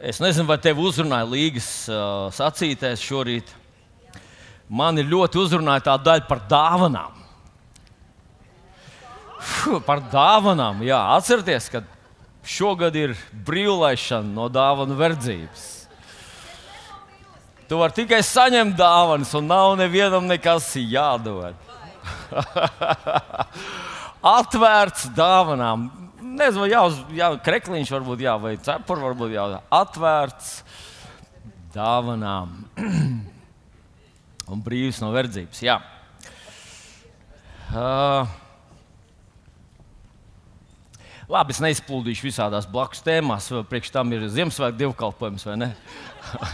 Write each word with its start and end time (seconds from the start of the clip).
Es 0.00 0.16
nezinu, 0.16 0.46
vai 0.48 0.56
tev 0.64 0.78
uzrunāja 0.80 1.26
līgas 1.28 1.66
uh, 1.92 2.30
sacītais 2.32 3.02
šorīt. 3.04 3.50
Man 4.72 4.96
ļoti 4.96 5.36
uzrunāja 5.42 5.82
tā 5.90 5.96
daļa 6.00 6.24
par 6.24 6.40
dāvanām. 6.48 7.18
Fuh, 9.44 9.82
par 9.84 10.00
dāvanām, 10.08 10.80
jā, 10.88 10.96
atcerieties, 11.18 11.66
ka 11.68 11.82
šogad 12.48 12.96
ir 12.96 13.12
brīvlaišana 13.44 14.32
no 14.32 14.48
dāvanu 14.48 14.96
verdzības. 14.96 15.66
Tu 17.68 17.80
vari 17.80 17.96
tikai 17.98 18.22
saņemt 18.24 18.78
dāvanas, 18.80 19.34
un 19.36 19.52
nav 19.52 19.74
nevienam 19.80 20.24
nekas 20.28 20.70
jādod. 20.80 21.60
Atvērts 24.38 25.10
dāvanām 25.12 25.90
nezinu, 26.34 26.66
jā, 26.70 26.82
uz, 26.88 26.98
jā, 27.14 27.30
krekliņš 27.44 27.92
varbūt 27.94 28.24
jā, 28.24 28.34
vai 28.40 28.54
cepura 28.62 29.08
varbūt 29.08 29.34
jā, 29.34 29.44
atvērts 29.74 30.56
dāvanām 31.74 32.54
un 34.52 34.64
brīvs 34.64 35.00
no 35.02 35.10
verdzības. 35.14 35.62
Jā. 35.64 35.78
Uh, 37.74 38.28
labi, 41.30 41.54
es 41.54 41.62
neizplūdīšu 41.64 42.28
visādās 42.28 42.68
blakus 42.70 43.02
tēmās, 43.06 43.50
priekš 43.70 43.94
tam 43.94 44.12
ir 44.14 44.28
Ziemassvētku 44.30 44.80
dievkalpojums 44.82 45.46
vai 45.48 45.56
ne. 45.62 45.70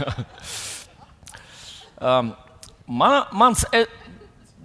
um, 2.01 2.33
man, 2.87 3.19
mans 3.37 3.67
e, 3.77 3.85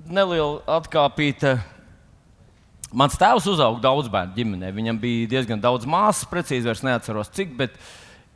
neliela 0.06 0.62
atkāpīta 0.78 1.58
Mans 2.96 3.18
tēvs 3.20 3.50
uzauga 3.52 3.82
daudz 3.84 4.08
bērnu 4.12 4.38
ģimenē. 4.38 4.72
Viņam 4.76 5.00
bija 5.02 5.28
diezgan 5.34 5.60
daudz 5.60 5.88
māsas, 5.90 6.28
precīzi 6.32 6.70
vairs 6.70 6.84
neatceros 6.86 7.32
cik, 7.36 7.52
bet 7.60 7.76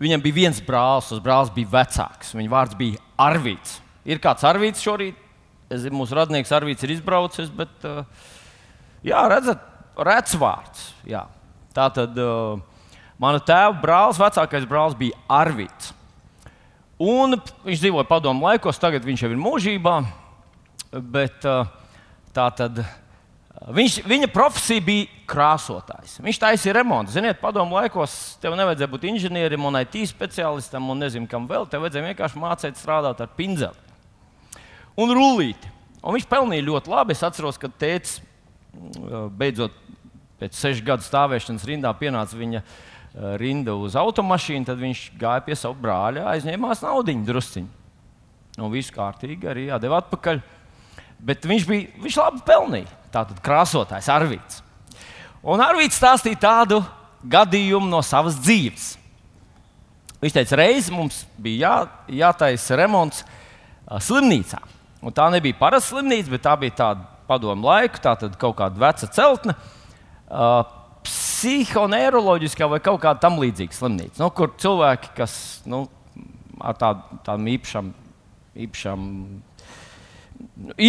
viņam 0.03 0.23
bija 0.25 0.37
viens 0.41 0.59
brālis. 0.65 1.13
Tas 1.13 1.21
brālis 1.23 1.53
bija 1.55 1.71
vecāks. 1.77 2.33
Viņa 2.35 2.51
vārds 2.51 2.75
bija 2.79 2.99
Arvīts. 3.23 3.77
Ir 4.09 4.19
kāds 4.23 4.43
Arvīts 4.47 4.83
šorīt? 4.83 5.15
Es 5.71 5.85
mūsu 5.93 6.17
radnieks 6.17 6.51
Arvīts 6.55 6.83
ir 6.83 6.95
izbraucis, 6.95 7.51
bet, 7.53 7.71
uh, 7.87 8.03
jā, 9.05 9.21
redzat, 9.31 9.63
redzams 9.95 10.41
vārds. 10.41 10.85
Jā. 11.07 11.23
Tā 11.77 11.87
tad 11.95 12.17
uh, 12.19 12.59
mana 13.21 13.39
tēva 13.39 13.77
brālis, 13.79 14.19
vecākais 14.19 14.67
brālis, 14.67 14.97
bija 14.99 15.19
Arvīts. 15.39 15.93
Un 16.99 17.37
viņš 17.63 17.85
dzīvoja 17.85 18.09
padomu 18.09 18.49
laikos, 18.49 18.81
tagad 18.81 19.05
viņš 19.07 19.23
jau 19.23 19.31
ir 19.31 19.39
mūžībā. 19.39 19.99
Bet 21.13 21.45
uh, 21.47 21.69
tā 22.35 22.49
tad 22.57 22.81
Viņš, 23.59 23.97
viņa 24.07 24.29
profesija 24.31 24.81
bija 24.81 25.07
krāsotājs. 25.27 26.15
Viņš 26.23 26.37
taisīja 26.39 26.77
remontu. 26.77 27.11
Ziniet, 27.11 27.41
padomu 27.41 27.75
laikos 27.75 28.13
tev 28.39 28.55
nevajadzēja 28.55 28.91
būt 28.93 29.07
inženierim 29.09 29.65
un 29.67 29.75
IT 29.81 29.97
speciālistam 30.07 30.87
un 30.89 31.03
nezinu, 31.03 31.27
kam 31.27 31.43
vēl. 31.49 31.67
Tev 31.67 31.83
vajadzēja 31.83 32.07
vienkārši 32.07 32.39
mācīt 32.39 32.79
strādāt 32.79 33.19
ar 33.19 33.33
pinzeli 33.35 33.75
un 34.99 35.11
rullīti. 35.15 35.71
Un 35.99 36.15
viņš 36.15 36.27
pelnīja 36.31 36.67
ļoti 36.69 36.93
labi. 36.93 37.15
Es 37.15 37.23
atceros, 37.27 37.59
kad 37.59 37.75
tēvs 37.79 38.21
beidzot 39.35 39.75
pēc 40.39 40.55
sešu 40.55 40.85
gadu 40.87 41.03
stāvēšanas 41.03 41.65
rindā 41.67 41.91
pienāca 41.99 42.37
viņa 42.39 42.61
rinda 43.41 43.73
uz 43.75 43.97
automašīnu, 43.99 44.67
tad 44.69 44.79
viņš 44.79 45.01
gāja 45.19 45.43
pie 45.43 45.57
sava 45.57 45.75
brāļa, 45.81 46.27
aizņēmās 46.35 46.83
naudu 46.85 47.17
drusciņu. 47.27 47.75
Un 48.59 48.71
viss 48.71 48.93
kārtīgi 48.93 49.49
arī 49.49 49.67
jādeva 49.67 49.99
atpakaļ. 50.03 50.39
Bet 51.19 51.43
viņš, 51.47 51.67
bija, 51.67 51.91
viņš 51.99 52.17
labi 52.19 52.41
pelnīja. 52.47 52.98
Tātad 53.13 53.41
krāsotājs 53.43 54.09
Arvīts. 54.13 54.61
Un 55.43 55.61
Arvīts 55.63 55.97
stāstīja 55.97 56.41
tādu 56.43 56.81
gadījumu 57.29 57.89
no 57.89 58.01
savas 58.05 58.37
dzīves. 58.39 58.93
Viņš 60.19 60.35
teica, 60.35 60.57
reizē 60.59 60.93
mums 60.93 61.23
bija 61.39 61.59
jā, 61.63 61.75
jātaisa 62.21 62.77
remonts 62.79 63.23
slimnīcā. 64.03 64.59
Un 64.99 65.15
tā 65.15 65.29
nebija 65.31 65.57
parasta 65.59 65.93
slimnīca, 65.93 66.33
bet 66.33 66.43
tā 66.43 66.55
bija 66.59 66.75
tāda 66.81 67.07
padomu 67.29 67.69
laika, 67.69 68.01
tā 68.03 68.15
tad 68.19 68.35
kaut 68.41 68.57
kāda 68.59 68.81
veca 68.81 69.07
celtne, 69.15 69.55
uh, 70.27 70.65
psihoneiroloģiskā 71.07 72.67
vai 72.67 72.81
kaut 72.83 72.99
kāda 73.03 73.23
tam 73.23 73.39
līdzīga 73.39 73.77
slimnīca, 73.77 74.19
nu, 74.19 74.29
kur 74.35 74.51
cilvēki, 74.59 75.13
kas 75.15 75.33
nu, 75.69 75.85
ar 76.59 76.75
tād, 76.79 77.05
tādām 77.23 77.47
īpašām, 77.53 77.93
īpašām 78.65 79.05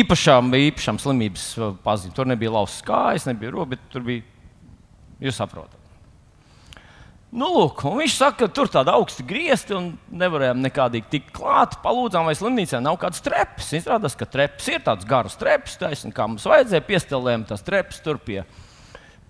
īpašām, 0.01 0.53
īpašām 0.71 1.01
slimības 1.03 1.51
pazīmēm. 1.85 2.15
Tur 2.17 2.31
nebija 2.31 2.55
lausas 2.55 2.83
kājas, 2.87 3.29
nebija 3.29 3.67
bet 3.69 3.83
tur 3.93 4.07
bija, 4.07 4.25
jūs 5.23 5.39
saprotat. 5.41 5.77
Nu, 7.31 7.47
lūk, 7.55 7.85
viņš 7.95 8.15
saka, 8.19 8.37
ka 8.41 8.55
tur 8.55 8.67
tāda 8.67 8.97
augsta 8.99 9.23
griezti 9.23 9.75
un 9.77 9.93
nevarējām 10.19 10.65
nekādīgi 10.65 11.07
tikt 11.13 11.29
klāt. 11.37 11.77
Palūdzām, 11.85 12.27
vai 12.27 12.35
slimnīcā 12.35 12.81
nav 12.83 12.99
kādas 12.99 13.23
trepas. 13.23 13.69
Izrādās, 13.79 14.17
ka 14.19 14.27
trepas 14.27 14.67
ir 14.73 14.83
tādas 14.83 15.07
garas 15.07 15.39
trepas, 15.39 15.77
taisn, 15.79 16.11
kā 16.11 16.27
mums 16.27 16.49
vajadzēja. 16.51 16.83
Piestelējām 16.89 17.47
tās 17.47 17.63
trepas 17.63 18.03
tur 18.03 18.19
pie 18.19 18.41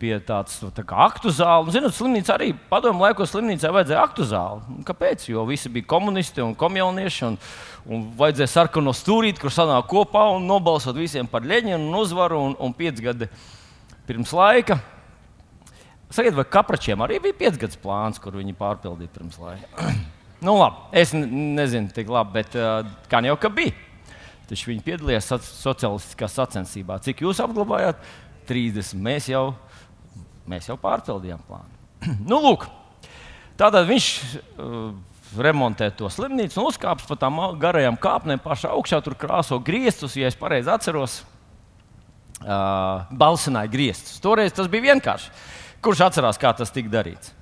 pie 0.01 0.15
tādas 0.25 0.57
tā 0.75 0.85
kā 0.87 0.99
aktu 1.05 1.33
zāles. 1.35 1.75
Zinot, 1.75 1.95
slimnīca 1.95 2.35
arī 2.37 2.51
padomu 2.71 3.05
laikos 3.05 3.35
slimnīcā 3.35 3.71
vajadzēja 3.75 4.05
aktu 4.07 4.27
zāli. 4.31 4.79
Kāpēc? 4.89 5.27
Jo 5.29 5.45
visi 5.49 5.73
bija 5.73 5.89
komunisti 5.91 6.43
un 6.45 6.55
komjaunieši. 6.59 7.27
Un, 7.29 7.37
un 7.91 8.07
vajadzēja 8.19 8.53
sarkano 8.55 8.95
stūrīti, 8.97 9.43
kur 9.43 9.53
sanāk 9.55 9.91
kopā 9.91 10.27
un 10.37 10.49
nobalsot 10.49 10.97
visiem 10.97 11.29
par 11.31 11.45
leģinu 11.49 11.83
un 11.83 11.99
uzvaru. 12.01 12.41
Un, 12.49 12.57
un 12.65 12.77
pieci 12.77 13.05
gadi 13.05 13.29
pirms 14.09 14.33
laika. 14.37 14.81
Sakiet, 16.11 16.35
vai 16.35 16.47
kapračiem 16.49 17.05
arī 17.05 17.21
bija 17.23 17.37
piecgadus 17.45 17.79
plāns, 17.79 18.19
kur 18.19 18.35
viņi 18.35 18.57
pārpildīja 18.59 19.13
pirms 19.15 19.37
laika? 19.39 19.93
nu, 20.47 20.57
labi, 20.57 20.89
es 20.99 21.13
nezinu, 21.15 21.93
tik 21.95 22.11
labi, 22.11 22.41
bet 22.41 22.57
uh, 22.59 22.81
kā 23.13 23.23
jau 23.29 23.37
ka 23.39 23.53
bija. 23.61 23.77
Taču 24.51 24.73
viņi 24.73 24.83
piedalījās 24.83 25.29
sociālistiskā 25.47 26.27
sacensībā. 26.27 26.97
Cik 27.05 27.23
jūs 27.23 27.39
apglabājāt? 27.45 28.01
30. 28.51 28.99
Mēs 28.99 29.29
jau 29.31 29.53
Mēs 30.51 30.67
jau 30.71 30.77
pārpildījām 30.81 31.43
plānu. 31.47 31.79
nu, 32.31 32.41
lūk, 32.43 32.67
tātad 33.61 33.87
viņš 33.89 34.09
uh, 34.27 34.91
remontē 35.39 35.91
to 35.95 36.11
slimnīcu 36.11 36.59
un 36.59 36.71
uzkāpj 36.71 37.07
pa 37.09 37.19
tām 37.21 37.39
garajām 37.61 37.99
kāpnēm 38.01 38.43
pašā 38.43 38.73
augšā. 38.75 39.03
Tur 39.05 39.19
krāso 39.21 39.61
griestus, 39.63 40.17
ja 40.19 40.31
es 40.31 40.39
pareizi 40.39 40.73
atceros. 40.73 41.21
Uh, 42.41 43.05
balsināja 43.21 43.69
griestus. 43.69 44.17
Toreiz 44.25 44.55
tas 44.57 44.71
bija 44.73 44.95
vienkārši. 44.95 45.29
Kurš 45.85 46.07
atcerās, 46.07 46.39
kā 46.41 46.55
tas 46.57 46.73
tika 46.73 46.89
darīts? 46.93 47.35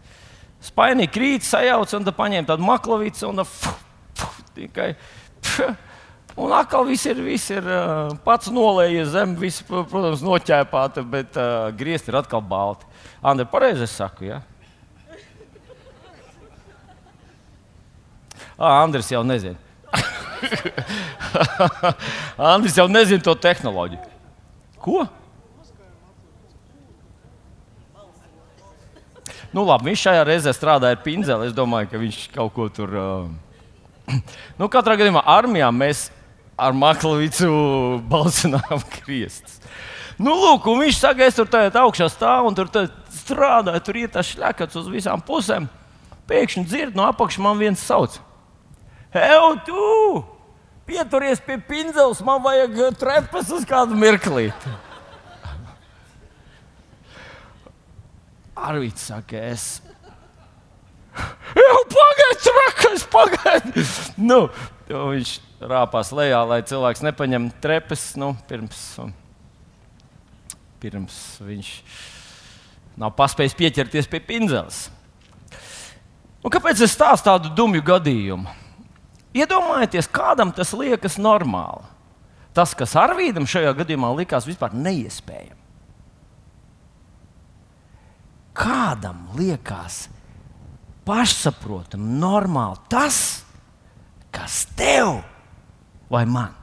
Spainīgi 0.66 1.12
krīt, 1.14 1.46
sajauc 1.46 1.92
un 1.94 2.08
paņēma 2.18 2.48
tādu 2.48 2.66
maklavīcu 2.66 3.28
un 3.28 3.44
fu, 3.46 3.70
fu, 4.18 4.46
tikai. 4.56 4.88
Pf, 5.38 5.68
Un 6.38 6.52
atkal 6.54 6.84
viss 6.86 7.06
ir, 7.10 7.18
viss 7.26 7.50
ir 7.50 7.64
uh, 7.66 8.12
pats 8.22 8.50
nolējies 8.54 9.10
zem, 9.10 9.32
viss, 9.40 9.64
protams, 9.66 10.22
noķēpāta, 10.22 11.02
bet 11.02 11.34
uh, 11.34 11.72
griezti 11.74 12.12
ir 12.12 12.20
atkal 12.20 12.44
balti. 12.46 12.86
Andri, 13.22 13.46
pareizi 13.50 13.82
es 13.86 13.94
saku, 13.94 14.28
ja? 14.28 14.42
Ah, 18.58 18.82
Andris 18.82 19.10
jau 19.10 19.22
nezina. 19.26 19.58
Andris 22.54 22.76
jau 22.78 22.88
nezina 22.90 23.22
to 23.22 23.34
tehnoloģiju. 23.38 24.02
Ko? 24.82 25.06
Nu, 29.54 29.64
labi, 29.64 29.88
viņš 29.88 30.04
šajā 30.04 30.24
reizē 30.28 30.52
strādāja 30.52 30.98
ar 30.98 31.02
pinzeli. 31.02 31.48
Es 31.48 31.54
domāju, 31.56 31.88
ka 31.92 32.00
viņš 32.02 32.18
kaut 32.34 32.52
ko 32.56 32.68
tur. 32.72 32.92
Uh... 32.92 34.18
nu, 34.60 34.68
katrā 34.70 34.98
gadījumā 34.98 35.22
armijā 35.24 35.70
mēs 35.74 36.08
ar 36.58 36.74
maklavīcu 36.76 37.48
balsinām 38.10 38.82
kriestus. 38.98 39.62
Nu, 40.18 40.32
lūk, 40.34 40.66
viņš 40.66 40.96
saka, 40.98 41.28
es 41.28 41.36
tur 41.38 41.46
tādā 41.50 41.84
augšā 41.84 42.08
stāvu 42.10 42.50
un 42.50 42.56
tur 42.58 42.70
strādāju, 43.14 43.82
tur 43.86 43.98
ir 44.00 44.10
tas 44.10 44.26
šļakats 44.26 44.80
uz 44.80 44.88
visām 44.90 45.22
pusēm. 45.22 45.68
Pēkšņi 46.28 46.64
dzird 46.66 46.98
no 46.98 47.06
apakšas 47.06 47.44
man 47.44 47.60
viens 47.60 47.84
sauc. 47.86 48.18
Hei, 49.14 49.38
tu! 49.64 50.24
Pieturies 50.88 51.40
pie 51.44 51.58
pinzeles, 51.68 52.20
man 52.24 52.42
vajag 52.42 52.96
trepas 52.98 53.50
uz 53.52 53.66
kādu 53.68 53.96
mirklīti. 53.96 54.72
Arvīts 58.58 59.06
saka, 59.12 59.38
es. 59.52 59.66
Jau 61.58 61.78
pagaidi, 61.92 62.40
trakas, 62.48 63.06
pagaidi! 63.12 63.86
Nu, 64.18 64.40
viņš 64.88 65.36
rāpās 65.70 66.10
lejā, 66.16 66.42
lai 66.48 66.60
cilvēks 66.66 67.04
nepaņem 67.06 67.50
trepas 67.62 68.10
nu, 68.18 68.32
pirms, 68.50 68.82
pirms 70.82 71.18
viņš 71.44 71.72
nav 72.98 73.14
paspējis 73.18 73.56
pieķerties 73.58 74.10
pie 74.10 74.20
pinzeles. 74.24 74.86
Un 76.42 76.54
kāpēc 76.54 76.80
es 76.84 76.94
stāstu 76.94 77.28
tādu 77.30 77.52
dumju 77.54 77.82
gadījumu? 77.86 78.56
Iedomājieties, 79.36 80.08
kādam 80.10 80.52
tas 80.54 80.72
liekas 80.74 81.18
normāli. 81.20 81.84
Tas, 82.56 82.72
kas 82.74 82.96
Arvīdam 82.98 83.46
šajā 83.46 83.74
gadījumā 83.78 84.10
likās 84.18 84.46
vispār 84.48 84.72
neiespējami. 84.74 85.60
Kādam 88.58 89.28
liekas 89.38 90.08
pašsaprotami, 91.06 92.16
normāli 92.18 92.80
tas, 92.90 93.44
kas 94.34 94.64
tev 94.78 95.20
vai 96.10 96.24
man 96.28 96.56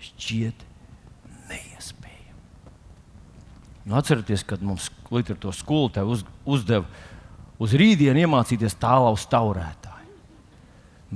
šķiet 0.00 0.64
neiespējami. 1.50 2.44
Nu, 3.84 3.96
atcerieties, 3.96 4.44
kad 4.44 4.62
mums 4.64 4.90
literatūras 5.10 5.62
skolotāja 5.62 6.08
uz, 6.08 6.24
uzdeva 6.44 6.84
uz 7.60 7.74
rītdienu 7.76 8.26
iemācīties 8.26 8.76
tālāk 8.80 9.24
taurētāju. 9.32 10.16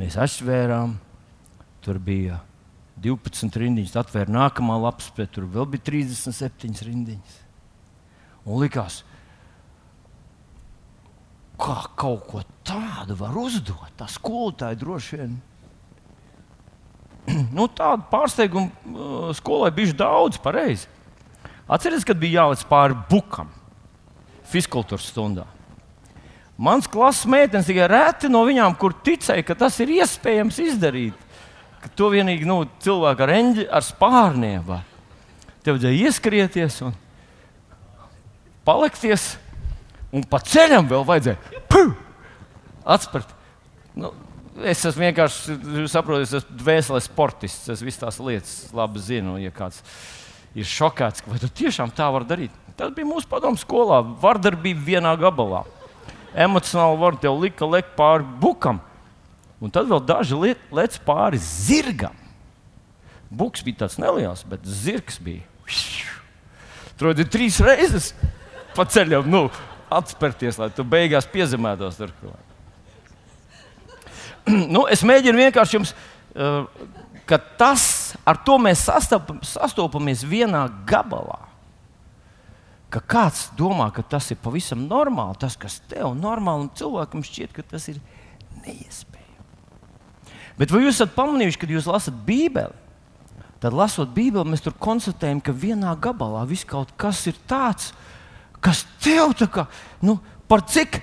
Mēs 0.00 0.16
aizsvērām, 0.18 0.96
tur 1.84 2.00
bija 2.02 2.40
12 3.04 3.58
rindiņas, 3.60 3.96
atvēra 4.00 4.32
nākamā 4.32 4.78
lapas, 4.80 5.10
bet 5.16 5.34
tur 5.34 5.46
vēl 5.50 5.68
bija 5.74 5.86
37 5.90 6.84
rindiņas. 6.88 7.40
Un 8.44 8.60
likās, 8.60 9.02
kā 11.60 11.76
kaut 11.96 12.26
ko 12.30 12.42
tādu 12.66 13.16
var 13.18 13.36
uzdot. 13.38 13.92
Tā 13.98 14.08
skolotāja 14.10 14.78
droši 14.80 15.20
vien. 15.20 15.36
nu, 17.56 17.68
tādu 17.72 18.04
pārsteigumu 18.10 18.68
uh, 18.68 19.30
skolai 19.36 19.70
bija 19.74 19.96
daudz, 20.04 20.40
pareizi. 20.42 20.90
Atcerieties, 21.64 22.06
kad 22.06 22.20
bija 22.20 22.42
jāliec 22.42 22.64
pāri 22.68 22.96
bukam 23.08 23.50
fiskultūras 24.52 25.08
stundā. 25.10 25.46
Mans 26.60 26.86
klases 26.86 27.26
meitenes 27.26 27.66
tikai 27.66 27.88
reti 27.90 28.28
no 28.30 28.44
viņām, 28.46 28.76
kur 28.78 28.94
ticēja, 29.04 29.42
ka 29.46 29.56
tas 29.58 29.78
ir 29.82 29.90
iespējams 29.96 30.60
izdarīt. 30.62 31.22
To 31.98 32.08
vienīgi 32.12 32.46
nu, 32.48 32.62
cilvēki 32.84 33.24
ar, 33.24 33.32
eņģi, 33.34 33.64
ar 33.68 33.84
spārniem 33.84 34.62
var. 34.68 34.84
Tev 35.64 35.76
vajadzēja 35.76 36.08
ieskrieties 36.08 36.78
un 36.86 36.94
palikties, 38.64 39.34
un 40.14 40.24
pa 40.28 40.40
ceļam 40.44 40.88
vēl 40.88 41.04
vajadzēja 41.08 41.54
atspērt. 42.94 43.30
Nu, 43.98 44.12
es 44.62 44.84
esmu 44.84 45.06
vienkārši, 45.06 45.56
saprotu, 45.90 46.24
es 46.26 46.34
esmu 46.38 46.58
dvēseles 46.60 47.08
sportists. 47.08 47.70
Es 47.72 47.82
visas 47.84 48.02
tās 48.02 48.20
lietas 48.22 48.54
labi 48.76 49.02
zinu. 49.02 49.36
Ja 49.42 49.52
kāds 49.54 49.82
ir 50.54 50.68
šokēts, 50.68 51.24
vai 51.26 51.40
tu 51.42 51.50
tiešām 51.62 51.92
tā 51.94 52.08
vari 52.14 52.28
darīt, 52.28 52.58
tas 52.78 52.92
bija 52.94 53.08
mūsu 53.08 53.28
padomu 53.30 53.58
skolā. 53.60 54.02
Vardarbība 54.22 54.84
vienā 54.86 55.14
gabalā 55.20 55.64
emocionāli 56.34 56.98
var 56.98 57.16
te 57.22 57.30
lika 57.30 57.66
lekt 57.68 57.94
pāri 57.98 58.26
bukam, 58.42 58.80
un 59.62 59.72
tad 59.72 59.88
vēl 59.90 60.02
daži 60.04 60.38
liet, 60.38 60.62
lec 60.74 60.98
pāri 61.06 61.38
zirgam. 61.40 62.16
Buks 63.34 63.64
bija 63.66 63.84
tāds 63.84 63.98
neliels, 63.98 64.44
bet 64.46 64.66
zirgs 64.66 65.18
bija. 65.22 65.46
Tur 66.98 67.14
bija 67.14 67.30
trīs 67.30 67.58
reizes 67.62 68.12
pa 68.74 68.86
ceļam, 68.86 69.26
nu, 69.30 69.46
atspērties, 69.94 70.58
lai 70.58 70.70
tu 70.74 70.84
beigās 70.86 71.26
piezemētos 71.30 71.98
tur. 71.98 72.12
nu, 74.74 74.84
es 74.90 75.02
mēģinu 75.06 75.46
vienkārši 75.46 75.78
jums, 75.78 75.94
uh, 76.34 76.66
ka 77.26 77.38
tas, 77.58 77.84
ar 78.24 78.40
to 78.44 78.58
mēs 78.60 78.86
sastopamies 78.88 80.24
vienā 80.26 80.66
gabalā 80.88 81.54
ka 82.94 83.02
kāds 83.02 83.48
domā, 83.58 83.88
ka 83.90 84.04
tas 84.06 84.30
ir 84.30 84.38
pavisam 84.42 84.86
normāli, 84.86 85.38
tas, 85.42 85.56
kas 85.58 85.80
tev 85.90 86.12
ir 86.12 86.20
normāli, 86.20 86.66
un 86.66 86.72
cilvēkam 86.78 87.24
šķiet, 87.26 87.54
ka 87.56 87.64
tas 87.66 87.88
ir 87.90 87.98
neiespējami. 88.62 89.22
Bet 90.60 90.70
vai 90.70 90.84
jūs 90.84 91.00
esat 91.00 91.16
pamanījuši, 91.16 91.58
kad 91.58 91.72
jūs 91.74 91.88
lasat 91.90 92.20
Bībeli? 92.26 92.82
Tad, 93.62 93.74
lasot 93.74 94.12
Bībeli, 94.14 94.46
mēs 94.52 94.62
tur 94.62 94.76
konstatējam, 94.78 95.40
ka 95.42 95.54
vienā 95.56 95.94
gabalā 95.98 96.44
viss 96.46 96.66
kaut 96.68 96.92
kas 97.00 97.24
ir 97.30 97.38
tāds, 97.50 97.90
kas 98.62 98.84
tev 99.02 99.34
tā 99.40 99.48
kā, 99.50 99.66
nu, 100.04 100.18
par 100.50 100.62
cik, 100.68 101.00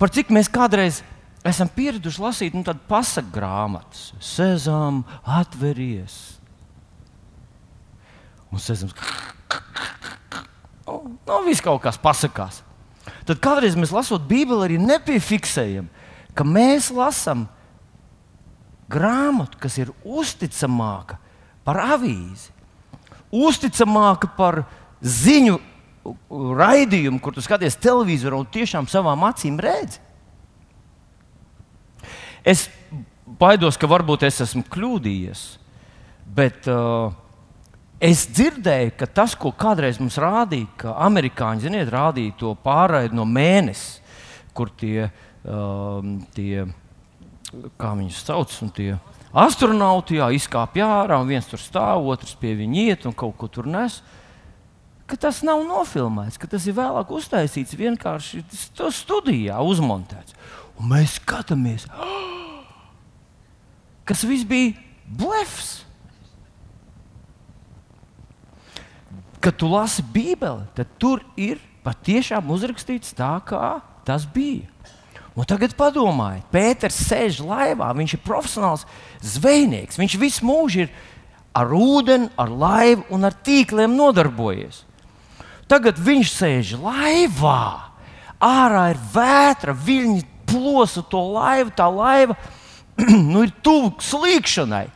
par 0.00 0.10
cik 0.10 0.32
mēs 0.34 0.50
kādreiz 0.50 1.02
esam 1.46 1.70
pieraduši 1.70 2.24
lasīt 2.24 2.56
nu, 2.56 2.64
tādu 2.66 2.82
pasaku 2.90 3.30
grāmatas, 3.36 4.10
Sezam, 4.24 5.04
atveries. 5.22 6.37
Un 8.52 8.62
Sezams, 8.62 8.94
Nu, 10.88 11.18
nu, 11.26 11.42
viss 11.44 11.60
kaut 11.60 11.82
kas 11.84 12.00
pasakās. 12.00 12.62
Tad 13.28 13.40
kādreiz 13.44 13.76
mēs 13.76 13.92
lasot 13.92 14.24
Bībeli, 14.28 14.64
arī 14.64 14.76
nepiefiksējam, 14.80 15.88
ka 16.32 16.46
mēs 16.48 16.88
lasām 16.94 17.44
grāmatu, 18.88 19.60
kas 19.60 19.76
ir 19.82 19.92
uzticamāka 20.00 21.18
par 21.66 21.82
avīzi, 21.96 22.48
uzticamāka 23.28 24.30
par 24.38 24.62
ziņu 25.04 25.58
raidījumu, 26.56 27.20
kur 27.20 27.36
tu 27.36 27.44
skaties 27.44 27.76
televizoru 27.76 28.40
un 28.40 28.48
tiešām 28.48 28.88
savām 28.88 29.26
acīm 29.28 29.60
redzi. 29.60 30.00
Es 32.48 32.64
baidos, 33.28 33.76
ka 33.76 33.90
varbūt 33.90 34.24
es 34.24 34.40
esmu 34.40 34.64
kļūdījies, 34.72 35.42
bet 36.32 36.64
uh, 36.72 37.12
Es 37.98 38.28
dzirdēju, 38.30 38.92
ka 38.94 39.08
tas, 39.10 39.32
ko 39.34 39.50
kādreiz 39.50 39.96
mums 39.98 40.20
rādīja, 40.22 40.68
ka 40.78 40.92
amerikāņi 41.02 41.64
ziniet, 41.66 41.88
rādīja 41.90 42.36
to 42.38 42.52
pārraidi 42.62 43.16
no 43.18 43.24
mēnesis, 43.26 43.98
kur 44.54 44.70
tie, 44.70 45.08
um, 45.42 46.20
tie 46.36 46.68
kā 47.74 47.90
viņus 47.98 48.20
sauc, 48.22 48.54
un 48.62 48.70
tie 48.76 48.92
astronauti 49.34 50.20
jā, 50.20 50.28
izkāpj 50.36 50.84
ārā, 50.86 51.18
un 51.18 51.26
viens 51.26 51.50
tur 51.50 51.58
stāv, 51.58 52.06
otrs 52.12 52.36
pie 52.38 52.54
viņa 52.60 52.84
iet 52.84 53.08
un 53.10 53.16
kaut 53.18 53.34
ko 53.40 53.50
tur 53.50 53.66
nes. 53.66 53.98
Tas 55.18 55.42
nav 55.42 55.64
nofilmēts, 55.66 56.38
ka 56.38 56.46
tas 56.46 56.68
ir 56.68 56.76
vēlāk 56.76 57.10
uztaisīts 57.16 57.74
vienkārši 57.80 58.44
studijā, 58.94 59.58
uzmontēts. 59.58 60.38
Un 60.78 60.92
mēs 60.92 61.16
skatāmies, 61.18 61.88
kas 64.08 64.22
viss 64.28 64.46
bija 64.46 64.76
blefs. 65.18 65.87
Kad 69.40 69.56
tu 69.56 69.68
lasi 69.70 70.02
Bībeli, 70.02 70.66
tad 70.76 70.90
tur 71.00 71.22
ir 71.38 71.60
patiešām 71.86 72.50
uzrakstīts 72.52 73.14
tā, 73.16 73.36
kā 73.46 73.78
tas 74.06 74.26
bija. 74.26 74.66
Un 75.38 75.46
tagad 75.46 75.76
padomājiet, 75.78 76.48
Pēters 76.50 76.96
sēž 77.06 77.38
laivā, 77.46 77.92
viņš 77.94 78.16
ir 78.16 78.24
profesionāls 78.24 78.82
zvejnieks. 79.22 80.00
Viņš 80.00 80.16
visu 80.18 80.46
mūžu 80.48 80.82
ir 80.82 80.90
ar 81.54 81.70
ūdeni, 81.74 82.32
ar 82.34 82.50
laivu 82.50 83.06
un 83.14 83.28
ar 83.28 83.36
tīkliem 83.46 83.94
nodarbojies. 83.94 84.82
Tagad 85.70 86.00
viņš 86.02 86.32
sēž 86.32 86.72
laivā, 86.82 87.62
ārā 88.42 88.88
ir 88.94 89.00
vētra, 89.14 89.76
viļņi 89.76 90.24
plosa 90.48 91.04
to 91.06 91.20
laivu, 91.36 91.74
tā 91.76 91.86
laiva 91.92 92.34
nu, 93.30 93.44
ir 93.44 93.52
tuvu 93.62 93.92
slīkšanai. 94.02 94.86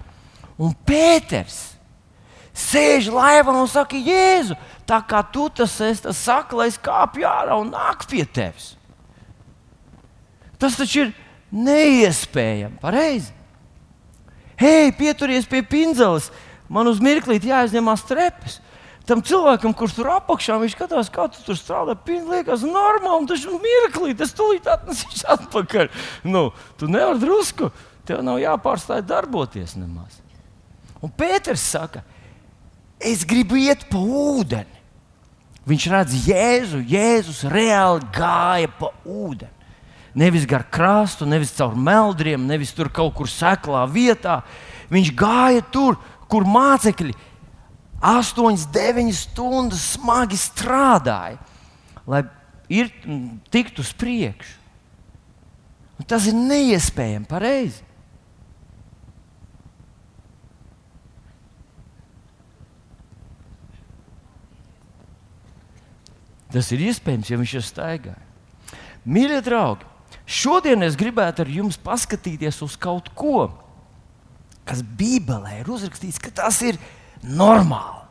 Un 0.62 0.75
Pēters 0.87 1.72
sēž 2.54 3.11
laivā 3.12 3.54
un 3.56 3.68
saka, 3.71 3.97
Jēzu, 3.97 4.56
tā 4.88 5.00
kā 5.09 5.23
tu 5.32 5.49
tas 5.52 5.75
esi, 5.80 6.04
tas 6.04 6.18
saka, 6.18 6.56
lai 6.59 6.68
es 6.71 6.78
kāpju 6.80 7.26
ārā 7.28 7.59
un 7.61 7.73
nāku 7.73 8.09
pie 8.11 8.25
tevis. 8.28 8.75
Tas 10.61 10.76
taču 10.78 11.06
ir 11.06 11.14
neiespējami, 11.52 12.78
pareizi. 12.82 13.32
Hei, 14.61 14.92
pieturies 14.94 15.49
pie 15.49 15.62
pinzeles, 15.66 16.28
man 16.71 16.87
uz 16.87 17.00
mirklīti 17.02 17.50
jāizņemās 17.50 18.04
trepes. 18.06 18.61
Tam 19.09 19.18
cilvēkam, 19.26 19.73
kurš 19.75 19.97
tur 19.97 20.12
apakšā, 20.14 20.61
skatās, 20.71 21.11
kā 21.11 21.26
tu 21.32 21.40
tur 21.42 21.59
strādā. 21.59 21.97
Liekas, 22.06 22.62
normāli, 22.62 23.25
un 23.25 23.26
tas 23.26 23.42
ir 23.42 23.56
mirklī, 23.59 24.14
tas 24.14 24.30
tūlīt 24.38 24.68
atnesīs 24.71 25.25
atpakaļ. 25.35 25.90
Nu, 26.23 26.52
tu 26.78 26.87
nevari 26.87 27.18
drusku, 27.25 27.73
tev 28.06 28.23
nav 28.23 28.38
jāpārstāj 28.38 29.02
darboties 29.02 29.75
nemaz. 29.75 30.21
Un 31.02 31.11
Pēters 31.11 31.64
saka, 31.66 32.04
es 33.04 33.25
gribu 33.28 33.59
iet 33.61 33.87
pa 33.90 34.00
ūdeni. 34.00 34.80
Viņš 35.68 35.85
redz 35.92 36.14
Jēzu, 36.26 36.80
Jēzus 36.90 37.44
reāli 37.50 38.06
gāja 38.14 38.71
pa 38.78 38.90
ūdeni. 39.06 39.50
Nevis 40.18 40.44
gar 40.44 40.64
krastu, 40.68 41.25
nevis 41.25 41.54
caur 41.56 41.76
meldriem, 41.78 42.42
nevis 42.44 42.75
tur 42.76 42.90
kaut 42.92 43.14
kur 43.16 43.30
seklā 43.30 43.85
vietā. 43.88 44.42
Viņš 44.92 45.12
gāja 45.16 45.62
tur, 45.73 45.97
kur 46.28 46.44
mācekļi 46.44 47.14
8, 48.02 48.66
9 48.75 49.14
stundas 49.14 49.85
smagi 49.94 50.37
strādāja, 50.40 51.38
lai 52.04 52.25
ir, 52.73 52.90
tiktu 53.54 53.85
uz 53.85 53.92
priekšu. 53.94 54.59
Un 56.02 56.09
tas 56.11 56.26
ir 56.26 56.35
neiespējami 56.35 57.28
pareizi. 57.30 57.85
Tas 66.52 66.68
ir 66.75 66.85
iespējams, 66.90 67.30
ja 67.32 67.40
viņš 67.40 67.54
ir 67.56 67.64
staigājis. 67.64 68.28
Mīļie 69.02 69.40
draugi, 69.42 69.88
šodien 70.28 70.85
es 70.87 70.99
gribētu 70.99 71.42
ar 71.42 71.50
jums 71.50 71.78
paskatīties 71.80 72.61
uz 72.62 72.76
kaut 72.78 73.09
ko, 73.18 73.49
kas 74.68 74.85
Bībelē 74.85 75.59
ir 75.62 75.73
uzrakstīts, 75.73 76.21
ka 76.23 76.30
tas 76.42 76.61
ir 76.62 76.78
normāli. 77.25 78.02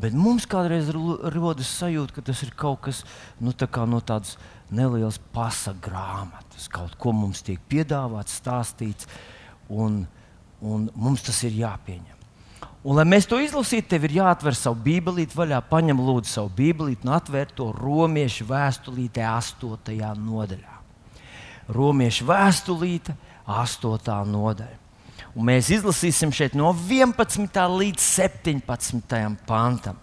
Bet 0.00 0.14
mums 0.16 0.46
kādreiz 0.48 0.88
rodas 0.94 1.72
sajūta, 1.80 2.14
ka 2.16 2.22
tas 2.30 2.40
ir 2.46 2.54
kaut 2.56 2.80
kas 2.86 3.02
nu, 3.42 3.52
tā 3.52 3.66
no 3.88 3.98
tādas 4.00 4.36
nelielas 4.70 5.18
pasaku 5.34 5.90
grāmatas. 5.90 6.70
Kaut 6.72 6.94
ko 7.00 7.12
mums 7.12 7.42
tiek 7.44 7.60
piedāvāts, 7.68 8.38
stāstīts, 8.40 9.10
un, 9.68 10.04
un 10.62 10.88
mums 10.94 11.26
tas 11.26 11.42
ir 11.44 11.58
jāpieņem. 11.58 12.19
Un, 12.80 12.96
lai 12.96 13.04
mēs 13.04 13.26
to 13.28 13.36
izlasītu, 13.36 13.90
tev 13.90 14.06
ir 14.08 14.14
jāatver 14.22 14.56
savu 14.56 14.78
bībelīti 14.86 15.36
vaļā, 15.36 15.58
paņem 15.68 15.98
lūdzu 16.00 16.30
savu 16.32 16.52
bībelīti 16.56 17.04
un 17.04 17.12
atver 17.12 17.50
to 17.52 17.66
romiešu 17.76 18.46
vēstulītē, 18.48 19.26
8. 19.28 19.98
nodaļā. 20.16 20.78
Romiešu 21.76 22.24
vēstulīte, 22.30 23.12
8. 23.44 24.14
nodaļa. 24.32 24.78
Un 25.36 25.46
mēs 25.46 25.68
izlasīsim 25.76 26.32
šeit 26.34 26.56
no 26.58 26.72
11. 26.72 27.60
līdz 27.76 28.00
17. 28.00 29.20
pantam. 29.46 30.00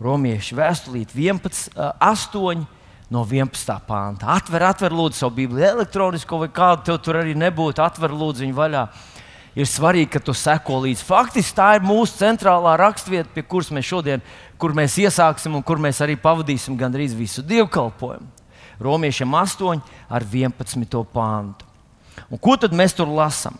Romiešu 0.00 0.56
vēstulīte 0.56 1.12
11, 1.20 1.76
8 1.76 2.64
no 3.12 3.26
11. 3.28 3.76
pānta. 3.84 4.32
Atver, 4.40 4.64
atver, 4.72 4.96
lūdzu, 4.96 5.20
savu 5.20 5.36
Bībeli, 5.36 5.68
elektronisko 5.68 6.40
vai 6.46 6.48
kādu 6.48 6.88
tev 6.88 7.04
tur 7.04 7.20
arī 7.20 7.36
nebūtu. 7.36 7.84
Atver, 7.84 8.16
lūdzu, 8.16 8.46
viņu 8.46 8.56
vaļā 8.56 8.88
ir 9.54 9.66
svarīgi, 9.66 10.12
ka 10.14 10.20
tu 10.22 10.34
seko 10.36 10.82
līdzi. 10.84 11.06
Faktiski 11.06 11.56
tā 11.56 11.72
ir 11.78 11.86
mūsu 11.86 12.20
centrālā 12.20 12.76
raksturvieta, 12.80 13.32
pie 13.34 13.42
kuras 13.46 13.72
mēs 13.74 13.88
šodien 13.88 14.24
kur 14.60 14.76
mēs 14.76 14.98
iesāksim 15.00 15.56
un 15.56 15.64
kur 15.64 15.80
mēs 15.80 16.02
arī 16.04 16.18
pavadīsim 16.20 16.76
gandrīz 16.78 17.16
visu 17.16 17.42
dievkalpojumu. 17.46 18.28
Romiešiem 18.80 19.34
8 19.36 19.80
ar 20.08 20.24
11. 20.24 21.00
pāntu. 21.12 21.66
Un 22.28 22.40
ko 22.40 22.56
tad 22.60 22.74
mēs 22.76 22.94
tur 22.96 23.08
lasām? 23.08 23.56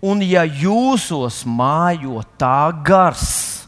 Un 0.00 0.22
ja 0.24 0.46
jūsos 0.48 1.42
mājo 1.44 2.22
tā 2.40 2.72
gars, 2.84 3.66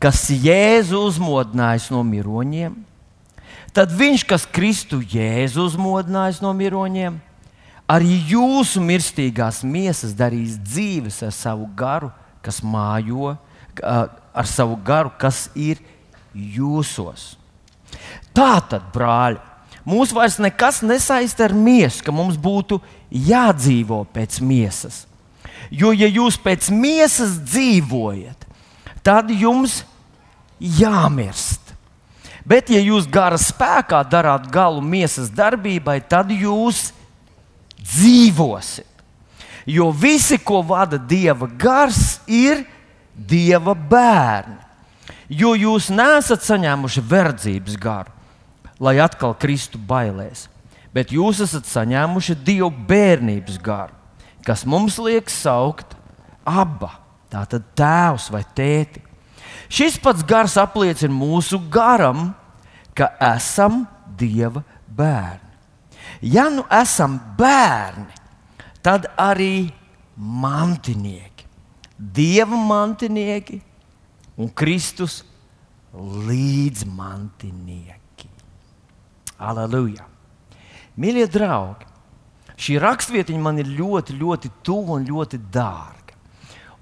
kas 0.00 0.26
Jēzu 0.28 1.00
uzmodinājis 1.08 1.88
no 1.92 2.02
miroņiem, 2.04 2.76
tad 3.76 3.92
viņš, 3.96 4.24
kas 4.28 4.44
Kristu 4.48 5.00
Jēzu 5.00 5.64
uzmodinājis 5.70 6.42
no 6.44 6.52
miroņiem, 6.56 7.16
arī 7.90 8.20
jūsu 8.30 8.82
mirstīgās 8.84 9.64
miesas 9.66 10.14
darīs 10.14 10.56
dzīves 10.62 11.20
ar 11.26 11.34
savu 11.34 11.66
garu, 11.76 12.10
kas 12.44 12.60
mājo, 12.62 13.34
ar 13.82 14.48
savu 14.48 14.78
garu, 14.84 15.10
kas 15.18 15.48
ir 15.58 15.80
jūsos. 16.34 17.34
Tā 18.36 18.60
tad, 18.70 18.86
brāļi, 18.94 19.40
mūs 19.88 20.14
vairs 20.14 20.38
nekas 20.42 20.84
nesaista 20.86 21.48
ar 21.48 21.56
miesu, 21.56 22.04
ka 22.06 22.14
mums 22.14 22.38
būtu 22.38 22.78
jādzīvo 23.10 24.04
pēc 24.14 24.38
miesas. 24.44 25.04
Jo, 25.70 25.90
ja 25.94 26.06
jūs 26.06 26.38
pēc 26.40 26.70
miesas 26.74 27.36
dzīvojat, 27.42 28.46
tad 29.06 29.30
jums 29.34 29.82
jāmirst. 30.60 31.74
Bet, 32.46 32.70
ja 32.72 32.80
jūs 32.82 33.06
gara 33.10 33.38
spēkā 33.38 34.00
darāt 34.10 34.48
galu 34.50 34.80
miesas 34.82 35.28
darbībai, 35.34 36.00
tad 36.08 36.32
jūs 36.32 36.90
dzīvosit. 37.82 38.86
Jo 39.68 39.90
visi, 39.92 40.38
ko 40.38 40.62
vada 40.66 40.98
Dieva 40.98 41.48
gars, 41.58 42.20
ir 42.26 42.64
Dieva 43.14 43.74
bērni. 43.74 44.58
Jo 45.30 45.52
jūs 45.54 45.90
nesat 45.94 46.42
saņēmuši 46.42 47.02
verdzības 47.06 47.76
garu, 47.78 48.10
lai 48.82 48.96
atkal 48.98 49.36
kristu 49.38 49.78
bailēs, 49.78 50.48
bet 50.94 51.12
jūs 51.14 51.42
esat 51.44 51.68
saņēmuši 51.70 52.34
Dieva 52.42 52.70
bērnības 52.70 53.60
garu, 53.62 53.94
kas 54.46 54.64
mums 54.66 54.98
liek 54.98 55.30
saukt 55.30 55.94
aba, 56.42 56.96
tātad 57.30 57.68
tēvs 57.78 58.30
vai 58.34 58.42
tēti. 58.56 59.04
Šis 59.70 60.00
pats 60.02 60.26
gars 60.26 60.56
apliecina 60.58 61.14
mūsu 61.14 61.60
garam, 61.70 62.32
ka 62.96 63.12
esam 63.36 63.84
Dieva 64.18 64.64
bērni. 64.88 65.49
Ja 66.20 66.50
nu 66.52 66.66
esam 66.68 67.16
bērni, 67.38 68.12
tad 68.84 69.06
arī 69.16 69.72
mantinieki, 70.16 71.44
dieva 71.96 72.56
mantinieki 72.56 73.62
un 74.36 74.48
Kristus 74.52 75.24
līdzmantinieki. 75.96 78.28
Aleluja! 79.40 80.04
Mīļie 81.00 81.24
draugi, 81.32 81.86
šī 82.60 82.76
rakstvietiņa 82.82 83.40
man 83.40 83.58
ir 83.62 83.68
ļoti, 83.78 84.12
ļoti 84.20 84.50
tuva 84.66 84.90
un 84.98 85.06
ļoti 85.08 85.38
dārga. 85.52 86.14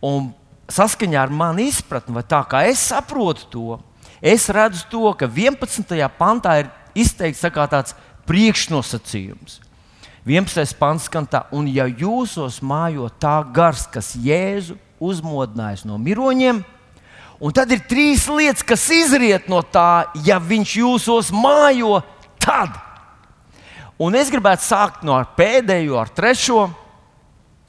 Un 0.02 0.32
saskaņā 0.70 1.22
ar 1.22 1.30
manu 1.30 1.60
izpratni, 1.68 2.14
vai 2.16 2.24
tā 2.26 2.42
kā 2.50 2.64
es 2.66 2.78
saprotu 2.90 3.46
to, 3.52 3.78
es 4.18 4.48
redzu 4.50 4.82
to, 4.90 5.14
ka 5.14 5.30
11. 5.30 6.10
pantā 6.18 6.58
ir 6.64 6.68
izteikts 6.98 7.44
tā 7.44 7.66
tāds 7.70 7.94
priekšnosacījums. 8.28 9.62
11. 10.28 10.76
pants 10.76 11.06
skan 11.08 11.24
tā, 11.24 11.46
un 11.56 11.68
ja 11.72 11.86
jūsos 11.88 12.60
mājo 12.60 13.08
tā 13.20 13.38
gars, 13.54 13.86
kas 13.88 14.12
Jēzu 14.12 14.76
uzmodinājis 15.00 15.86
no 15.88 15.96
miroņiem, 16.02 16.60
un 17.40 17.54
tad 17.56 17.72
ir 17.72 17.80
trīs 17.88 18.26
lietas, 18.28 18.66
kas 18.66 18.84
izriet 18.92 19.48
no 19.48 19.62
tā, 19.64 20.10
ja 20.26 20.36
viņš 20.42 20.76
jūsos 20.82 21.32
mājo, 21.32 22.02
tad. 22.42 22.76
Un 23.98 24.14
es 24.14 24.28
gribētu 24.30 24.66
sākt 24.66 25.02
no 25.06 25.16
pēdējo, 25.38 25.96
ar 25.98 26.12
trešo. 26.14 26.68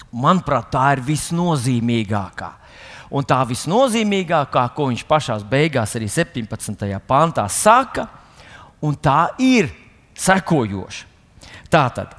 Manuprāt, 0.10 0.68
tā 0.74 0.92
ir 0.98 1.06
visnozīmīgākā. 1.06 2.50
Un 3.10 3.26
tā 3.26 3.40
visnozīmīgākā, 3.50 4.68
ko 4.76 4.90
viņš 4.92 5.06
pašā 5.10 5.38
beigās, 5.50 5.96
arī 5.98 6.10
17. 6.12 6.90
pantā 7.08 7.48
saka, 7.50 8.10
un 8.86 8.98
tā 8.98 9.32
ir 9.42 9.72
sekojoša. 10.20 11.08
Tātad, 11.70 12.14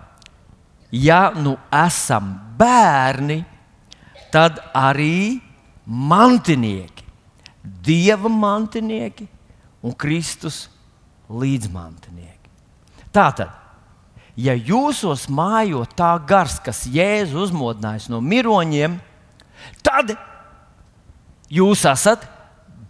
ja 0.95 1.31
nu 1.35 1.57
esam 1.75 2.33
bērni, 2.59 3.43
tad 4.31 4.61
arī 4.77 5.41
mantinieki, 5.87 7.05
dieva 7.83 8.31
mantinieki 8.31 9.27
un 9.83 9.95
Kristus 9.99 10.69
līdzmantinieki. 11.31 12.51
Tātad, 13.11 13.51
ja 14.39 14.55
jūsos 14.55 15.27
mājo 15.31 15.83
tā 15.99 16.13
gars, 16.27 16.61
kas 16.63 16.85
Jēzu 16.87 17.43
uzmodinājis 17.49 18.07
no 18.13 18.23
miroņiem, 18.23 19.01
tad 19.83 20.15
jūs 21.51 21.85
esat 21.91 22.23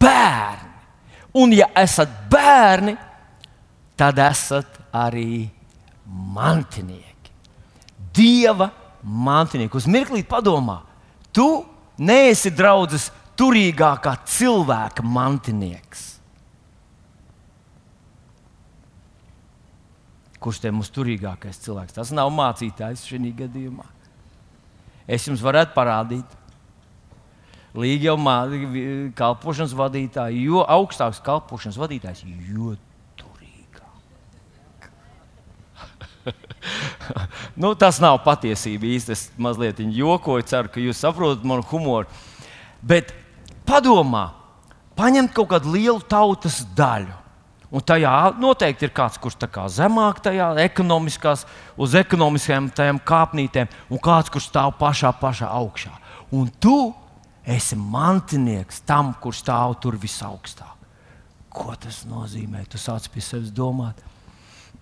bērni. 0.01 0.69
Un, 1.41 1.55
ja 1.55 1.71
esat 1.79 2.11
bērni, 2.31 2.97
tad 2.97 3.10
esat 4.09 4.79
arī 4.93 5.49
mantinieki. 6.07 7.33
Dieva 8.15 8.71
mantinieki. 9.03 9.77
Uz 9.77 9.87
mirklī 9.87 10.23
padomā, 10.27 10.81
tu 11.33 11.65
neesi 12.01 12.51
draudzes 12.51 13.11
turīgākā 13.39 14.17
cilvēka 14.29 15.05
mantinieks. 15.07 16.07
Kurš 20.41 20.63
te 20.65 20.73
mums 20.73 20.89
turīgākais 20.89 21.61
cilvēks? 21.61 21.99
Tas 21.99 22.13
nav 22.17 22.31
mācītājs 22.33 23.05
šajā 23.05 23.33
gadījumā. 23.43 23.85
Es 25.11 25.27
jums 25.29 25.43
varētu 25.45 25.75
parādīt. 25.77 26.37
Līga 27.77 28.11
jau 28.11 28.17
kalpošanas 29.15 29.77
vadītāja, 29.79 30.35
jo 30.43 30.65
augstāks 30.65 31.21
kalpošanas 31.23 31.77
vadītājs, 31.79 32.25
jo 32.51 32.73
nu, 37.61 37.73
tas 37.79 38.01
nav 38.03 38.21
patiesība 38.25 38.89
īsti. 38.91 39.15
Es 39.17 39.25
mazliet 39.41 39.81
jokoju, 39.81 40.47
ceru, 40.51 40.73
ka 40.73 40.83
jūs 40.83 41.01
saprotat 41.01 41.47
manu 41.47 41.65
humoru. 41.71 42.09
Bet 42.83 43.15
padomā, 43.69 44.31
paņemt 44.99 45.35
kaut 45.37 45.51
kādu 45.55 45.75
lielu 45.77 46.01
tautas 46.09 46.63
daļu. 46.77 47.17
Un 47.71 47.85
tajā 47.87 48.13
noteikti 48.43 48.89
ir 48.89 48.91
kāds, 48.91 49.19
kurš 49.23 49.37
ir 49.47 49.67
zemāk, 49.71 50.19
tajā 50.25 50.49
ekonomiskās, 50.65 51.45
uz 51.79 51.95
ekonomiskajām 51.95 52.99
kāpnītēm, 53.07 53.71
un 53.91 54.03
kāds, 54.03 54.31
kurš 54.33 54.49
stāv 54.51 54.75
pašā, 54.81 55.13
pašā 55.21 55.47
augšā. 55.47 55.93
Un 56.35 56.51
tu 56.59 56.91
esi 57.47 57.79
mantinieks 57.79 58.83
tam, 58.83 59.15
kurš 59.15 59.45
stāv 59.45 59.79
tur 59.83 59.95
visaugstāk. 59.95 60.75
Ko 61.51 61.75
tas 61.79 62.05
nozīmē? 62.07 62.65
Tu 62.71 62.79
sāc 62.79 63.07
pie 63.11 63.23
sevis 63.23 63.51
domāt. 63.55 63.99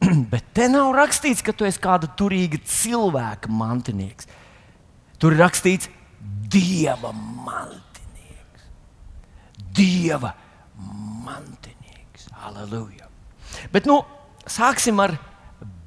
Bet 0.32 0.52
te 0.54 0.68
nav 0.70 0.92
rakstīts, 0.96 1.42
ka 1.44 1.54
tu 1.56 1.66
esi 1.68 1.80
kāda 1.82 2.10
turīga 2.18 2.60
cilvēka 2.64 3.50
mantinieks. 3.50 4.28
Tur 5.18 5.34
ir 5.34 5.42
rakstīts, 5.42 5.90
Dieva 6.48 7.10
mantinieks. 7.12 8.68
Dieva 9.76 10.32
mantinieks. 11.26 12.28
Halleluja! 12.40 13.08
Bet 13.72 13.86
nu, 13.90 14.00
sāksim 14.48 15.00
ar 15.02 15.14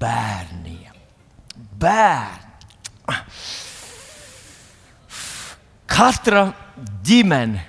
bērniem. 0.01 0.95
Bērni. 1.81 2.49
Katra 5.91 6.45
ģimene, 7.05 7.65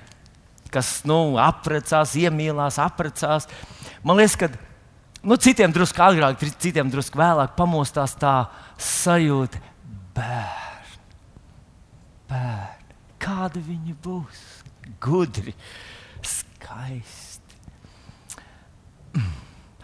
kas 0.73 1.01
nu, 1.09 1.35
apprecās, 1.41 2.15
iemīlās, 2.17 2.79
apprecās, 2.81 3.49
man 4.05 4.17
liekas, 4.17 4.37
ka 4.39 4.49
nu, 5.23 5.37
citiem 5.39 5.71
drusku 5.73 6.03
agrāk, 6.03 6.43
citiem 6.61 6.91
drusku 6.91 7.19
vēlāk 7.19 7.55
pamostās 7.57 8.15
tā 8.19 8.35
sajūta, 8.79 9.61
bērni, 10.15 10.99
bērni, 12.29 12.97
kādi 13.23 13.63
viņi 13.63 13.95
būs, 14.03 14.41
gudri, 15.03 15.55
skaisti. 16.23 17.59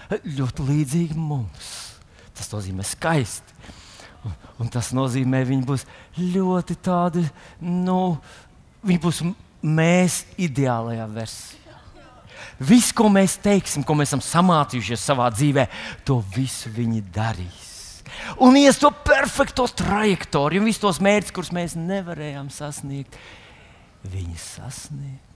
Ļoti 0.09 0.65
līdzīgi 0.65 1.15
mums. 1.17 1.69
Tas 2.33 2.49
nozīmē 2.53 2.85
skaisti. 2.87 3.55
Un, 4.25 4.33
un 4.63 4.71
tas 4.71 4.89
nozīmē, 4.95 5.43
viņi 5.47 5.63
būs 5.67 5.85
ļoti 6.19 6.75
tādi, 6.83 7.23
nu, 7.63 8.17
viņi 8.83 9.01
būs 9.03 9.21
mēs 9.63 10.23
ideālajā 10.39 11.05
versijā. 11.13 11.68
Viss, 12.59 12.91
ko 12.95 13.07
mēs 13.11 13.37
teiksim, 13.39 13.85
ko 13.87 13.95
mēs 13.95 14.11
esam 14.11 14.23
samācījušies 14.25 15.05
savā 15.11 15.29
dzīvē, 15.31 15.65
to 16.07 16.19
visu 16.35 16.71
viņi 16.75 17.03
darīs. 17.15 17.69
Un 18.43 18.57
ies 18.59 18.79
to 18.81 18.91
perfekto 18.91 19.63
trajektoriju, 19.79 20.65
visus 20.65 20.83
tos 20.83 20.99
mērķus, 21.03 21.33
kurus 21.35 21.53
mēs 21.55 21.77
nevarējām 21.79 22.49
sasniegt, 22.51 23.15
viņi 24.03 24.37
sasniegs. 24.43 25.29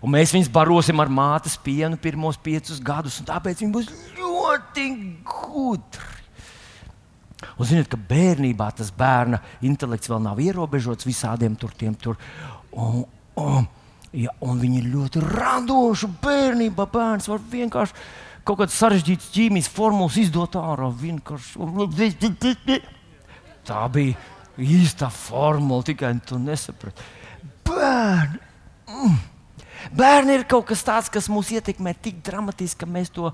Un 0.00 0.14
mēs 0.14 0.32
viņus 0.32 0.50
barosim 0.52 1.02
ar 1.02 1.10
mātes 1.12 1.56
pienu 1.60 1.98
pirmos 2.00 2.38
piecus 2.40 2.78
gadus, 2.82 3.18
un 3.20 3.28
tāpēc 3.28 3.60
viņi 3.60 3.74
būs 3.74 3.90
ļoti 4.16 4.86
gudri. 5.26 6.14
Un 7.56 7.68
ziniet, 7.68 7.88
ka 7.92 7.98
bērnībā 8.00 8.70
tas 8.78 8.88
bērna 8.96 9.42
intelekts 9.64 10.08
vēl 10.08 10.22
nav 10.24 10.40
ierobežots 10.40 11.06
visādiem 11.08 11.56
tur, 11.60 11.74
tiem, 11.76 11.94
tur. 12.00 12.16
Un, 12.72 13.04
un, 13.40 13.68
Ja, 14.16 14.32
un 14.40 14.60
viņi 14.62 14.80
ir 14.80 14.88
ļoti 14.94 15.20
radoši. 15.20 16.08
Bērnībā 16.22 16.86
bērns 16.92 17.28
var 17.28 17.42
vienkārši 17.52 17.96
kaut 18.46 18.62
kādas 18.62 18.78
sarežģītas 18.80 19.28
ķīmijas 19.34 19.68
formulas 19.72 20.16
izdot 20.22 20.56
ārā. 20.56 20.88
Vienkārši. 21.02 21.60
Tā 23.66 23.84
bija 23.92 24.16
īsta 24.62 25.10
formula, 25.12 25.84
tikai 25.84 26.14
tu 26.24 26.40
nesaprati. 26.40 27.04
Bērni! 27.66 28.42
Mm. 28.86 29.16
Bērni 29.96 30.38
ir 30.38 30.46
kaut 30.48 30.66
kas 30.70 30.84
tāds, 30.86 31.10
kas 31.12 31.28
mūs 31.30 31.52
ietekmē 31.54 31.92
tik 32.02 32.22
dramatiski, 32.24 32.80
ka 32.82 32.88
mēs 32.90 33.12
to 33.14 33.30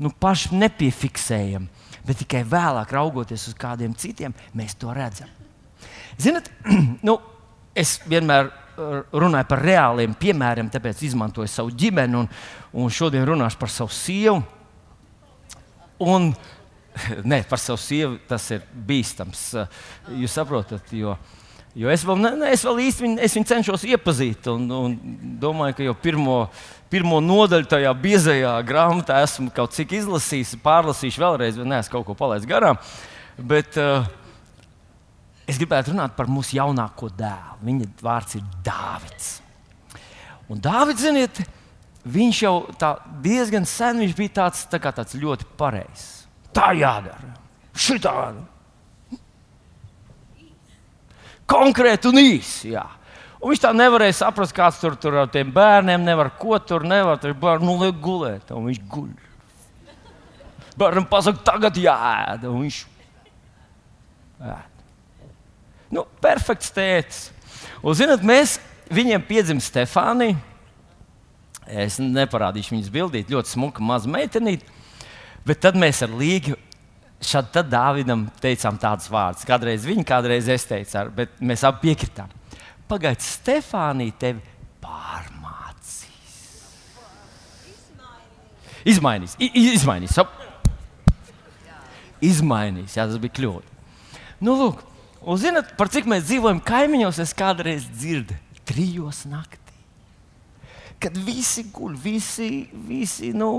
nu, 0.00 0.10
paši 0.10 0.56
nepiefiksējam. 0.56 1.68
Bet 2.06 2.22
tikai 2.22 2.44
vēlāk, 2.46 2.92
raugoties 2.94 3.48
uz 3.50 3.56
kādiem 3.58 3.94
citiem, 3.98 4.34
mēs 4.56 4.78
to 4.80 4.94
redzam. 4.96 5.28
Ziniet, 6.22 6.48
nu, 7.06 7.18
es 7.76 7.98
vienmēr 8.08 8.48
runāju 8.76 9.48
par 9.48 9.62
reāliem 9.64 10.14
piemēriem, 10.18 10.68
tāpēc 10.72 11.02
izmantoju 11.08 11.48
savu 11.50 11.72
ģimeni, 11.72 12.20
un, 12.20 12.28
un 12.76 12.92
šodien 12.92 13.26
runāšu 13.28 13.60
par 13.60 13.72
savu 13.72 13.94
sievu. 13.94 14.42
Un, 16.02 16.30
ne, 17.30 17.40
par 17.48 17.60
savu 17.62 17.80
sievu 17.80 18.20
tas 18.28 18.50
ir 18.54 18.66
bīstams. 18.88 19.48
Jūs 20.16 20.36
saprotat, 20.36 20.92
jo, 20.96 21.16
jo 21.76 21.92
es, 21.92 22.04
vēl, 22.06 22.20
ne, 22.20 22.34
ne, 22.42 22.52
es 22.56 22.64
vēl 22.66 22.84
īsti 22.86 23.06
viņu, 23.06 23.20
es 23.24 23.38
viņu 23.38 23.50
cenšos 23.52 23.86
iepazīt, 23.88 24.50
un, 24.52 24.68
un 24.76 24.98
domāju, 25.40 25.78
ka 25.78 25.88
jau 25.88 25.96
pirmo, 26.02 26.36
pirmo 26.92 27.22
nodaļu 27.24 27.70
tajā 27.72 27.96
biezajā 28.02 28.54
grāmatā 28.68 29.22
esmu 29.24 29.50
kaut 29.56 29.76
cik 29.76 29.96
izlasījis, 30.02 30.58
pārlasīšu 30.64 31.24
vēlreiz, 31.24 31.58
vai 31.60 31.72
neesmu 31.74 31.96
kaut 31.96 32.08
ko 32.10 32.18
palaidis 32.18 32.48
garām. 32.48 32.80
Bet, 33.36 33.76
uh, 33.80 34.06
Es 35.46 35.60
gribētu 35.60 35.92
runāt 35.92 36.16
par 36.16 36.26
mūsu 36.30 36.56
jaunāko 36.58 37.08
dēlu. 37.14 37.60
Viņa 37.66 37.88
vārds 38.02 38.38
ir 38.38 38.42
Dārvids. 38.66 39.28
Un 40.50 40.58
Dārvids, 40.62 41.04
ziniet, 41.06 41.38
viņš 42.06 42.42
jau 42.42 42.54
diezgan 43.22 43.66
sen 43.66 44.02
bija 44.18 44.34
tāds, 44.42 44.66
tā 44.70 44.80
tāds 44.82 45.14
ļoti 45.14 45.46
pareizs. 45.58 46.26
Tā 46.54 46.72
jādara. 46.74 47.34
Šitādi. 47.76 48.42
Konkrēti 51.46 52.10
un 52.10 52.18
īsi. 52.18 52.72
Jā. 52.74 52.86
Un 53.36 53.52
viņš 53.52 53.62
tā 53.62 53.70
nevarēja 53.76 54.16
saprast, 54.24 54.54
kāds 54.56 54.80
tur, 54.82 54.96
tur 54.98 55.20
ar 55.22 55.28
tiem 55.30 55.52
bērniem 55.54 56.02
nevar, 56.02 56.32
ko 56.40 56.58
tur 56.58 56.86
nevar. 56.88 57.20
Tur 57.22 57.36
bērnu 57.38 57.68
nu, 57.68 57.76
liek 57.84 58.00
gulēt, 58.02 58.50
un 58.50 58.66
viņš 58.66 58.80
guļ. 58.90 59.12
Bērnam 60.76 61.06
pasaka, 61.08 61.44
tagad 61.46 61.78
jāēd, 61.78 62.48
un 62.50 62.64
viņš 62.64 62.80
ēd. 64.42 64.75
Nu, 65.92 66.06
perfekts 66.22 66.72
tēvs. 66.74 67.22
Un, 67.82 67.94
zinot, 67.98 68.24
mēs 68.26 68.58
viņiem 68.92 69.24
piedzimta 69.26 69.66
Stefānija. 69.66 70.38
Es 71.66 71.98
neparādīšu 71.98 72.76
viņas 72.76 72.92
bildīt, 72.94 73.30
ļoti 73.32 73.56
smuka 73.56 73.82
maza 73.82 74.10
meitenīte. 74.10 74.66
Bet 75.46 75.62
tad 75.62 75.78
mēs 75.78 76.02
ar 76.06 76.14
Līgu 76.14 76.54
šad 77.22 77.50
tad 77.54 77.70
Dāvidam 77.72 78.26
teicām 78.42 78.78
tādus 78.80 79.08
vārdus. 79.10 79.46
Kādreiz 79.48 79.86
viņa, 79.88 80.04
kādreiz 80.06 80.48
es 80.52 80.66
teicu, 80.68 81.06
bet 81.16 81.38
mēs 81.40 81.64
abi 81.66 81.88
piekritām. 81.88 82.32
Pagaidiet, 82.86 83.24
Stefānija 83.24 84.14
tevi 84.20 84.42
pārmācīs. 84.82 86.36
Izmainīs. 88.86 89.34
Izmainīs. 89.40 90.18
Izmainīs. 92.22 92.94
Jā, 92.94 93.08
tas 93.08 93.18
bija 93.22 93.38
kļūda. 93.40 93.74
Nu, 94.46 94.54
lūk, 94.60 94.84
Un 95.26 95.38
zinat, 95.42 95.72
par 95.74 95.90
cik 95.90 96.06
mēs 96.06 96.28
dzīvojam 96.28 96.60
kaimiņos, 96.62 97.18
es 97.24 97.32
kādreiz 97.34 97.88
dzirdu 97.90 98.36
trijos 98.66 99.24
naktī. 99.26 99.74
Kad 101.02 101.16
visi 101.18 101.66
guļ, 101.74 101.96
visi, 101.98 102.50
visi 102.86 103.32
nu, 103.36 103.50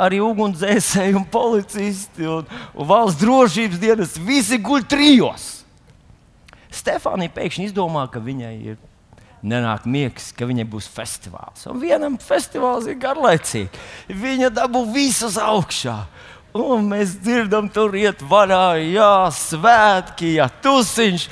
arī 0.00 0.20
ugunsdzēsēji 0.22 1.16
un 1.18 1.24
policisti 1.32 2.28
un, 2.28 2.46
un 2.76 2.88
valsts 2.88 3.20
drošības 3.22 3.80
dienas, 3.82 4.20
visi 4.20 4.60
guļ 4.62 4.86
trijos. 4.92 5.48
Stefānija 6.72 7.32
pēkšņi 7.34 7.70
izdomā, 7.70 8.04
ka 8.12 8.20
viņai 8.22 8.54
ir 8.72 8.78
nenāk 9.42 9.88
miegs, 9.90 10.30
ka 10.36 10.46
viņai 10.48 10.64
būs 10.70 10.86
festivāls. 10.92 11.66
Un 11.70 11.80
vienam 11.82 12.16
festivāls 12.22 12.86
ir 12.88 13.00
garlaicīgi. 13.02 13.82
Viņa 14.22 14.52
dabū 14.54 14.84
visus 14.94 15.36
augšā. 15.40 16.02
Un 16.52 16.90
mēs 16.90 17.14
dzirdam, 17.22 17.70
tur 17.72 17.94
iet 17.96 18.20
varā, 18.28 18.76
jā, 18.84 19.30
svētki, 19.32 20.34
jā, 20.36 20.50
tusiņš. 20.64 21.24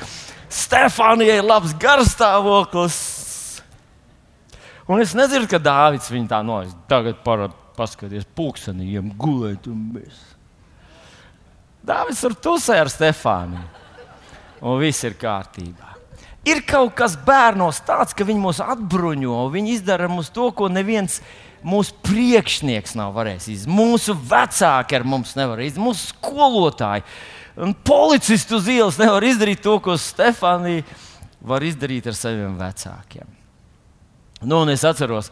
Stefānijai 0.50 1.37
ir 1.42 1.46
labs 1.46 1.74
garstāvoklis. 1.78 2.96
Un 4.90 5.04
es 5.04 5.12
nezinu, 5.14 5.46
ka 5.50 5.61
Dārvids 5.62 6.09
viņu 6.11 6.30
tā 6.33 6.40
nojas. 6.42 6.72
Tagad 6.90 7.20
parāda, 7.22 7.54
paskaties, 7.76 8.24
pūkstenījiem 8.35 9.12
gulēt 9.20 9.68
un 9.70 9.85
mēs. 9.92 10.24
Dārvids 11.87 12.24
ar 12.26 12.35
tusē 12.40 12.80
ar 12.80 12.90
Stefāniju. 12.90 13.68
Un 14.64 14.80
viss 14.80 15.04
ir 15.04 15.14
kārtībā. 15.20 15.94
Ir 16.48 16.64
kaut 16.68 16.94
kas 16.96 17.14
bērnos 17.20 17.83
tāds, 17.85 18.16
ka 18.16 18.24
viņi 18.24 18.40
mūs 18.40 18.59
atbruņo, 18.64 19.44
viņi 19.52 19.76
izdara 19.76 20.09
mums 20.09 20.33
to, 20.33 20.48
ko 20.56 20.72
neviens 20.72 21.20
neviens 21.20 21.50
mūsu 21.66 21.96
priekšnieks 22.07 22.96
nav 22.99 23.12
varējis 23.16 23.51
izdarīt, 23.55 23.77
mūsu 23.77 24.16
vecāki 24.16 24.96
ar 24.99 25.07
mums 25.09 25.35
nevar 25.38 25.61
izdarīt, 25.64 25.85
mūsu 25.87 26.12
skolotāji 26.14 27.05
un 27.61 27.75
policisti 27.75 28.57
uz 28.57 28.68
ielas 28.70 28.99
nevar 29.01 29.25
izdarīt 29.27 29.62
to, 29.64 29.77
ko 29.83 29.96
Stefānija 30.01 30.87
var 31.40 31.64
izdarīt 31.64 32.09
ar 32.11 32.16
saviem 32.16 32.57
vecākiem. 32.61 33.29
Nu, 34.40 34.62
es 34.73 34.85
atceros, 34.88 35.29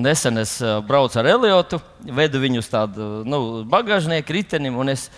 nesen 0.00 0.40
es 0.40 0.56
braucu 0.88 1.20
ar 1.20 1.28
Eliotu, 1.34 1.80
vedu 2.04 2.40
viņu 2.42 2.62
uz 2.62 2.70
tādu 2.72 3.10
nu, 3.28 3.42
bagāžnieku 3.68 4.38
ritenim, 4.38 4.78
un 4.80 4.92
es 4.92 5.10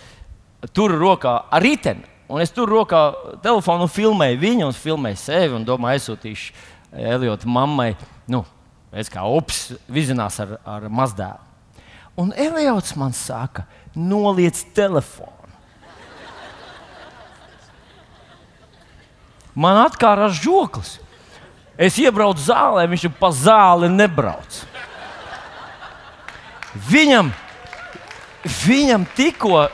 turu 0.75 0.99
rokā 0.99 1.37
ar 1.51 1.63
riteni. 1.63 2.11
Un 2.25 2.41
es 2.41 2.49
tur 2.49 2.65
rokā 2.65 2.99
telefonu 3.43 3.85
filmēju 3.91 4.39
viņu, 4.41 4.67
un 4.71 4.73
filmēju 4.73 5.19
sevi, 5.21 5.53
un 5.53 5.65
domāju, 5.67 5.99
aizsūtīšu 5.99 6.55
Eliotu 7.13 7.51
mammai. 7.53 7.91
Nu, 8.31 8.41
Es 8.95 9.11
kā 9.11 9.25
ups 9.27 9.73
vizinās 9.91 10.39
ar, 10.39 10.55
ar 10.63 10.87
mazdēlu. 10.87 11.43
Un 12.15 12.31
Eliots 12.31 12.93
man 12.95 13.11
saka, 13.11 13.65
noliec 13.95 14.61
telefonu. 14.75 15.31
Man 19.55 19.79
atkārās 19.83 20.39
žoklis. 20.39 20.97
Es 21.75 21.97
iebraucu 21.99 22.39
zālē, 22.43 22.85
viņš 22.87 23.09
pa 23.19 23.31
zāli 23.35 23.89
nebrauc. 23.91 24.61
Viņam, 26.87 27.31
viņam 28.63 29.03
tikko 29.15 29.65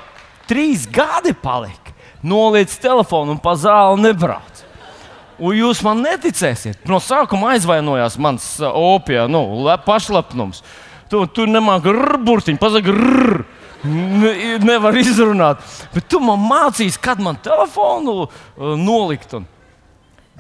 trīs 0.49 0.87
gadi 0.89 1.33
palika. 1.37 1.93
Noliec 2.21 2.73
telefonu 2.81 3.33
un 3.33 3.41
pa 3.41 3.55
zāli 3.57 4.01
nebrauc. 4.05 4.50
Un 5.41 5.57
jūs 5.57 5.79
man 5.81 6.03
neticēsiet. 6.05 6.83
No 6.89 6.99
sākuma 7.01 7.55
aizvainojās 7.55 8.19
mans 8.21 8.45
uh, 8.61 8.69
opija, 8.93 9.25
nu, 9.31 9.41
pašlepnums. 9.85 10.61
Tu, 11.09 11.23
tu 11.35 11.47
nemāki 11.49 11.89
burbuļsakti, 11.89 12.59
pasaki, 12.61 12.93
rrr. 12.93 13.41
Ne, 13.81 14.59
nevar 14.61 14.93
izrunāt. 15.01 15.63
Bet 15.95 16.05
tu 16.11 16.19
man 16.21 16.43
mācīsi, 16.45 16.99
kad 17.01 17.21
man 17.23 17.39
telefonu 17.41 18.27
uh, 18.27 18.75
nolikt. 18.77 19.33
Un... 19.39 19.47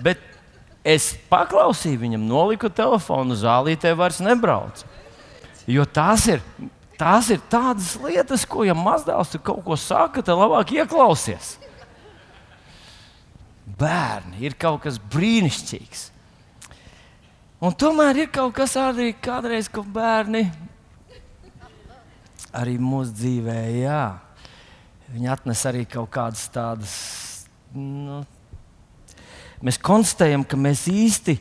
Bet 0.05 0.21
es 0.85 1.11
paklausīju 1.31 2.03
viņam, 2.03 2.27
noliku 2.29 2.69
telefonu, 2.69 3.37
zālītē 3.37 3.95
vairs 3.97 4.21
nebraucu. 4.21 4.85
Jo 5.69 5.85
tās 5.89 6.27
ir, 6.29 6.45
tās 7.01 7.29
ir 7.33 7.41
tādas 7.49 7.95
lietas, 8.01 8.45
ko, 8.49 8.65
ja 8.65 8.77
mazdēls 8.77 9.33
tur 9.33 9.43
kaut 9.49 9.65
ko 9.65 9.77
saka, 9.77 10.21
tad 10.25 10.37
labāk 10.37 10.73
ieklausies. 10.77 11.55
Bērni 13.81 14.43
ir 14.45 14.57
kaut 14.61 14.83
kas 14.85 14.99
brīnišķīgs. 15.11 16.09
Un 17.61 17.73
tomēr 17.77 18.23
ir 18.23 18.33
kaut 18.33 18.55
kas 18.57 18.77
arī 18.77 19.11
kādreiz, 19.17 19.67
ko 19.69 19.83
bērni 19.85 20.47
arī 22.55 22.75
mūsu 22.81 23.15
dzīvē, 23.15 23.57
jā. 23.81 24.03
Viņi 25.11 25.31
atnes 25.31 25.63
arī 25.67 25.85
kaut 25.89 26.11
kādas 26.13 26.43
tādas. 26.51 26.93
Nu, 27.75 28.21
mēs 29.63 29.79
konstatējam, 29.81 30.43
ka 30.47 30.59
mēs 30.59 30.85
īsti 30.91 31.37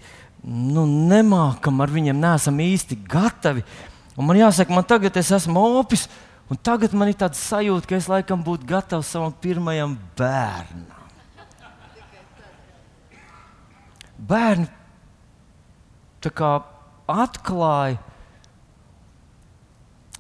nu, 0.46 0.87
nemākam 0.87 1.83
ar 1.83 1.92
viņiem, 1.92 2.18
neesam 2.18 2.59
īsti 2.62 2.98
gatavi. 3.11 3.64
Un 4.16 4.26
man 4.29 4.38
jāsaka, 4.38 4.74
man 4.74 4.87
tagad 4.87 5.18
es 5.20 5.31
esmu 5.35 5.62
opis, 5.81 6.07
un 6.50 6.59
tagad 6.59 6.94
man 6.98 7.11
ir 7.11 7.18
tāds 7.18 7.42
sajūta, 7.50 7.90
ka 7.90 7.98
es 7.98 8.09
laikam 8.11 8.42
būtu 8.46 8.68
gatavs 8.70 9.11
savam 9.14 9.35
pirmajam 9.42 9.98
bērnam. 10.18 11.00
Bērni 14.29 14.69
atklāja 17.11 17.99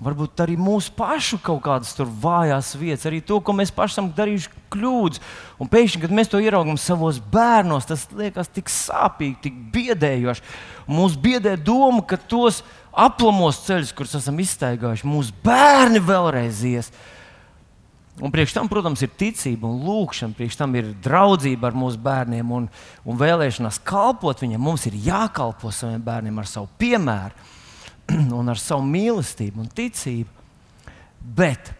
Varbūt 0.00 0.40
arī 0.40 0.54
mūsu 0.56 0.94
pašu 0.96 1.36
kaut 1.44 1.60
kādas 1.66 1.92
vājās 2.22 2.72
vietas, 2.80 3.04
arī 3.08 3.18
to, 3.20 3.36
ko 3.44 3.52
mēs 3.52 3.72
paši 3.76 3.98
esam 3.98 4.06
darījuši 4.16 4.62
kļūdas. 4.72 5.20
Un 5.60 5.68
pēkšņi, 5.68 6.00
kad 6.00 6.14
mēs 6.16 6.30
to 6.32 6.40
ieraugām 6.40 6.78
savos 6.80 7.18
bērnos, 7.20 7.88
tas 7.90 8.06
liekas 8.16 8.48
tik 8.48 8.72
sāpīgi, 8.72 9.36
tik 9.44 9.58
biedējoši. 9.74 10.46
Mums 10.88 11.18
biedē 11.20 11.52
doma, 11.60 12.00
ka 12.00 12.16
tos 12.16 12.62
aplamos 12.96 13.60
ceļus, 13.66 13.92
kurus 13.96 14.16
esam 14.16 14.40
iztaigājuši, 14.40 15.08
mūsu 15.10 15.36
bērni 15.44 16.00
vēlreiz 16.00 16.64
ies. 16.70 16.88
Un 18.20 18.32
priekš 18.32 18.52
tam, 18.52 18.68
protams, 18.68 19.00
ir 19.00 19.12
ticība 19.16 19.64
un 19.64 19.80
lūkšana, 19.86 20.36
priekš 20.36 20.58
tam 20.60 20.74
ir 20.76 20.90
draudzība 21.04 21.70
ar 21.70 21.76
mūsu 21.78 22.00
bērniem 22.04 22.52
un, 22.52 22.66
un 23.08 23.20
vēlēšanās 23.20 23.80
kalpot 23.88 24.42
viņiem. 24.44 24.60
Mums 24.60 24.84
ir 24.90 24.98
jākalpo 25.06 25.72
saviem 25.72 26.02
bērniem 26.04 26.40
ar 26.42 26.48
savu 26.48 26.68
piemēru 26.80 27.48
un 28.38 28.52
ar 28.52 28.60
savu 28.60 28.84
mīlestību 28.84 29.64
un 29.64 29.72
ticību. 29.72 30.28
Bet 31.20 31.72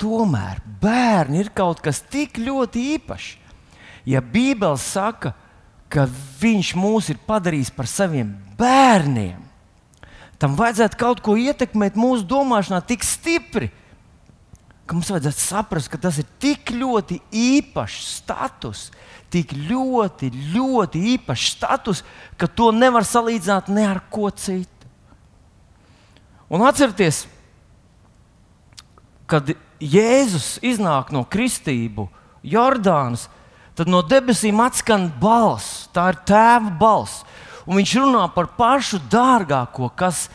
tomēr 0.00 0.60
bērni 0.82 1.40
ir 1.40 1.52
kaut 1.56 1.80
kas 1.84 2.02
tik 2.04 2.36
ļoti 2.42 2.84
īpašs. 2.98 3.34
Ja 4.08 4.20
Bībele 4.24 4.78
saka, 4.80 5.34
ka 5.88 6.04
Viņš 6.38 6.74
mūs 6.78 7.08
ir 7.10 7.18
padarījis 7.26 7.72
par 7.74 7.88
saviem 7.90 8.28
bērniem, 8.60 9.40
tam 10.38 10.52
vajadzētu 10.54 10.98
kaut 11.00 11.22
ko 11.24 11.34
ietekmēt 11.34 11.96
mūsu 11.98 12.22
domāšanā 12.30 12.78
tik 12.86 13.02
stipri, 13.02 13.72
ka 13.72 13.87
mums 14.96 15.10
vajadzētu 15.12 15.42
saprast, 15.42 15.90
ka 15.92 16.00
tas 16.00 16.20
ir 16.20 16.26
tik 16.40 16.72
ļoti 16.72 17.18
īpašs 17.34 18.04
status, 18.22 18.88
tik 19.32 19.52
ļoti, 19.52 20.30
ļoti 20.54 21.02
īpašs 21.14 21.48
status, 21.58 22.04
ka 22.40 22.48
to 22.48 22.70
nevar 22.72 23.04
salīdzināt 23.04 23.68
ne 23.72 23.84
ar 23.88 24.00
ko 24.12 24.30
citu. 24.30 24.88
Un 26.48 26.64
atcerieties, 26.64 27.26
kad 29.28 29.50
Jēzus 29.78 30.56
iznāk 30.64 31.12
no 31.12 31.26
kristību 31.28 32.08
Jordānas, 32.42 33.26
tad 33.76 33.90
no 33.90 34.00
debesīm 34.02 34.58
atskan 34.64 35.10
balss. 35.20 35.86
Tā 35.94 36.08
ir 36.14 36.22
tēva 36.26 36.72
balss. 36.80 37.22
Un 37.68 37.76
viņš 37.76 37.92
runā 38.00 38.24
par 38.32 38.48
pašu 38.56 38.98
dārgāko, 39.12 39.90
kas, 39.92 40.26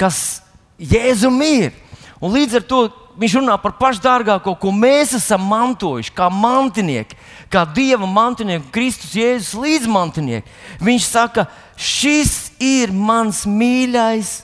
kas 0.00 0.40
Jēzum 0.80 1.36
ir. 1.44 1.76
Un 2.24 2.32
līdz 2.32 2.56
ar 2.60 2.64
to 2.66 2.80
viņš 3.18 3.36
runā 3.38 3.56
par 3.62 3.74
pašu 3.78 4.02
dārgāko, 4.04 4.54
ko 4.60 4.72
mēs 4.74 5.14
esam 5.18 5.42
mantojuši, 5.50 6.12
kā 6.14 6.28
mantinieki, 6.32 7.18
kā 7.52 7.64
Dieva 7.74 8.06
mantinieki, 8.06 8.70
Kristus 8.74 9.16
Jēzus 9.18 9.56
līdzmantinieki. 9.58 10.46
Viņš 10.84 11.08
saka, 11.08 11.46
šis 11.76 12.52
ir 12.62 12.94
mans 12.94 13.42
mīļais 13.48 14.34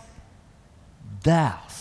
dēls, 1.26 1.78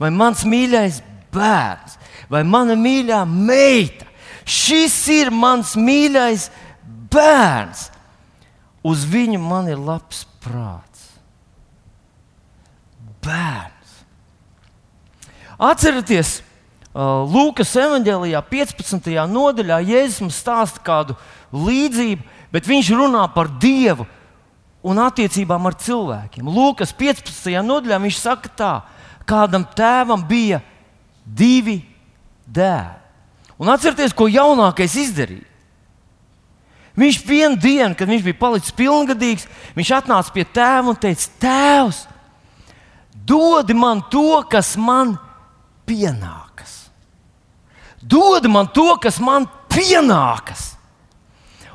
vai 0.00 0.12
mans 0.14 0.44
mīļais 0.48 1.02
bērns, 1.34 1.98
vai 2.32 2.44
mana 2.46 2.78
mīļā 2.78 3.24
meita. 3.28 4.08
Šis 4.44 4.96
ir 5.12 5.30
mans 5.32 5.72
mīļais 5.80 6.50
bērns. 7.12 7.88
Uz 8.84 9.06
viņu 9.08 9.40
man 9.40 9.70
ir 9.72 9.80
labs 9.80 10.26
prāts. 10.44 11.06
Bērns. 13.24 13.73
Atcerieties, 15.64 16.40
Lūkas 16.94 17.72
evanģēlijā, 17.80 18.38
15. 18.46 19.08
nodaļā, 19.26 19.80
Jēzus 19.82 20.20
mums 20.22 20.36
stāsta 20.38 20.82
kādu 20.84 21.16
līdzību, 21.50 22.22
bet 22.54 22.68
viņš 22.70 22.90
runā 22.94 23.24
par 23.34 23.50
Dievu 23.58 24.06
un 24.84 25.00
attiecībām 25.02 25.66
ar 25.66 25.74
cilvēkiem. 25.80 26.46
Lūkas 26.46 26.92
15. 26.94 27.56
nodaļā 27.66 27.98
viņš 28.04 28.20
saka, 28.20 28.52
tā, 28.54 28.74
kādam 29.26 29.64
tēvam 29.74 30.22
bija 30.28 30.60
divi 31.24 31.80
dēli. 32.46 33.00
Un 33.58 33.72
atcerieties, 33.72 34.14
ko 34.14 34.28
jaunākais 34.30 34.94
izdarīja. 35.00 35.50
Viņš 36.94 37.20
vienā 37.26 37.58
dienā, 37.58 37.90
kad 37.98 38.06
viņš 38.06 38.22
bija 38.22 38.38
palicis 38.38 38.74
pilngadīgs, 38.76 39.48
viņš 39.74 39.92
atnāca 39.96 40.30
pie 40.34 40.44
tēva 40.46 40.92
un 40.92 40.98
teica: 40.98 41.26
Tēvs, 41.42 42.04
dod 43.26 43.72
man 43.74 44.04
to, 44.12 44.44
kas 44.50 44.76
man 44.78 45.16
pienākas. 45.86 46.84
Dod 48.00 48.46
man 48.52 48.68
to, 48.72 48.90
kas 49.00 49.20
man 49.22 49.46
pienākas. 49.72 50.74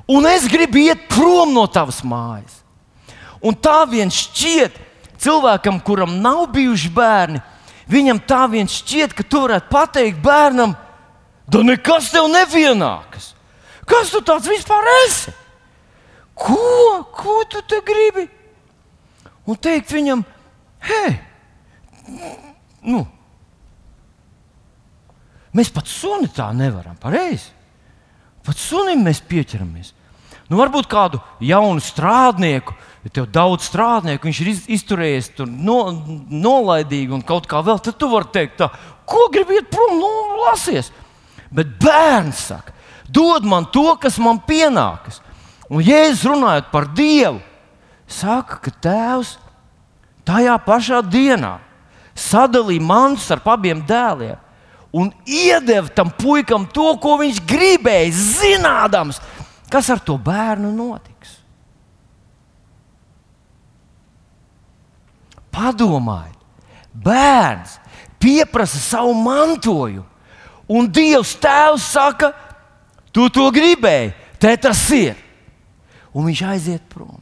Un 0.10 0.26
es 0.26 0.48
gribu 0.50 0.82
iet 0.82 1.08
prom 1.10 1.54
no 1.54 1.66
tavas 1.70 2.02
mājas. 2.06 2.60
Un 3.46 3.56
tā 3.56 3.84
vien 3.90 4.10
šķiet, 4.12 4.76
cilvēkam, 5.22 5.80
kuram 5.86 6.18
nav 6.24 6.48
bijuši 6.54 6.90
bērni, 6.94 7.42
viņam 7.90 8.22
tā 8.28 8.44
vien 8.52 8.70
šķiet, 8.70 9.14
ka 9.16 9.24
tu 9.24 9.44
varētu 9.46 9.72
pateikt 9.72 10.24
bērnam, 10.24 10.74
da 11.50 11.62
nekas 11.66 12.10
tev 12.14 12.28
nevienākas. 12.32 13.34
Kas 13.90 14.12
tu 14.14 14.22
tāds 14.26 14.50
vispār 14.50 14.86
esi? 15.06 15.34
Ko, 16.40 17.04
ko 17.16 17.42
tu 17.50 17.62
te 17.68 17.82
gribi? 17.86 18.28
Un 19.50 19.58
teikt 19.58 19.90
viņam, 19.92 20.22
hei, 20.86 21.16
nu, 22.86 23.02
mēs 25.60 25.72
pat 25.76 25.90
suni 25.92 26.30
tā 26.32 26.50
nevaram, 26.56 26.98
pareizi. 27.00 27.52
Pat 28.46 28.58
sunim 28.58 29.04
mēs 29.06 29.20
pieķeramies. 29.28 29.94
Nu, 30.50 30.58
varbūt 30.58 30.88
kādu 30.90 31.20
jaunu 31.46 31.82
strādnieku, 31.84 32.74
ja 33.06 33.12
tev 33.14 33.28
ir 33.28 33.34
daudz 33.36 33.68
strādnieku, 33.70 34.26
viņš 34.26 34.40
ir 34.42 34.50
izturējies 34.74 35.30
tur 35.38 35.50
no, 35.50 35.92
nolaidīgi 36.32 37.14
un 37.14 37.22
kaut 37.26 37.46
kā 37.50 37.62
vēl, 37.66 37.78
tad 37.86 38.00
tu 38.02 38.10
vari 38.10 38.32
teikt, 38.34 38.58
tā, 38.64 38.72
ko 39.06 39.28
gribi 39.34 39.60
iet 39.60 39.70
prom, 39.70 40.00
nu, 40.00 40.10
lasies. 40.48 40.90
Bet 41.54 41.78
bērns 41.82 42.42
saka, 42.50 42.74
dod 43.06 43.46
man 43.46 43.70
to, 43.74 43.86
kas 44.02 44.18
man 44.22 44.42
pienākas. 44.48 45.22
Un 45.70 45.86
Jēzus 45.86 46.26
runājot 46.26 46.74
par 46.74 46.90
Dievu, 46.98 47.44
saka, 48.10 48.58
ka 48.64 48.74
Tēvs 48.82 49.36
tajā 50.26 50.58
pašā 50.66 51.04
dienā 51.06 51.60
sadalīja 52.18 52.86
mantus 52.90 53.30
ar 53.34 53.42
abiem 53.54 53.86
dēliem 53.86 54.38
un 54.96 55.12
iedeva 55.26 55.88
tam 55.94 56.10
puikam 56.10 56.66
to, 56.74 56.92
ko 57.02 57.18
viņš 57.22 57.44
gribēja, 57.46 58.14
zinādams, 58.16 59.20
Kas 59.70 59.90
ar 59.94 60.02
to 60.02 60.18
bērnu 60.18 60.72
notiks? 60.74 61.38
Padomājiet, 65.54 66.38
bērns 66.94 67.78
pieprasa 68.20 68.80
savu 68.82 69.14
mantojumu, 69.18 70.06
un 70.70 70.90
Dievs 70.92 71.36
Tēvs 71.42 71.86
saka, 71.94 72.32
tu 73.14 73.30
to 73.34 73.48
gribēji, 73.54 74.14
te 74.42 74.52
tas 74.62 74.82
ir. 74.96 75.18
Un 76.14 76.26
viņš 76.26 76.42
aiziet 76.50 76.86
prom. 76.90 77.20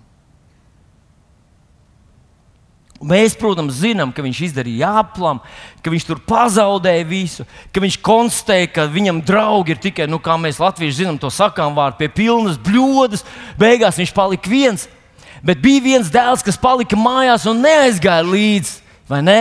Mēs, 2.97 3.35
protams, 3.37 3.75
zinām, 3.83 4.09
ka 4.09 4.23
viņš 4.25 4.39
izdarīja 4.47 4.89
aplam, 5.03 5.37
ka 5.85 5.91
viņš 5.93 6.05
tur 6.07 6.21
pazaudēja 6.25 7.03
visu, 7.05 7.43
ka 7.69 7.83
viņš 7.83 7.99
konstatēja, 8.01 8.71
ka 8.73 8.87
viņam 8.89 9.19
draugi 9.27 9.75
ir 9.75 9.81
tikai, 9.83 10.07
nu, 10.09 10.17
kā 10.17 10.33
mēs 10.41 10.57
latvieši 10.61 11.03
zinām, 11.03 11.19
to 11.21 11.29
sakām 11.33 11.77
vārdu, 11.77 11.99
pie 11.99 12.09
pilnas 12.09 12.57
bļodas. 12.57 13.21
Beigās 13.59 14.01
viņš 14.01 14.15
palika 14.17 14.49
viens, 14.49 14.87
bet 15.45 15.61
bija 15.61 15.83
viens 15.85 16.09
dēls, 16.13 16.41
kas 16.45 16.57
palika 16.57 16.97
mājās 16.97 17.45
un 17.49 17.61
neaizgāja 17.61 18.25
līdzi, 18.25 18.79
vai 19.11 19.21
ne? 19.25 19.39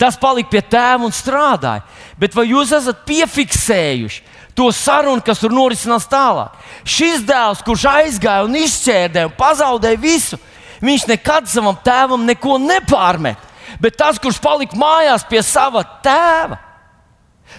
Tas 0.00 0.16
palika 0.16 0.48
pie 0.54 0.62
tēva 0.64 1.04
un 1.04 1.12
strādāja. 1.12 1.84
Bet 2.16 2.32
vai 2.32 2.46
jūs 2.48 2.72
esat 2.72 3.04
piefiksējuši 3.04 4.22
to 4.56 4.70
sarunu, 4.72 5.20
kas 5.24 5.42
tur 5.42 5.52
norisinās 5.52 6.08
tālāk? 6.08 6.56
Šis 6.88 7.26
dēls, 7.28 7.60
kurš 7.66 7.84
aizgāja 7.92 8.46
un 8.48 8.56
izšķērdēja 8.56 9.28
un 9.28 9.36
pazaudēja 9.36 10.00
visu, 10.00 10.40
Viņš 10.80 11.06
nekad 11.10 11.48
savam 11.50 11.76
tēvam 11.84 12.24
neko 12.28 12.56
nepārmet. 12.62 13.48
Bet 13.80 13.96
tas, 14.00 14.18
kurš 14.18 14.40
palika 14.42 14.76
mājās 14.78 15.24
pie 15.28 15.42
sava 15.46 15.82
tēva, 16.04 16.58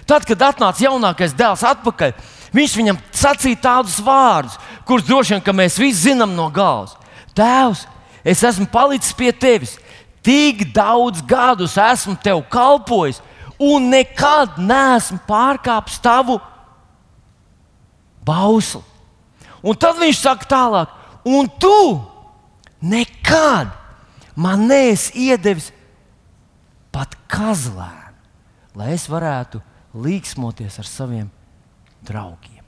tad, 0.10 0.26
kad 0.28 0.44
atnāca 0.50 0.84
jaunākais 0.84 1.36
dēls 1.38 1.64
atpakaļ, 1.70 2.12
viņš 2.54 2.76
viņam 2.78 3.00
sacīja 3.16 3.62
tādus 3.64 4.00
vārdus, 4.04 4.58
kurus 4.86 5.08
droši 5.08 5.38
vien 5.38 5.58
mēs 5.62 5.80
visi 5.80 6.10
zinām 6.10 6.36
no 6.36 6.50
galvas. 6.52 6.98
Tēvs, 7.38 7.86
es 8.28 8.44
esmu 8.44 8.68
palicis 8.74 9.16
pie 9.16 9.32
tevis, 9.32 9.78
tik 10.26 10.68
daudz 10.76 11.24
gadus 11.26 11.78
esmu 11.80 12.18
tev 12.22 12.44
kalpojis, 12.52 13.22
un 13.62 13.92
nekad 13.94 14.58
neesmu 14.60 15.22
pārkāpis 15.30 16.02
tavu 16.02 16.40
bausli. 18.26 18.82
Un 19.62 19.78
tad 19.78 20.00
viņš 20.02 20.18
saka 20.18 20.48
tālāk, 20.50 20.94
un 21.30 21.50
tu 21.62 22.11
nekad 22.82 23.72
man 24.36 24.67
neesi 24.70 25.28
iedevis 25.30 25.72
pat 26.91 27.15
kazlēnu, 27.32 28.15
lai 28.76 28.91
es 28.96 29.08
varētu 29.12 29.62
līksmoties 29.96 30.80
ar 30.82 30.88
saviem 30.88 31.30
draugiem. 32.06 32.60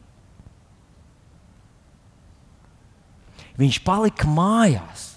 Viņš 3.60 3.80
palika 3.86 4.28
mājās. 4.30 5.12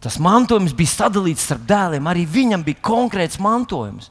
Tas 0.00 0.16
mantojums 0.22 0.72
bija 0.76 0.94
sadalīts 0.94 1.44
starp 1.44 1.66
dēliem, 1.68 2.06
arī 2.08 2.22
viņam 2.24 2.62
bija 2.64 2.80
konkrēts 2.86 3.40
mantojums. 3.42 4.08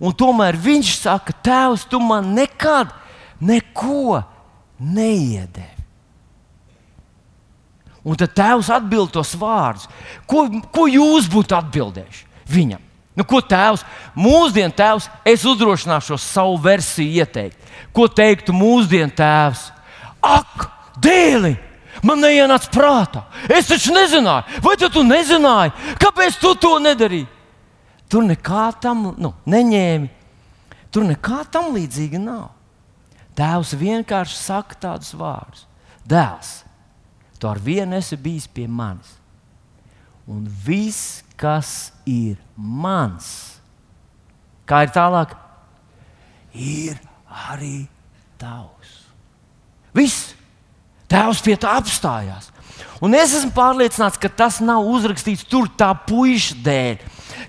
Un 0.00 0.14
tomēr 0.16 0.56
viņš 0.58 0.94
saka, 1.02 1.34
Tēvs, 1.44 1.84
tu 1.86 2.00
man 2.02 2.32
nekad 2.34 2.90
neko 3.44 4.22
neiedevi. 4.80 5.79
Un 8.04 8.16
tad 8.16 8.32
tēvs 8.36 8.70
atbild 8.72 9.12
tos 9.12 9.34
vārdus. 9.36 9.88
Ko, 10.28 10.46
ko 10.72 10.86
jūs 10.88 11.28
būtu 11.30 11.56
atbildējuši 11.58 12.28
viņam? 12.48 12.86
Nu, 13.18 13.26
ko 13.28 13.42
tēvs, 13.44 13.82
mūsdienu 14.16 14.72
tēvs, 14.72 15.10
es 15.28 15.42
uzdrošināšu 15.44 16.16
savu 16.22 16.54
versiju 16.62 17.20
ieteikt. 17.20 17.58
Ko 17.92 18.06
teiktu 18.08 18.54
mūsdienu 18.56 19.12
tēvs? 19.18 19.66
Ak, 20.24 20.70
dēli! 21.02 21.56
Man 22.06 22.22
neienāca 22.22 22.70
prātā. 22.72 23.26
Es 23.52 23.68
taču 23.68 23.92
nezināju, 23.92 24.62
vai 24.64 24.76
tu 24.80 25.02
nezināji, 25.04 25.74
kāpēc 26.00 26.38
tu 26.40 26.54
to 26.56 26.78
nedarīji? 26.80 27.26
Tur 28.10 28.24
nekā 28.26 28.70
tam 28.80 29.10
nu, 29.20 29.34
neņēmi. 29.46 30.08
Tur 30.90 31.04
nekā 31.06 31.44
tam 31.52 31.70
līdzīga 31.76 32.18
nav. 32.22 32.48
Tēvs 33.38 33.76
vienkārši 33.78 34.38
saka 34.38 34.78
tādus 34.80 35.12
vārdus: 35.14 35.66
Dēls, 36.08 36.50
tu 37.40 37.48
ar 37.48 37.58
vienu 37.58 37.96
esi 37.96 38.18
bijis 38.20 38.46
pie 38.46 38.66
manis. 38.68 39.16
Un 40.28 40.44
viss, 40.46 41.24
kas 41.40 41.90
ir 42.06 42.36
mans, 42.54 43.56
kā 44.68 44.84
ir 44.84 44.92
tālāk, 44.94 45.32
ir 46.54 47.00
arī 47.50 47.88
tavs. 48.38 48.92
Viss! 49.96 50.36
Tēvs 51.10 51.40
pie 51.42 51.56
tā 51.58 51.72
apstājās. 51.80 52.52
Un 53.02 53.16
es 53.18 53.32
esmu 53.34 53.50
pārliecināts, 53.56 54.20
ka 54.20 54.28
tas 54.30 54.60
nav 54.62 54.86
uzrakstīts 54.86 55.46
tur 55.48 55.66
tā 55.74 55.88
puiša 56.06 56.58
dēļ, 56.62 57.00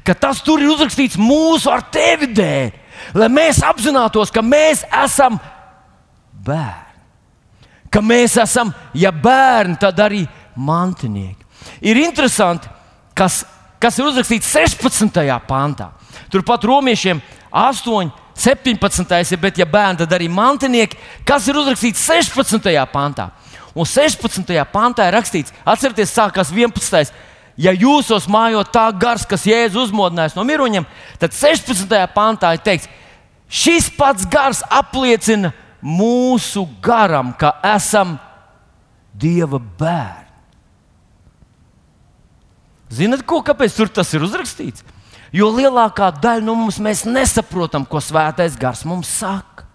ka 0.07 0.15
tas 0.17 0.41
tur 0.41 0.63
ir 0.63 0.71
uzrakstīts 0.73 1.19
mūsu 1.21 1.69
ar 1.69 1.83
tevi 1.93 2.31
dēļ, 2.31 2.71
lai 3.19 3.27
mēs 3.29 3.61
apzinātos, 3.67 4.31
ka 4.33 4.41
mēs 4.41 4.81
esam 5.03 5.37
bērni. 6.41 6.80
Ka 7.91 7.99
mēs 7.99 8.37
esam, 8.39 8.71
ja 8.95 9.11
bērni, 9.11 9.75
tad 9.79 9.99
arī 9.99 10.23
mantinieki. 10.55 11.43
Ir 11.83 11.99
interesanti, 11.99 12.69
kas, 13.17 13.41
kas 13.81 13.99
ir 13.99 14.07
uzrakstīts 14.07 14.47
16. 14.53 15.19
pantā. 15.47 15.91
Turpat 16.31 16.63
romiešiem 16.63 17.19
8, 17.51 18.11
17. 18.35 19.35
bet, 19.41 19.59
ja 19.59 19.67
bērni, 19.67 19.99
tad 20.01 20.15
arī 20.15 20.29
mantinieki, 20.31 20.97
kas 21.27 21.49
ir 21.51 21.59
uzrakstīts 21.59 22.05
16. 22.07 22.71
pantā. 22.93 23.29
Un 23.75 23.87
16. 23.87 24.55
pantā 24.71 25.07
ir 25.07 25.15
rakstīts, 25.15 25.53
atcerieties, 25.65 26.15
sākās 26.15 26.51
11. 26.51 27.11
Ja 27.61 27.73
jūsos 27.75 28.25
mājo 28.31 28.63
tā 28.71 28.87
gars, 28.95 29.25
kas 29.27 29.43
jēzus 29.45 29.89
uzmodinājis 29.89 30.37
no 30.37 30.45
miruņiem, 30.47 30.87
tad 31.19 31.35
16. 31.35 31.91
pantā 32.15 32.53
ir 32.55 32.63
teikts, 32.63 32.87
šis 33.51 33.89
pats 33.97 34.25
gars 34.31 34.63
apliecina 34.71 35.51
mūsu 35.81 36.65
garam, 36.83 37.33
ka 37.37 37.57
esam 37.73 38.17
Dieva 39.11 39.59
bērni. 39.59 40.29
Zinat, 42.91 43.23
ko, 43.27 43.41
kāpēc 43.43 43.75
tur 43.75 43.91
tas 43.91 44.09
ir 44.15 44.23
uzrakstīts? 44.23 44.85
Jo 45.35 45.49
lielākā 45.55 46.09
daļa 46.19 46.43
no 46.43 46.55
mums 46.59 46.79
nesaprotam, 47.07 47.85
ko 47.87 48.01
svētais 48.03 48.57
gars 48.59 48.83
mums 48.87 49.11
saka. 49.11 49.67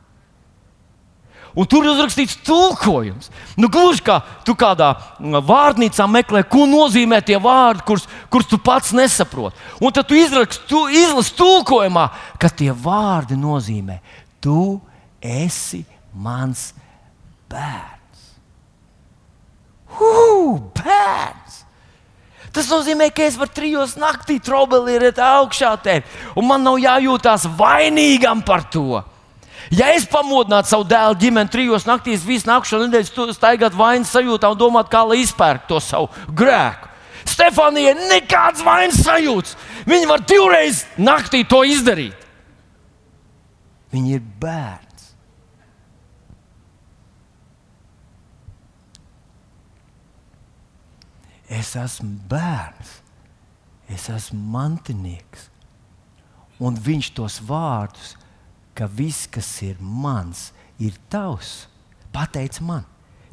Un 1.57 1.65
tur 1.65 1.87
ir 1.87 1.95
uzrakstīts 1.95 2.37
tulkojums. 2.45 3.31
Nu, 3.57 3.71
gluži 3.73 4.05
kā 4.05 4.19
tu 4.45 4.53
kādā 4.53 4.91
vārnīcā 5.17 6.05
meklē, 6.13 6.43
ko 6.45 6.67
nozīmē 6.69 7.23
tie 7.25 7.39
vārdi, 7.41 7.87
kurus, 7.89 8.05
kurus 8.29 8.51
tu 8.51 8.59
pats 8.61 8.93
nesaproti. 8.93 9.57
Un 9.81 9.95
tad 9.97 10.05
tu 10.11 10.19
izlasi 10.19 10.61
tu, 10.69 10.85
tulkojumā, 11.41 12.11
ka 12.37 12.53
tie 12.53 12.69
vārdi 12.77 13.41
nozīmē, 13.41 14.03
tu 14.45 14.77
esi 15.25 15.81
mans 16.17 16.71
bērns. 17.51 18.23
Ugh, 19.97 20.61
bērns! 20.77 21.63
Tas 22.57 22.71
nozīmē, 22.73 23.11
ka 23.13 23.27
es 23.27 23.37
varu 23.37 23.53
trijos 23.53 23.99
naktī 24.01 24.39
trobelīt 24.41 25.21
augšā 25.21 25.75
tevi, 25.85 26.07
un 26.41 26.49
man 26.49 26.65
nav 26.65 26.79
jājūtās 26.81 27.45
vainīgam 27.59 28.41
par 28.47 28.65
to. 28.73 29.03
Ja 29.75 29.91
es 29.93 30.07
pamodinātu 30.09 30.71
savu 30.71 30.87
dēlu 30.89 31.19
ģimeni 31.21 31.53
trijos 31.53 31.85
naktīs, 31.89 32.25
visu 32.25 32.49
nākamo 32.49 32.87
nedēļu 32.87 33.35
staigāt 33.35 33.75
vainas 33.77 34.13
sajūtā 34.15 34.53
un 34.55 34.61
domāt, 34.61 34.89
kā 34.93 35.03
lai 35.05 35.19
izpērk 35.25 35.67
to 35.69 35.81
savu 35.83 36.09
grēku. 36.39 36.93
Stefānijai 37.27 37.97
nekāds 38.07 38.63
vainas 38.65 39.03
sajūts. 39.03 39.57
Viņa 39.91 40.09
var 40.09 40.23
divreiz 40.25 40.85
naktī 40.97 41.43
to 41.49 41.65
izdarīt. 41.67 42.15
Viņa 43.93 44.15
ir 44.15 44.27
bērns. 44.41 44.86
Es 51.57 51.73
esmu 51.79 52.19
bērns, 52.29 52.99
es 53.89 54.09
esmu 54.13 54.41
mantinieks. 54.53 55.49
Un 56.61 56.77
viņš 56.77 57.11
tos 57.17 57.39
vārdus, 57.45 58.15
ka 58.77 58.89
viss, 58.89 59.29
kas 59.29 59.49
ir 59.65 59.77
mans, 59.81 60.51
ir 60.81 60.97
tavs, 61.13 61.67
pateic 62.13 62.61
man. 62.65 62.85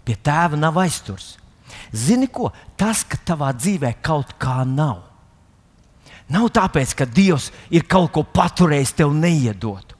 Pie 0.03 0.15
tēva 0.19 0.59
nav 0.59 0.77
aizturs. 0.81 1.37
Zini 1.95 2.27
ko? 2.27 2.51
Tas, 2.79 3.03
ka 3.07 3.17
tavā 3.25 3.53
dzīvē 3.55 3.95
kaut 4.03 4.35
kā 4.39 4.61
nav. 4.67 5.01
Nav 6.31 6.49
tāpēc, 6.55 6.93
ka 6.95 7.07
Dievs 7.07 7.49
ir 7.71 7.85
kaut 7.87 8.11
ko 8.15 8.23
paturējis 8.23 8.95
tev 8.99 9.13
neiedot. 9.15 9.93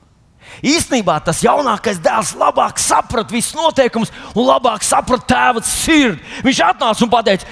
Īsnībā 0.64 1.16
tas 1.26 1.42
jaunākais 1.44 2.02
dēls 2.04 2.34
labāk 2.38 2.80
saprata 2.82 3.34
visus 3.34 3.56
noteikumus 3.58 4.12
un 4.36 4.46
labāk 4.48 4.84
saprata 4.86 5.28
tēva 5.32 5.64
sirdi. 5.66 6.22
Viņš 6.46 6.62
atnāca 6.68 7.06
un 7.06 7.14
teica, 7.26 7.48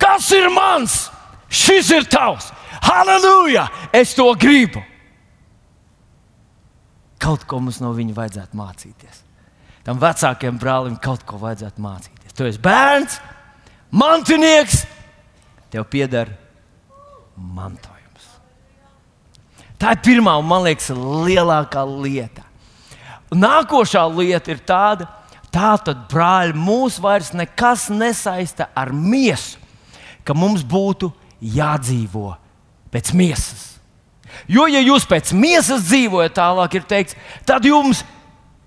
kas 0.00 0.30
ir 0.34 0.50
mans, 0.52 1.08
šis 1.48 1.90
ir 1.94 2.08
tavs. 2.10 2.50
Halleluja! 2.84 3.68
Es 3.92 4.14
to 4.14 4.26
gribu. 4.38 4.82
Kaut 7.20 7.46
ko 7.48 7.60
mums 7.62 7.80
no 7.80 7.94
viņa 7.96 8.16
vajadzētu 8.16 8.58
mācīties. 8.58 9.22
Tam 9.84 10.00
vecākajam 10.00 10.58
brālim 10.60 10.98
kaut 11.00 11.24
ko 11.28 11.38
vajadzētu 11.40 11.80
mācīties. 11.84 12.36
Tu 12.36 12.48
esi 12.48 12.60
bērns, 12.60 13.18
mantinieks, 13.94 14.84
tev 15.72 15.86
pieder 15.92 16.34
mantojums. 17.36 18.28
Tā 19.80 19.94
ir 19.96 20.04
pirmā 20.04 20.36
un, 20.40 20.48
man 20.48 20.64
liekas, 20.66 20.90
lielākā 20.92 21.84
lieta. 21.88 22.44
Nākošā 23.34 24.04
lieta 24.12 24.52
ir 24.52 24.60
tāda, 24.66 25.08
tā 25.54 25.74
tad, 25.84 26.04
brāļi, 26.10 26.54
mūs 26.58 27.00
vairs 27.02 27.32
nekas 27.36 27.88
nesaista 27.92 28.68
ar 28.76 28.92
miesu 28.92 29.63
ka 30.24 30.36
mums 30.36 30.64
būtu 30.66 31.10
jādzīvo 31.40 32.34
pēc 32.92 33.12
miesas. 33.16 33.74
Jo, 34.50 34.66
ja 34.66 34.80
jūs 34.82 35.06
pēc 35.08 35.30
miesas 35.36 35.86
dzīvojat, 35.86 36.34
tālāk 36.36 36.78
ir 36.78 36.86
teikts, 36.88 37.16
tad 37.46 37.64
jums 37.66 38.02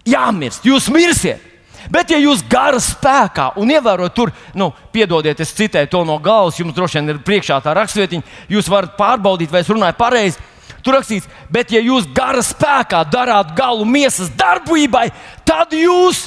jāmirst, 0.07 0.65
jūs 0.67 0.89
mirsiet. 0.93 1.43
Bet, 1.91 2.11
ja 2.11 2.17
jūs 2.19 2.41
gara 2.49 2.79
spēkā 2.83 3.53
un 3.61 3.69
ievērojat 3.71 4.15
tur, 4.15 4.33
nu, 4.57 4.71
piedodiet, 4.91 5.39
es 5.39 5.53
citēju 5.55 5.87
to 5.91 6.01
no 6.07 6.17
galvas, 6.23 6.57
jums 6.59 6.75
droši 6.75 6.99
vien 6.99 7.13
ir 7.13 7.21
priekšā 7.23 7.61
tā 7.63 7.75
rakstvietiņa, 7.77 8.35
jūs 8.51 8.67
varat 8.71 8.97
pārbaudīt, 8.99 9.51
vai 9.53 9.61
es 9.63 9.71
runāju 9.71 9.95
pareizi. 9.99 10.41
Tur 10.83 10.97
rakstīts, 10.97 11.29
bet, 11.51 11.71
ja 11.71 11.79
jūs 11.83 12.09
gara 12.15 12.43
spēkā 12.43 13.05
darāt 13.11 13.53
galu 13.55 13.87
miesas 13.87 14.31
darbībai, 14.35 15.07
tad 15.47 15.75
jūs 15.75 16.25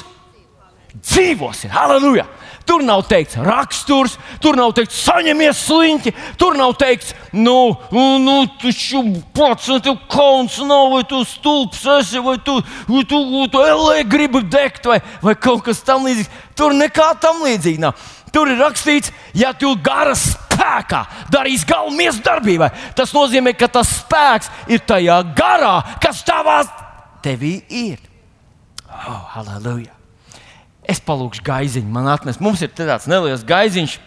dzīvosi. 0.97 1.69
Halleluja! 1.71 2.25
Tur 2.65 2.83
nav 2.85 3.03
teikts 3.09 3.39
raksturs, 3.41 4.17
tur 4.41 4.55
nav 4.59 4.73
teikts 4.77 4.99
saņemies 5.05 5.63
sliņķi, 5.65 6.13
tur 6.39 6.55
nav 6.59 6.75
teikts, 6.79 7.13
nu, 7.33 7.73
nu, 7.91 8.05
nu 8.21 8.35
tu 8.61 8.71
pats, 9.35 9.69
tu 9.83 9.95
kauns 10.11 10.59
nav, 10.67 10.91
vai 10.93 11.03
tu 11.09 11.23
stulbs 11.27 11.83
esi, 11.97 12.21
vai 12.21 12.37
tu, 12.45 12.59
vai 12.87 13.03
tu, 13.03 13.19
vai 13.33 13.47
tu 13.51 13.63
elē 13.65 14.03
gribi 14.07 14.43
degt, 14.45 14.85
vai, 14.85 15.01
vai 15.21 15.35
kaut 15.35 15.65
kas 15.65 15.83
tam 15.85 16.05
līdzīgs. 16.07 16.31
Tur 16.55 16.75
nekā 16.77 17.13
tam 17.21 17.41
līdzīga 17.45 17.87
nav. 17.87 18.09
Tur 18.31 18.47
ir 18.47 18.61
rakstīts, 18.61 19.11
ja 19.35 19.51
tu 19.51 19.73
gara 19.83 20.13
spēkā 20.15 21.01
darīs 21.33 21.65
galvu 21.67 21.91
miesu 21.97 22.23
darbībai, 22.23 22.69
tas 22.95 23.11
nozīmē, 23.15 23.55
ka 23.59 23.67
tas 23.67 23.91
spēks 23.99 24.51
ir 24.71 24.85
tajā 24.87 25.19
garā, 25.35 25.79
kas 26.03 26.23
tavā 26.27 26.61
tevī 27.25 27.57
ir. 27.67 27.99
Oh, 28.87 29.25
halleluja! 29.35 30.00
Es 30.89 31.01
palūkšu 31.05 31.43
gaiziņu, 31.45 31.89
man 31.93 32.09
atnes. 32.09 32.39
Mums 32.41 32.63
ir 32.65 32.71
tāds 32.73 33.05
neliels 33.09 33.45
gaiziņš. 33.47 33.99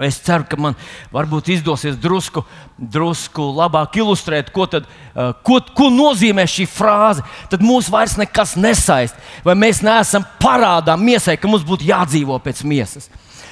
Es 0.00 0.20
ceru, 0.22 0.46
ka 0.48 0.56
man 0.56 0.76
varbūt 1.12 1.50
izdosies 1.52 1.96
drusku, 2.00 2.44
drusku 2.78 3.48
labāk 3.52 3.98
ilustrēt, 4.00 4.52
ko, 4.54 4.64
tad, 4.70 4.86
uh, 4.86 5.32
ko, 5.44 5.58
ko 5.76 5.90
nozīmē 5.92 6.46
šī 6.48 6.64
frāze. 6.70 7.24
Tad 7.52 7.64
mūs 7.66 7.90
vairs 7.92 8.14
nekas 8.20 8.54
nesaist, 8.56 9.18
vai 9.44 9.56
mēs 9.58 9.82
neesam 9.84 10.24
parādā 10.40 10.94
miesai, 10.96 11.36
ka 11.36 11.50
mums 11.50 11.66
būtu 11.66 11.90
jādzīvo 11.90 12.38
pēc 12.44 12.62
miesas. 12.70 13.10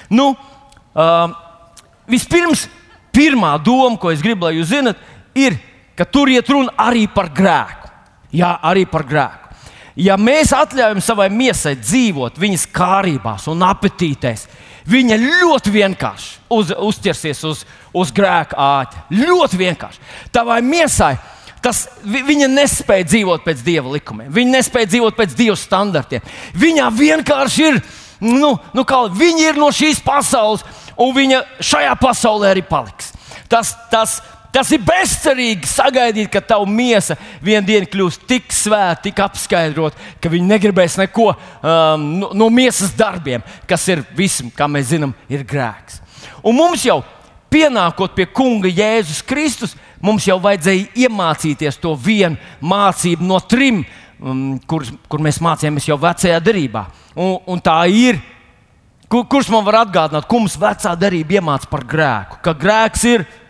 Nu, 0.09 0.31
uh, 0.38 1.35
vispirms, 2.09 2.68
pirmā 3.12 3.57
doma, 3.61 3.98
ko 4.00 4.14
es 4.14 4.22
gribu, 4.24 4.46
lai 4.46 4.57
jūs 4.57 4.70
zinat, 4.70 5.02
ir, 5.37 5.59
ka 5.98 6.07
tur 6.07 6.31
iet 6.33 6.48
runa 6.54 6.72
arī 6.87 7.04
par 7.12 7.28
grēku. 7.35 7.92
Jā, 8.38 8.54
arī 8.70 8.87
par 8.88 9.04
grēku 9.11 9.47
ja 9.98 10.16
mēs 10.20 10.52
atļaujam 10.54 11.00
savai 11.02 11.28
miesai 11.34 11.74
dzīvot 11.78 12.38
viņas 12.38 12.68
kārībās 12.74 13.48
un 13.50 13.64
apetītēs, 13.66 14.46
viņa 14.88 15.18
ļoti 15.22 15.72
vienkārši 15.74 16.30
uz, 16.54 16.70
uzķersies 16.72 17.42
uz, 17.48 17.64
uz 17.96 18.12
grēka 18.14 18.56
āķa. 18.56 19.04
Ļoti 19.18 19.61
vienkārši. 19.61 20.06
Tavai 20.32 20.61
miesai 20.64 21.16
tas, 21.62 21.87
viņa 22.06 22.48
nespēja 22.52 23.08
dzīvot 23.08 23.44
pēc 23.44 23.62
dieva 23.66 23.90
likumiem, 23.96 24.30
viņa 24.32 24.54
nespēja 24.58 24.92
dzīvot 24.94 25.18
pēc 25.18 25.34
dieva 25.38 25.56
standartiem. 25.58 26.24
Viņā 26.56 26.88
vienkārši 26.94 27.68
ir, 27.68 27.80
nu, 28.24 28.54
nu 28.74 28.84
kā 28.88 29.04
viņa 29.12 29.50
ir 29.50 29.61
no 29.61 29.72
šīs 29.74 30.00
pasaules, 30.06 30.64
un 30.98 31.14
viņa 31.16 31.42
šajā 31.58 31.94
pasaulē 32.00 32.54
arī 32.54 32.64
paliks. 32.66 33.12
Tas, 33.50 33.72
tas, 33.90 34.18
Tas 34.52 34.70
ir 34.72 34.80
bezcerīgi 34.80 35.68
sagaidīt, 35.68 36.30
ka 36.32 36.40
tava 36.40 36.64
miesa 36.68 37.18
vienā 37.44 37.66
dienā 37.66 37.88
kļūs 37.90 38.16
tik 38.28 38.48
svēta, 38.54 39.02
tik 39.04 39.20
apskaidrot, 39.20 39.96
ka 40.22 40.30
viņi 40.32 40.48
negribēs 40.48 40.96
neko 41.02 41.28
um, 41.34 42.06
no, 42.22 42.30
no 42.32 42.48
miesas 42.52 42.94
darbiem, 42.96 43.44
kas 43.68 43.84
ir 43.92 44.00
visam, 44.16 44.48
kā 44.54 44.64
mēs 44.70 44.88
zinām, 44.94 45.12
ir 45.28 45.44
grēks. 45.48 46.00
Un 46.40 46.56
mums 46.56 46.87
jau 46.87 47.02
pienākot 47.52 48.14
pie 48.16 48.24
Kunga 48.32 48.70
Jēzus 48.72 49.20
Kristus, 49.28 49.74
mums 50.00 50.24
jau 50.28 50.38
vajadzēja 50.40 51.04
iemācīties 51.04 51.76
to 51.82 51.92
vienu 52.00 52.40
mācību 52.64 53.28
no 53.28 53.40
trim, 53.44 53.82
um, 54.16 54.56
kur, 54.64 54.87
kur 55.12 55.24
mēs 55.24 55.42
mācījāmies 55.44 55.90
jau 55.90 55.98
vecajā 56.00 56.38
darbā. 56.40 56.87
Un, 57.18 57.37
un 57.44 57.61
tā 57.61 57.82
ir. 57.92 58.20
Kur, 59.08 59.22
kurš 59.24 59.48
man 59.48 59.62
var 59.64 59.78
atgādināt, 59.87 60.26
ko 60.28 60.40
mums 60.42 60.58
vecā 60.61 60.90
darbība 61.00 61.38
iemācīja 61.38 61.70
par 61.72 61.84
grēku? 61.88 62.40
Ka 62.44 62.52
grēks 62.52 63.04
ir 63.08 63.22
grēks 63.24 63.44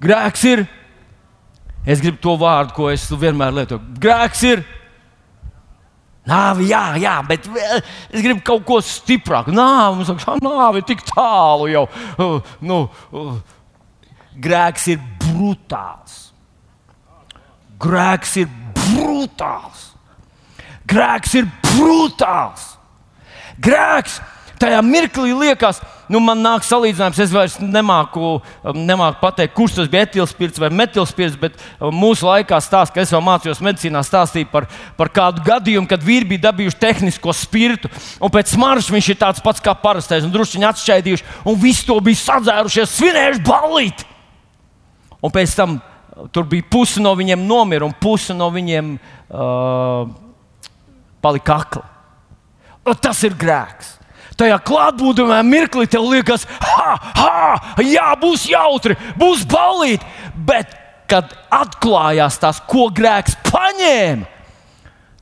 Grēks 0.00 0.44
ir. 0.48 0.64
Es 1.88 2.00
gribu 2.00 2.20
to 2.20 2.36
vārdu, 2.40 2.74
ko 2.76 2.90
es 2.92 3.06
vienmēr 3.08 3.54
lietoju. 3.56 3.80
Grēks 4.00 4.44
ir. 4.48 4.64
Nāve, 6.28 6.66
jā, 6.68 6.82
jā, 7.00 7.14
bet 7.26 7.46
es 7.48 8.20
gribu 8.20 8.42
kaut 8.44 8.66
ko 8.68 8.78
stiprāku. 8.84 9.54
Nāve, 9.56 9.96
mums 9.98 10.10
saka, 10.10 10.36
nāve 10.44 10.82
ir 10.82 10.88
tik 10.90 11.00
tālu 11.08 11.70
jau. 11.72 11.86
Uh, 12.20 12.50
nu, 12.60 12.82
uh, 13.16 13.38
grēks 14.36 14.90
ir 14.92 15.00
brutāls. 15.24 16.18
Grēks 17.80 18.36
ir 18.42 18.50
brutāls. 18.82 19.86
Grēks 20.90 21.38
ir 21.40 21.48
brutāls. 21.70 22.66
Grēks 23.60 24.20
tajā 24.60 24.82
mirklī 24.84 25.32
liekas, 25.36 25.80
ka 25.80 25.99
nu, 26.10 26.18
man 26.22 26.40
nāk 26.42 26.64
salīdzinājums, 26.66 27.18
es 27.22 27.32
vairs 27.34 27.56
nemāku, 27.62 28.32
um, 28.40 28.78
nemāku 28.86 29.20
pateikt, 29.22 29.54
kurš 29.54 29.76
tas 29.78 29.90
bija 29.90 30.08
etilspirts 30.08 30.60
vai 30.62 30.70
metilspirts, 30.74 31.36
bet 31.38 31.58
um, 31.78 31.94
mūsu 31.94 32.26
laikā 32.26 32.58
stāsta, 32.64 32.96
ka 32.96 33.04
es 33.04 33.12
vēl 33.14 33.22
mācījos 33.26 33.62
medicīnā, 33.64 34.02
stāstīja 34.06 34.48
par, 34.50 34.66
par 34.98 35.12
kādu 35.14 35.44
gadījumu, 35.46 35.88
kad 35.90 36.02
vīri 36.04 36.32
bija 36.32 36.48
dabījuši 36.48 36.80
tehnisko 36.82 37.34
spirtu, 37.36 37.92
un 38.18 38.32
pēc 38.34 38.56
smaržas 38.56 38.90
viņš 38.90 39.12
ir 39.12 39.20
tāds 39.20 39.44
pats 39.44 39.62
kā 39.62 39.76
parastais, 39.78 40.26
un 40.26 40.34
druskuļi 40.34 40.68
atšķaidījuši, 40.72 41.28
un 41.52 41.60
visi 41.62 41.86
to 41.86 42.00
bija 42.04 42.22
sadzērušies, 42.24 42.96
svinējuši 42.98 43.46
balīt. 43.46 44.04
Un 45.20 45.34
pēc 45.36 45.54
tam 45.54 45.78
uh, 45.78 46.26
tur 46.34 46.48
bija 46.50 46.66
puse 46.72 47.02
no 47.02 47.14
viņiem 47.18 47.46
nomira, 47.46 47.86
un 47.86 47.94
puse 47.94 48.34
no 48.34 48.50
viņiem 48.50 48.96
uh, 48.98 50.10
palika 51.22 51.62
akla. 51.62 51.86
Un 52.90 52.98
tas 52.98 53.22
ir 53.28 53.38
grēks 53.38 53.99
tajā 54.40 54.58
klātbūtnē 54.66 55.40
mirklī 55.46 55.86
tev 55.90 56.08
liekas, 56.10 56.46
ha, 56.64 56.96
ha, 57.20 57.76
jā, 57.84 58.08
būs 58.20 58.48
jautri, 58.50 58.96
būs 59.20 59.44
balīti. 59.48 60.06
Bet, 60.34 60.72
kad 61.10 61.32
atklājās 61.52 62.38
tas, 62.40 62.60
ko 62.70 62.88
grēks 62.94 63.36
paņēma, 63.48 64.28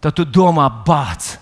tad 0.04 0.14
tu 0.18 0.26
domā, 0.28 0.68
bāc, 0.86 1.34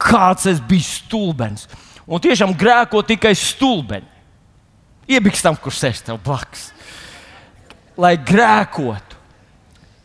kāds 0.00 0.48
es 0.50 0.62
biju 0.64 0.86
stulbens. 0.86 1.68
Un 2.04 2.20
tiešām 2.20 2.52
grēko 2.56 3.00
tikai 3.06 3.32
stulbeni. 3.38 4.08
Iebikstam, 5.08 5.56
kurš 5.60 5.82
sēž 5.82 6.02
tev 6.06 6.20
blakus. 6.24 6.70
Lai 8.00 8.14
grēkotu, 8.16 9.20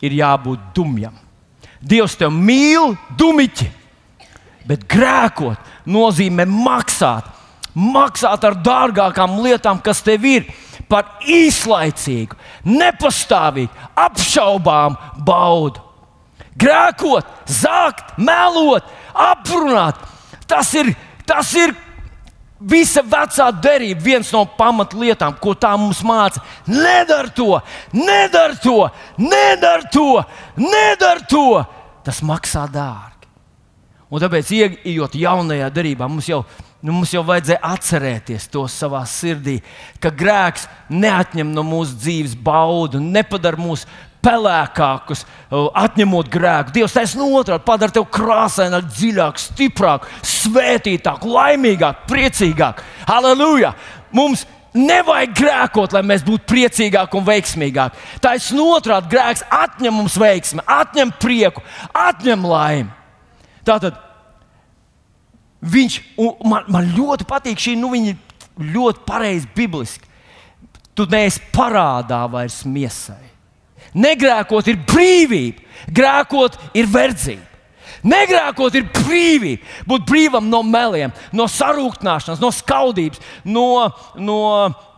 ir 0.04 0.16
jābūt 0.20 0.70
dumjam. 0.76 1.16
Dievs 1.80 2.16
tev 2.20 2.32
mīl, 2.34 2.94
dumiķi, 3.16 3.68
bet 4.68 4.86
grēkot 4.90 5.58
nozīmē 5.86 6.46
maksāt. 6.48 7.28
Maksāt 7.74 8.44
ar 8.44 8.56
dārgākām 8.58 9.38
lietām, 9.44 9.78
kas 9.82 10.02
tev 10.02 10.24
ir, 10.26 10.48
par 10.90 11.20
īslaicīgu, 11.22 12.34
nepastāvīgu, 12.66 13.70
apšaubām 13.94 14.96
baudu. 15.26 15.84
Grēkot, 16.60 17.28
zākt, 17.46 18.16
melot, 18.18 18.84
aprunāt. 19.14 20.00
Tas 20.50 20.72
ir, 20.74 20.90
tas 21.28 21.52
ir 21.56 21.76
visa 22.60 23.04
vecā 23.06 23.46
derība, 23.62 24.02
viens 24.04 24.32
no 24.34 24.42
pamatlietām, 24.58 25.38
ko 25.40 25.54
tā 25.54 25.72
mums 25.80 26.02
māca. 26.04 26.42
Nedara 26.68 27.30
to, 27.32 27.60
nedara 27.96 28.58
to, 28.60 28.76
nedara 29.16 29.88
to, 29.94 30.08
nedara 30.58 31.24
to. 31.30 31.46
Tas 32.04 32.20
maksā 32.26 32.66
dārgi. 32.72 33.09
Un 34.10 34.18
tāpēc, 34.18 34.50
ieejot 34.50 35.14
jaunajā 35.14 35.68
darbā, 35.70 36.08
mums 36.10 36.26
jau, 36.26 36.40
nu, 36.82 36.92
mums 36.96 37.12
jau 37.14 37.22
vajadzēja 37.28 37.60
atcerēties 37.62 38.48
to 38.50 38.64
savā 38.70 39.04
sirdī, 39.06 39.60
ka 40.02 40.10
grēks 40.10 40.66
neatņem 40.90 41.52
no 41.54 41.62
mūsu 41.66 41.94
dzīves 42.00 42.34
baudu, 42.34 42.98
nepadara 42.98 43.60
mūs 43.60 43.86
pelēkākus, 44.20 45.22
atņemot 45.50 46.28
grēku. 46.32 46.74
Dievs 46.74 46.98
taisnība 46.98 47.40
otrādi 47.40 47.66
padara 47.70 47.94
tevi 47.94 48.10
krāsaināku, 48.18 48.90
dziļāku, 48.98 49.44
stiprāku, 49.46 50.14
svētītāku, 50.26 51.30
laimīgāku, 51.30 52.08
priecīgāku. 52.10 52.88
Halleluja! 53.08 53.74
Mums 54.16 54.46
Nevajag 54.70 55.32
grēkot, 55.34 55.94
lai 55.96 56.04
mēs 56.06 56.22
būtu 56.22 56.46
priecīgāki 56.46 57.18
un 57.18 57.24
veiksmīgāki. 57.26 58.04
Ir 58.22 58.60
otrādi 58.62 59.10
grēks, 59.10 59.42
atņem 59.50 59.96
mums 59.98 60.14
veiksmi, 60.14 60.62
atņem 60.62 61.10
prieku, 61.18 61.64
atņem 61.90 62.46
laimi. 62.46 62.99
Tātad 63.66 63.98
viņš 65.60 65.98
man, 66.44 66.68
man 66.72 66.92
ļoti 66.96 67.26
patīk 67.28 67.60
šī, 67.60 67.76
nu, 67.80 67.92
viņa 67.92 68.16
ļoti 68.60 69.04
pareizi 69.06 69.50
bibliski. 69.56 70.08
Tu 70.96 71.06
neesi 71.10 71.42
parādā 71.54 72.24
vairs 72.30 72.62
miesai. 72.68 73.30
Negrēkot 73.96 74.68
ir 74.70 74.78
brīvība, 74.86 75.62
grēkot 75.90 76.58
ir 76.78 76.90
verdzība. 76.90 77.46
Negrēkot 78.06 78.76
ir 78.78 78.86
brīvība, 78.94 79.66
būt 79.88 80.06
brīvam 80.08 80.46
no 80.48 80.62
meliem, 80.64 81.12
no 81.36 81.44
sarūktināšanas, 81.50 82.40
no 82.40 82.48
skaudības, 82.54 83.20
no, 83.44 83.90
no, 84.16 84.38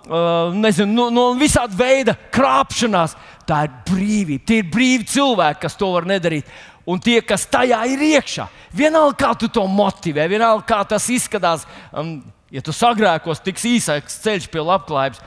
uh, 0.06 0.54
nezinu, 0.54 0.92
no, 0.94 1.08
no 1.10 1.24
visāda 1.38 1.74
veida 1.78 2.14
krāpšanās. 2.34 3.16
Tā 3.42 3.64
ir 3.66 3.72
brīvība. 3.88 4.44
Tie 4.46 4.60
ir 4.62 4.68
brīvi 4.70 5.08
cilvēki, 5.10 5.64
kas 5.64 5.74
to 5.74 5.88
var 5.90 6.06
nedarīt 6.06 6.46
un 6.88 7.02
tie, 7.02 7.18
kas 7.24 7.46
tajā 7.50 7.80
ir 7.92 8.02
iekšā. 8.12 8.48
Vienalga, 8.74 9.16
kā 9.24 9.32
tu 9.38 9.50
to 9.52 9.64
motivē, 9.70 10.26
vienalga, 10.30 10.64
kā 10.68 10.80
tas 10.88 11.08
izskatās. 11.12 11.66
Um, 11.92 12.18
ja 12.52 12.62
tu 12.64 12.74
sagrēkos, 12.76 13.42
tiks 13.44 13.66
īsāks 13.68 14.20
ceļš 14.24 14.50
pie 14.52 14.64
labklājības. 14.64 15.22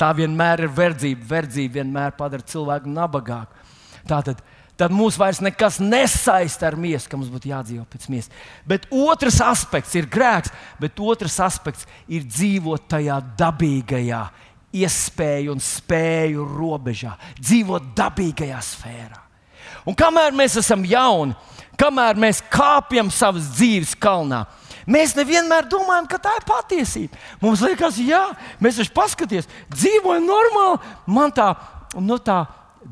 Tā 0.00 0.12
vienmēr 0.16 0.64
ir 0.64 0.72
verdzība. 0.72 1.26
Verdzība 1.34 1.80
vienmēr 1.80 2.14
padara 2.16 2.46
cilvēku 2.46 2.92
nabagāku. 2.92 3.68
Tātad 4.08 4.40
tad 4.80 4.94
mūs 4.96 5.18
vairs 5.20 5.42
nekas 5.44 5.76
nesaista 5.82 6.70
ar 6.70 6.76
miesu, 6.80 7.04
ka 7.10 7.18
mums 7.20 7.28
būtu 7.28 7.50
jādzīvo 7.50 7.84
pēc 7.90 8.06
miesas. 8.08 8.32
Bet 8.64 8.86
otrs 8.88 9.36
aspekts 9.44 9.92
ir 9.98 10.08
grēks, 10.08 10.54
bet 10.80 11.00
otrs 11.04 11.36
aspekts 11.44 11.84
ir 12.08 12.24
dzīvot 12.24 12.88
tajā 12.88 13.18
dabīgajā 13.36 14.22
iespēju 14.80 15.52
un 15.52 15.60
spēju 15.60 16.46
robežā, 16.48 17.16
dzīvot 17.42 17.90
dabīgajā 17.98 18.60
sfērā. 18.64 19.26
Un 19.88 19.96
kamēr 19.96 20.34
mēs 20.36 20.58
esam 20.60 20.84
jauni, 20.88 21.36
kamēr 21.80 22.18
mēs 22.20 22.42
kāpjam 22.52 23.10
savas 23.14 23.48
dzīves 23.56 23.94
kalnā, 24.00 24.44
mēs 24.90 25.16
nevienmēr 25.16 25.68
domājam, 25.70 26.08
ka 26.10 26.20
tā 26.22 26.36
ir 26.38 26.46
patiesība. 26.48 27.20
Mums 27.42 27.64
liekas, 27.64 28.00
jā, 28.04 28.22
mēs 28.60 28.80
taču 28.80 28.94
paskaties, 28.96 29.48
dzīvojam 29.72 30.26
normāli, 30.28 30.96
man 31.06 31.32
tā, 31.34 31.52
nu, 31.96 32.20
tā 32.20 32.44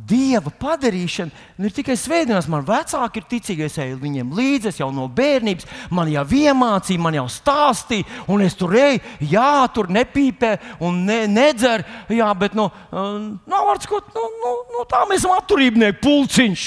dieva 0.08 0.50
padarīšana 0.60 1.64
ir 1.66 1.74
tikai 1.74 1.96
svētdienās. 1.98 2.48
Man 2.50 2.64
vecāki 2.66 3.20
ir 3.20 3.28
ticīgi, 3.30 3.66
es 3.66 3.78
eju 3.82 3.98
viņiem 4.00 4.32
līdzi, 4.34 4.70
es 4.72 4.80
jau 4.80 4.88
no 4.94 5.06
bērnības, 5.12 5.68
man 5.94 6.10
jau 6.12 6.24
iemācīja, 6.38 7.02
man 7.02 7.18
jau 7.18 7.26
stāstīja, 7.32 8.08
un 8.30 8.44
es 8.46 8.56
tur 8.58 8.74
eju, 8.78 9.02
jā, 9.30 9.52
tur 9.74 9.90
nepīpē 9.92 10.54
un 10.84 11.04
ne, 11.08 11.20
nedzer. 11.30 11.84
Jā, 12.12 12.32
bet 12.38 12.56
nu, 12.58 12.68
nav 12.92 13.70
vārds, 13.70 13.88
ko 13.90 14.00
nu, 14.14 14.26
nu, 14.42 14.54
nu, 14.74 14.84
tā 14.88 15.04
mēs 15.10 15.22
esam 15.22 15.36
atturībnieki 15.36 16.00
pulciņš. 16.04 16.66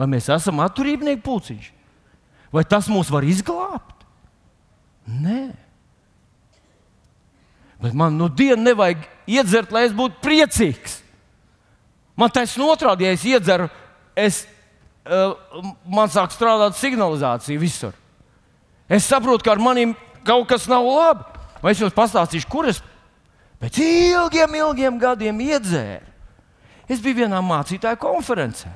Vai 0.00 0.08
mēs 0.08 0.30
esam 0.32 0.62
atturībnieki 0.64 1.22
pulciņš? 1.24 1.72
Vai 2.50 2.64
tas 2.66 2.88
mūs 2.90 3.10
var 3.12 3.26
izglābt? 3.28 4.06
Nē. 5.06 5.69
Bet 7.80 7.94
man 7.96 8.16
nu 8.18 8.28
dienu 8.28 8.62
nevajag 8.62 9.06
iedzert, 9.30 9.72
lai 9.72 9.86
es 9.88 9.94
būtu 9.96 10.20
priecīgs. 10.24 10.98
Man 12.18 12.32
taisnība 12.34 12.74
otrādi, 12.74 13.06
ja 13.06 13.14
es 13.16 13.24
iedzeru, 13.24 13.70
es, 14.18 14.42
uh, 15.08 15.32
man 15.88 16.12
sāk 16.12 16.34
strādāt 16.34 16.76
signalizācija 16.76 17.60
visur. 17.60 17.96
Es 18.90 19.06
saprotu, 19.08 19.46
ka 19.46 19.54
ar 19.54 19.62
maniem 19.62 19.94
kaut 20.26 20.48
kas 20.50 20.68
nav 20.68 20.84
labi. 20.84 21.24
Vai 21.62 21.72
es 21.72 21.80
jums 21.80 21.96
pastāstīšu, 21.96 22.48
kur 22.50 22.68
es 22.68 22.80
pēc 23.60 23.80
ilgiem, 23.84 24.54
ilgiem 24.60 25.00
gadiem 25.00 25.40
iedzēru? 25.44 26.06
Es 26.90 27.00
biju 27.00 27.22
vienā 27.22 27.38
mācītāju 27.44 28.00
konferencē. 28.02 28.72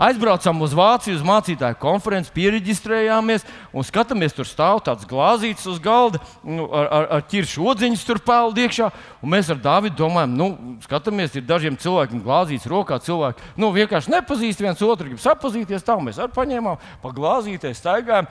Aizbraucām 0.00 0.62
uz 0.64 0.72
Vāciju, 0.76 1.18
uz 1.18 1.24
mācītāju 1.26 1.76
konferenci, 1.82 2.32
pieregistrējāmies 2.34 3.44
un 3.76 3.84
skatāmies, 3.86 4.32
tur 4.36 4.48
stāv 4.48 4.80
tāds 4.86 5.04
glāzītis 5.08 5.68
uz 5.68 5.78
galda, 5.82 6.20
nu, 6.42 6.64
ar, 6.72 6.88
ar, 6.88 7.08
ar 7.18 7.26
ķiršu 7.28 7.66
odziņas 7.72 8.06
tur 8.08 8.22
peld 8.24 8.58
iekšā. 8.62 8.88
Mēs 9.22 9.52
ar 9.52 9.60
Dāvidu 9.62 10.00
domājam, 10.00 10.34
nu, 10.38 10.48
skatāmies, 10.86 11.36
ir 11.36 11.46
dažiem 11.48 11.76
cilvēkiem 11.80 12.24
glāzītis 12.24 12.70
rokā. 12.72 12.98
Cilvēki 13.04 13.52
nu, 13.60 13.70
vienkārši 13.76 14.14
nepazīst 14.16 14.64
viens 14.64 14.82
otru, 14.86 15.10
grib 15.10 15.22
sapazīties. 15.22 15.84
Tā 15.86 15.98
mēs 16.00 16.22
arī 16.22 16.34
paņēmām, 16.38 16.88
pa 17.04 17.14
glāzītē 17.14 17.74
staigājām. 17.76 18.30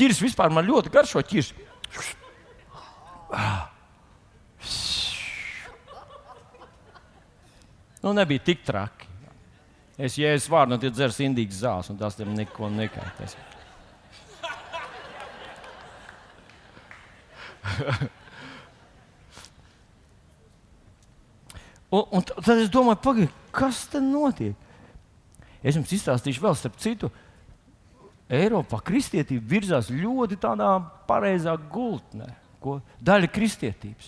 Ķirs 0.00 0.24
vispār 0.24 0.50
man 0.54 0.66
ļoti 0.66 0.92
garšo 0.94 1.22
ķirs. 1.26 1.52
Nu, 8.02 8.10
nebija 8.16 8.42
tik 8.42 8.64
traki. 8.66 9.11
Es, 10.02 10.16
es 10.18 10.48
vārdu, 10.50 10.74
tad 10.82 10.96
dzers 10.96 11.20
indīgas 11.22 11.60
zāles, 11.62 11.86
un 11.92 11.96
tas 12.00 12.16
tam 12.18 12.34
neko 12.34 12.66
nekaitēs. 12.74 13.36
un, 21.94 22.02
un 22.02 22.22
tad 22.26 22.56
es 22.56 22.70
domāju, 22.72 22.98
pagaidi, 23.04 23.30
kas 23.54 23.86
te 23.92 24.00
notiek? 24.02 24.56
Es 25.62 25.76
jums 25.78 25.92
izstāstīšu 25.94 26.42
vēl 26.42 26.54
starp 26.58 26.76
citu. 26.82 27.06
Eiropā 28.32 28.80
kristietība 28.82 29.44
virzās 29.54 29.86
ļoti 29.92 30.36
tādā 30.42 30.70
pareizā 31.06 31.54
gultnē, 31.70 32.26
ko 32.58 32.80
daļa 32.98 33.28
kristietības. 33.30 34.06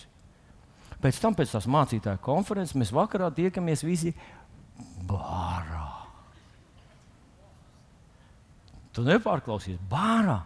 Pēc 0.99 1.15
tam, 1.21 1.35
pēc 1.37 1.51
tās 1.53 1.67
mācītāja 1.69 2.17
konferences, 2.23 2.75
mēs 2.75 2.91
vakarā 2.95 3.29
tiekamies 3.35 3.83
visi 3.85 4.11
bārā. 5.07 5.85
Tu 8.95 9.03
nepārklausies 9.05 9.79
bārā. 9.91 10.41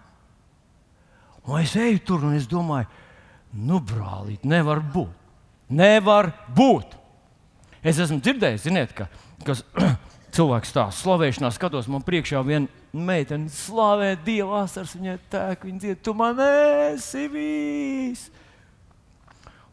Un 1.45 1.61
es 1.61 1.75
eju 1.79 2.01
tur 2.05 2.25
un 2.27 2.35
es 2.37 2.47
domāju, 2.49 2.89
nu, 3.53 3.79
brālīt, 3.81 4.45
nevar 4.45 4.81
būt. 4.93 5.15
Nevar 5.69 6.31
būt. 6.57 6.97
Es 7.85 7.99
esmu 8.01 8.19
dzirdējis, 8.21 8.65
ziniet, 8.65 8.93
ka 8.97 9.07
kas, 9.45 9.63
cilvēks 10.35 10.73
tā 10.75 10.87
slavēšanā 10.93 11.51
skatos, 11.55 11.87
man 11.91 12.03
priekšā 12.05 12.41
viena 12.45 12.67
meitene 12.93 13.51
slavē 13.53 14.15
Dievu 14.25 14.57
asars, 14.59 14.95
viņai 14.97 15.15
tēk, 15.31 15.65
viņa 15.67 15.83
dzied, 15.83 16.03
tu 16.03 16.15
man 16.17 16.39
esi 16.43 17.27
vīs. 17.31 18.27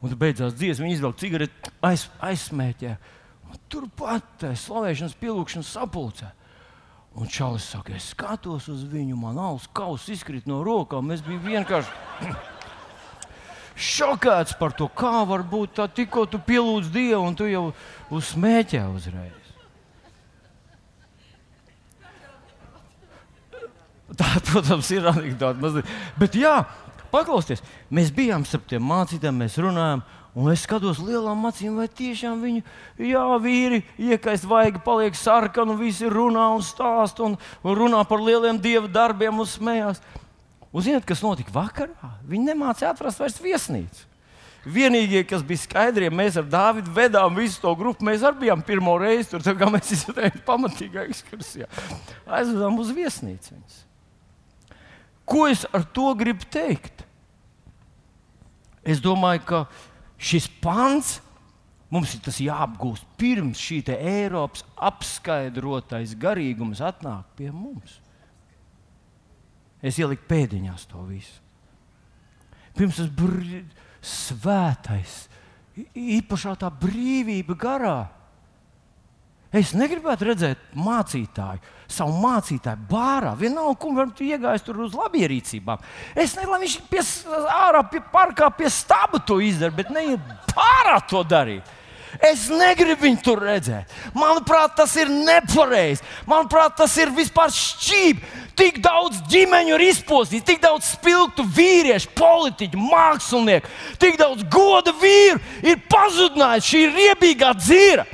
Un 0.01 0.13
tad 0.13 0.21
beidzās 0.21 0.57
dziesma, 0.57 0.85
viņa 0.85 0.99
izvelk 0.99 1.21
cigareti, 1.21 1.73
aiz, 1.85 2.07
aizsmēķē. 2.25 2.97
Turpat 3.73 4.45
slavēšanas, 4.55 5.17
pielūgšanas 5.21 5.71
sapulcē. 5.77 6.33
Un 7.17 7.31
Čalis 7.33 7.65
saka, 7.73 7.95
es 7.97 8.11
skatos 8.13 8.69
uz 8.69 8.83
viņu, 8.85 9.17
man 9.17 9.39
alus 9.41 9.65
kausa 9.73 10.13
izkrīt 10.13 10.45
no 10.49 10.61
rokām. 10.67 11.09
Es 11.15 11.25
biju 11.25 11.41
vienkārši 11.47 12.29
šokēts 13.97 14.59
par 14.61 14.77
to, 14.77 14.91
kā 14.93 15.25
var 15.29 15.47
būt 15.49 15.79
tā, 15.79 15.89
tikko 15.89 16.27
tu 16.29 16.43
pielūdz 16.45 16.93
Dievu 16.93 17.25
un 17.25 17.39
tu 17.39 17.49
jau 17.49 17.71
uzsmēķē 18.13 18.85
uzreiz. 18.93 19.47
Tā, 24.17 24.29
protams, 24.47 24.91
ir 24.95 25.09
anekdote. 25.11 25.83
Bet, 26.21 26.37
jā, 26.39 26.61
paklausieties, 27.13 27.65
mēs 27.93 28.13
bijām 28.15 28.47
starp 28.47 28.69
tiem 28.71 28.85
mācītājiem, 28.87 29.43
mēs 29.43 29.59
runājām. 29.61 30.05
Un 30.37 30.51
es 30.53 30.67
skatos 30.67 30.99
lielām 31.01 31.47
acīm, 31.49 31.79
vai 31.81 31.87
tiešām 31.89 32.43
viņu, 32.45 32.63
jā, 33.01 33.25
vīri, 33.41 33.79
iekaist 33.97 34.45
vaigi, 34.45 34.83
paliek 34.85 35.17
sarkani, 35.17 35.79
visi 35.81 36.11
runā 36.13 36.51
un 36.53 36.61
stāsta 36.65 37.25
un, 37.25 37.39
un 37.65 37.79
runā 37.79 38.03
par 38.05 38.21
lieliem 38.21 38.59
dieva 38.61 38.91
darbiem 38.93 39.41
un 39.41 39.49
smējās. 39.49 40.03
Un 40.77 40.85
zināt, 40.85 41.07
kas 41.09 41.25
notika 41.25 41.55
vakarā? 41.55 42.11
Viņi 42.29 42.51
nemācīja 42.51 42.93
atrast 42.93 43.23
vairs 43.23 43.41
viesnīcu. 43.41 44.05
Vienīgie, 44.67 45.23
kas 45.25 45.45
bija 45.47 45.63
skaidri, 45.63 46.13
mēs 46.13 46.37
ar 46.37 46.45
Dāvidu 46.51 46.93
vedām 46.93 47.37
visu 47.39 47.63
to 47.63 47.73
grupu. 47.79 48.05
Mēs 48.05 48.25
arī 48.27 48.43
bijām 48.45 48.65
pirmo 48.67 48.99
reizi 49.01 49.31
tur, 49.31 49.45
kā 49.57 49.71
mēs 49.73 49.95
izdarījām 49.95 50.45
pamatīgā 50.45 51.07
ekskursijā. 51.07 51.71
Aizvedām 52.27 52.77
uz 52.83 52.91
viesnīcu. 52.93 53.57
Ko 55.25 55.47
es 55.49 55.65
ar 55.73 55.87
to 55.97 56.11
gribu 56.19 56.45
teikt? 56.51 57.07
Es 58.85 59.01
domāju, 59.03 59.47
ka 59.47 59.65
šis 60.19 60.49
pants 60.63 61.17
mums 61.93 62.15
ir 62.17 62.23
jāapgūst 62.49 63.07
pirms 63.21 63.61
šī 63.63 63.83
Eiropas 63.95 64.65
apskaidrotais 64.77 66.17
garīgums 66.19 66.83
atnāk 66.83 67.25
pie 67.39 67.51
mums. 67.53 68.01
Es 69.83 69.99
ieliku 70.01 70.27
pēdiņās 70.29 70.89
to 70.91 71.05
visu. 71.07 71.43
Pirms 72.77 72.99
tas 72.99 73.09
brīvs, 73.09 73.85
svētais, 74.07 75.15
īpašā 75.97 76.57
tā 76.61 76.71
brīvība 76.71 77.57
garā 77.59 78.01
Es 79.57 79.73
negribētu 79.77 80.27
redzēt 80.29 80.75
mācītāju, 80.77 81.63
savu 81.89 82.19
mācītāju 82.21 82.89
bārā. 82.91 83.33
Vienalga, 83.39 83.79
kur 83.81 83.95
viņš 83.97 84.21
iegājis 84.27 84.67
tur 84.67 84.83
uz 84.85 84.97
labierīcībām. 84.99 85.81
Es 86.15 86.35
nezinu, 86.37 86.53
lai 86.53 86.61
viņš 86.67 86.77
pie, 86.91 87.05
ārā 87.55 87.85
pie 87.91 88.03
parkā 88.13 88.51
pie 88.59 88.69
stūra 88.73 89.23
to 89.25 89.39
izdara, 89.41 89.75
bet 89.77 89.93
ne 89.95 90.19
pārā 90.53 90.99
to 91.09 91.23
darīt. 91.25 91.75
Es 92.23 92.47
negribu 92.49 93.05
viņu 93.05 93.21
tur 93.25 93.43
redzēt. 93.45 93.93
Manuprāt, 94.17 94.77
tas 94.79 94.95
ir 94.97 95.11
nepareizi. 95.13 96.05
Manuprāt, 96.29 96.77
tas 96.79 96.95
ir 97.01 97.13
vispār 97.13 97.53
šķīvi. 97.53 98.45
Tik 98.57 98.79
daudz 98.85 99.21
ģimeņu 99.29 99.75
ir 99.77 99.85
izpostīts, 99.91 100.47
tik 100.49 100.63
daudz 100.63 100.95
spilgtu 100.95 101.45
vīriešu, 101.45 102.15
politiķu, 102.17 102.81
mākslinieku, 102.81 103.69
tik 104.01 104.17
daudz 104.17 104.47
goda 104.49 104.95
vīru 104.97 105.43
ir 105.61 105.83
pazudinājis 105.93 106.71
šī 106.71 106.87
riebīgā 106.95 107.53
dzīve. 107.59 108.07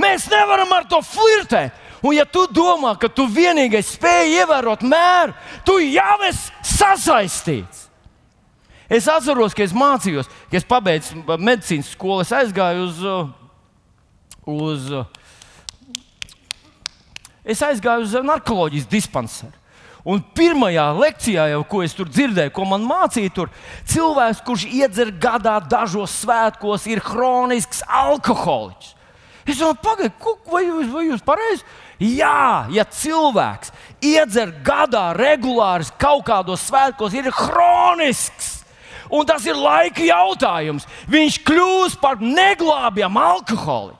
Mēs 0.00 0.26
nevaram 0.30 0.72
ar 0.72 0.88
to 0.88 1.00
flirtēt. 1.04 1.76
Un, 2.00 2.14
ja 2.16 2.24
tu 2.24 2.46
domā, 2.48 2.94
ka 2.96 3.10
tu 3.12 3.26
vienīgais 3.28 3.92
spēj 3.98 4.38
ievērot 4.40 4.82
mēru, 4.88 5.34
tu 5.68 5.76
jau 5.84 6.16
esi 6.24 6.48
sasaistīts. 6.64 7.90
Es 8.90 9.06
atceros, 9.06 9.54
ka 9.54 9.62
es 9.62 9.74
mācījos, 9.76 10.30
kad 10.48 10.56
es 10.58 10.66
pabeidzu 10.66 11.20
medicīnas 11.36 11.92
skolu, 11.94 12.24
es 12.24 12.32
aizgāju 12.34 12.88
uz. 12.88 13.04
uz 14.50 14.88
es 17.44 17.62
aizgāju 17.62 18.08
uz 18.08 18.16
narkotikas 18.24 18.88
dispanseru. 18.90 19.54
Un 20.00 20.22
pirmajā 20.34 20.86
lekcijā, 20.96 21.44
jau, 21.52 21.60
ko 21.68 21.82
es 21.84 21.92
tur 21.92 22.08
dzirdēju, 22.08 22.54
ko 22.56 22.64
man 22.64 22.86
mācīja, 22.88 23.32
tur 23.36 23.50
cilvēks, 23.90 24.40
kurš 24.46 24.64
iedzer 24.70 25.12
gadā 25.20 25.58
dažos 25.60 26.14
svētkos, 26.22 26.86
ir 26.88 27.02
kronisks 27.04 27.84
alkoholiķis. 27.84 28.94
Es 29.46 29.60
domāju, 29.60 29.80
pagaidiet, 29.84 30.26
vai 30.52 30.64
jūs, 30.66 30.88
vai 30.92 31.04
jūs 31.08 31.24
pareizi? 31.24 31.64
Jā, 32.00 32.66
ja 32.72 32.84
cilvēks 32.88 33.72
iedzer 34.04 34.54
gadā 34.64 35.10
regulāri 35.16 35.88
kaut 36.00 36.24
kādos 36.28 36.64
svētkos, 36.68 37.16
ir 37.16 37.30
kronisks. 37.34 38.58
Un 39.10 39.26
tas 39.26 39.44
ir 39.48 39.58
laika 39.58 40.04
jautājums. 40.06 40.86
Viņš 41.10 41.40
kļūs 41.44 41.96
par 42.00 42.20
neglābjamu 42.22 43.20
alkoholiku. 43.20 43.99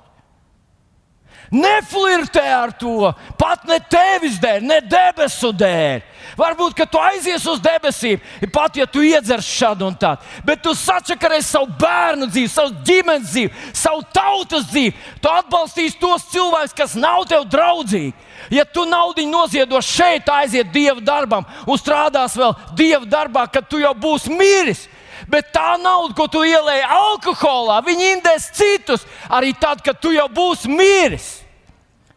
Neflirtē 1.51 2.45
ar 2.55 2.71
to 2.79 3.11
pat 3.39 3.65
ne 3.67 3.81
tevis 3.91 4.39
dēļ, 4.39 4.63
ne 4.63 4.79
debesu 4.87 5.51
dēļ. 5.51 6.05
Varbūt, 6.39 6.77
ka 6.79 6.85
tu 6.87 7.01
aizies 7.03 7.43
uz 7.51 7.59
debesīm, 7.65 8.21
pat 8.55 8.77
ja 8.79 8.87
tu 8.87 9.03
iedzers 9.03 9.49
šādu 9.51 9.89
un 9.89 9.97
tādu. 9.99 10.23
Bet 10.47 10.63
tu 10.63 10.77
sačakarēsi 10.79 11.49
savu 11.51 11.73
bērnu 11.81 12.29
dzīvi, 12.31 12.53
savu 12.53 12.85
ģimenes 12.87 13.33
dzīvi, 13.33 13.51
savu 13.75 14.05
tautas 14.15 14.69
dzīvi. 14.71 14.95
Tu 15.19 15.33
atbalstīsi 15.33 15.99
tos 15.99 16.29
cilvēkus, 16.31 16.77
kas 16.77 16.95
nav 16.95 17.27
tev 17.31 17.49
draudzīgi. 17.51 18.15
Ja 18.55 18.65
tu 18.65 18.87
naudu 18.89 19.27
noziedos 19.27 19.91
šeit, 19.91 20.31
aiziet 20.31 20.71
dieva 20.73 21.03
darbam 21.03 21.45
un 21.67 21.79
strādās 21.83 22.39
vēl 22.39 22.55
dieva 22.79 23.05
darbā, 23.11 23.49
kad 23.51 23.67
tu 23.69 23.83
jau 23.83 23.93
būsi 23.99 24.31
miris. 24.31 24.87
Bet 25.29 25.51
tā 25.53 25.75
nauda, 25.81 26.15
ko 26.17 26.27
tu 26.31 26.45
ielēji 26.47 26.87
alkoholā, 26.87 27.81
viņi 27.85 28.13
indēs 28.17 28.51
citus 28.57 29.05
arī 29.29 29.53
tad, 29.59 29.83
kad 29.85 30.01
tu 30.01 30.15
jau 30.15 30.29
būsi 30.33 30.71
miris. 30.71 31.41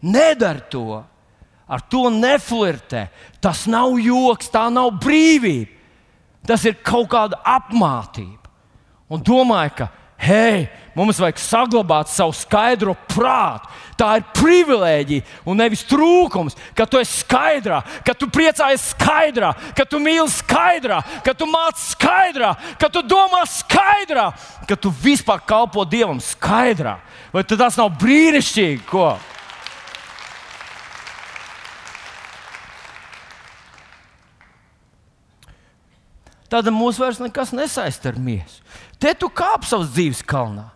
Nedari 0.03 0.63
to. 0.71 1.03
Ar 1.67 1.81
to 1.89 2.09
neflirtē. 2.11 3.07
Tas 3.41 3.65
nav 3.71 3.95
joks, 3.99 4.51
tā 4.51 4.67
nav 4.71 4.91
brīvība. 5.01 5.71
Tas 6.47 6.65
ir 6.67 6.75
kaut 6.83 7.07
kāda 7.13 7.39
apmācība. 7.47 8.51
Un 9.13 9.21
domāju, 9.23 9.77
ka 9.77 9.87
hei, 10.19 10.67
mums 10.95 11.19
vajag 11.21 11.39
saglabāt 11.41 12.11
savu 12.11 12.35
skaidro 12.35 12.95
prātu. 13.09 13.71
Tā 13.99 14.09
ir 14.19 14.25
privilēģija 14.35 15.45
un 15.49 15.59
nevis 15.61 15.83
trūkums, 15.89 16.57
ka 16.77 16.87
tu 16.89 16.99
esi 17.01 17.21
skaidrā, 17.23 17.81
ka 18.05 18.15
tu 18.17 18.29
priecājies 18.33 18.89
skaidrā, 18.93 19.51
ka 19.77 19.85
tu 19.85 19.99
mīli 20.01 20.29
skaidrā, 20.33 21.01
ka 21.25 21.35
tu 21.37 21.49
māci 21.49 21.91
skaidrā, 21.93 22.53
ka 22.81 22.89
tu 22.89 23.03
domā 23.05 23.43
skaidrā, 23.49 24.31
ka 24.69 24.79
tu 24.79 24.93
vispār 25.03 25.43
kalpo 25.45 25.85
Dievam 25.85 26.21
skaidrā. 26.23 26.97
Vai 27.33 27.45
tas 27.45 27.77
nav 27.77 27.93
brīnišķīgi? 28.01 28.83
Ko? 28.89 29.13
tad 36.53 36.69
mūs 36.69 36.99
vairs 37.01 37.21
nekas 37.21 37.53
nesaista 37.55 38.11
ar 38.11 38.19
miesu. 38.21 38.61
Te 39.01 39.15
tu 39.17 39.29
kāp 39.33 39.65
savas 39.65 39.89
dzīves 39.95 40.21
kalnā. 40.27 40.69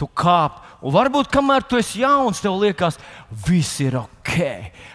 Tu 0.00 0.08
kāp, 0.16 0.62
un 0.82 0.94
varbūt 0.94 1.30
kamēr 1.32 1.64
tu 1.66 1.78
esi 1.78 2.02
jauns, 2.04 2.40
tev 2.42 2.56
liekas, 2.60 2.98
viss 3.46 3.80
ir 3.82 3.96
ok. 3.98 4.36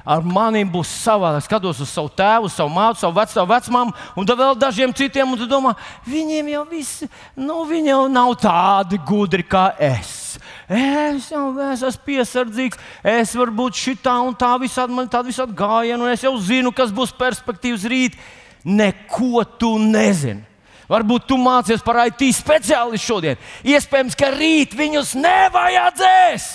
Ar 0.06 0.24
maniem 0.24 0.70
būs 0.72 0.92
savādāk. 1.04 1.46
Skatos 1.46 1.82
uz 1.84 1.92
savu 1.92 2.12
tēvu, 2.14 2.52
savu 2.52 2.72
mātu, 2.74 3.02
savu 3.02 3.18
veco 3.18 3.46
vecmāmu, 3.50 3.96
un 4.16 4.30
vēl 4.44 4.60
dažiem 4.60 4.94
citiem, 4.96 5.34
un 5.34 5.42
tu 5.42 5.48
domā, 5.50 5.74
viņiem 6.08 6.54
jau 6.54 6.64
viss, 6.70 7.04
nu, 7.36 7.64
viņi 7.68 7.94
jau 7.94 8.04
nav 8.12 8.36
tādi 8.42 9.00
gudri 9.08 9.44
kā 9.44 9.72
es. 9.80 10.38
Es 10.70 11.28
jau 11.34 11.50
es 11.68 11.84
esmu 11.84 12.06
piesardzīgs, 12.08 12.80
es 13.04 13.36
varu 13.36 13.58
būt 13.64 13.82
šitā 13.84 14.16
un 14.24 14.38
tā, 14.40 14.54
visādi 14.62 14.96
man 14.96 15.12
tāda 15.12 15.30
visādi 15.30 15.58
gājiena, 15.58 16.00
un 16.00 16.14
es 16.14 16.24
jau 16.24 16.34
zinu, 16.40 16.72
kas 16.76 16.94
būs 16.96 17.12
perspektīvas 17.20 17.86
rīt 17.92 18.18
neko 18.64 19.44
tu 19.60 19.76
nezini. 19.82 20.53
Varbūt 20.90 21.28
tu 21.30 21.38
mācies 21.40 21.84
par 21.86 22.02
IT 22.08 22.26
speciālistu 22.36 23.14
šodien. 23.14 23.42
Iespējams, 23.64 24.18
ka 24.20 24.32
rīt 24.36 24.76
viņus 24.78 25.16
nevajadzēs. 25.20 26.48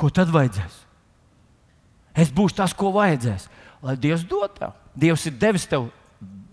Ko 0.00 0.10
tad 0.12 0.32
vajadzēs? 0.34 0.80
Es 2.24 2.30
būšu 2.34 2.58
tas, 2.60 2.74
ko 2.76 2.92
vajadzēs. 2.94 3.48
Lai 3.84 3.98
Dievs 4.00 4.24
dod 4.28 4.54
tev. 4.58 4.74
Dievs 4.94 5.26
ir 5.28 5.36
devis 5.40 5.66
tev 5.70 5.88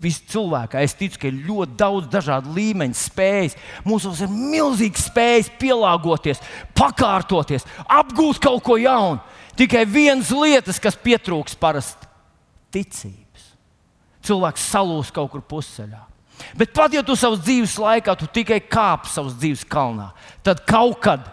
visu 0.02 0.24
cilvēku. 0.32 0.80
Es 0.82 0.96
ticu, 0.98 1.20
ka 1.20 1.30
ir 1.30 1.42
ļoti 1.46 1.78
daudz 1.78 2.10
dažādu 2.10 2.52
līmeņu 2.56 2.98
spējas. 2.98 3.56
Mums 3.86 4.08
ir 4.10 4.32
milzīgs 4.32 5.06
spējas 5.08 5.52
pielāgoties, 5.60 6.42
pakārtoties, 6.78 7.68
apgūt 7.86 8.42
kaut 8.42 8.64
ko 8.66 8.78
jaunu. 8.80 9.22
Tikai 9.56 9.84
viens 9.86 10.32
lietas, 10.34 10.80
kas 10.82 10.96
pietrūks 10.98 11.58
parasti- 11.60 12.08
ticība 12.74 13.22
cilvēks 14.26 14.70
salūst 14.72 15.14
kaut 15.14 15.32
kur 15.32 15.44
pusceļā. 15.46 16.00
Bet 16.58 16.72
pat 16.76 16.94
ja 16.94 17.02
tu 17.06 17.16
savas 17.18 17.42
dzīves 17.44 17.76
laikā 17.80 18.14
tu 18.18 18.28
tikai 18.30 18.60
kāp 18.60 19.08
savas 19.10 19.36
dzīves 19.38 19.64
kalnā, 19.68 20.10
tad 20.44 20.64
kaut 20.68 20.98
kad 21.04 21.26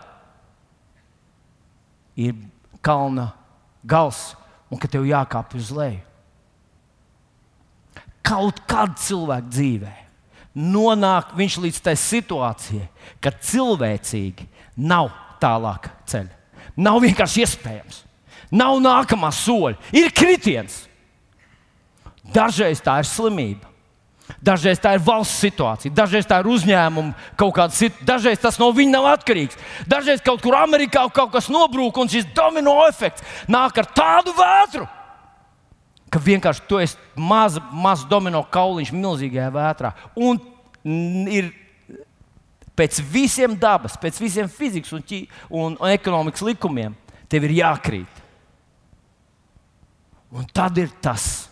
ir 2.20 2.36
kalna 2.84 3.32
gals 3.84 4.34
un 4.70 4.80
ka 4.82 4.90
tev 4.92 5.08
jākāp 5.08 5.56
uz 5.58 5.72
leju. 5.74 6.04
Kaut 8.26 8.60
kad 8.70 8.98
cilvēka 9.00 9.50
dzīvē 9.50 9.96
nonāk 10.60 11.34
viņš 11.38 11.56
līdz 11.64 11.80
tai 11.86 11.96
situācijai, 11.98 12.90
ka 13.24 13.32
cilvēcīgi 13.32 14.48
nav 14.90 15.12
tālāk 15.42 15.88
ceļa. 16.10 16.36
Nav 16.80 17.00
vienkārši 17.04 17.44
iespējams. 17.46 18.04
Nav 18.52 18.80
nākamā 18.82 19.30
soļa, 19.36 19.78
ir 19.94 20.12
kritiens. 20.16 20.84
Dažreiz 22.34 22.82
tā 22.84 23.00
ir 23.02 23.08
slimība. 23.10 23.69
Dažreiz 24.40 24.80
tā 24.80 24.94
ir 24.96 25.02
valsts 25.04 25.42
situācija, 25.44 25.92
dažreiz 25.92 26.28
tā 26.28 26.38
ir 26.40 26.48
uzņēmuma 26.48 27.34
kaut 27.40 27.52
kāda 27.58 27.76
situācija, 27.76 28.08
dažreiz 28.08 28.40
tas 28.40 28.60
no 28.62 28.70
viņa 28.76 28.94
nav 28.94 29.08
atkarīgs. 29.12 29.58
Dažreiz 29.90 30.24
kaut 30.24 30.40
kur 30.44 30.56
Amerikā 30.56 31.04
kaut 31.12 31.34
kas 31.34 31.50
nobrūk, 31.52 32.00
un 32.00 32.12
šis 32.12 32.30
domino 32.36 32.78
efekts 32.88 33.26
nāk 33.52 33.82
ar 33.82 33.90
tādu 33.92 34.32
vētru, 34.38 34.88
ka 36.10 36.22
vienkārši 36.24 36.64
tu 36.70 36.80
esi 36.80 36.96
mazs 37.20 37.60
maz 37.72 38.06
domino 38.08 38.46
kauliņš 38.48 38.94
milzīgajā 38.96 39.50
vētrā. 39.58 39.92
Un 40.16 40.40
ir 41.28 41.52
pēc 42.80 43.02
visiem 43.12 43.60
dabas, 43.60 44.00
pēc 44.00 44.22
visiem 44.24 44.48
fizikas 44.48 44.96
un, 44.96 45.04
ķī, 45.04 45.22
un, 45.52 45.76
un 45.76 45.92
ekonomikas 45.92 46.48
likumiem, 46.48 46.96
tev 47.28 47.50
ir 47.50 47.58
jākrīt. 47.60 48.24
Un 50.32 50.48
tad 50.54 50.78
ir 50.80 50.94
tas 51.04 51.49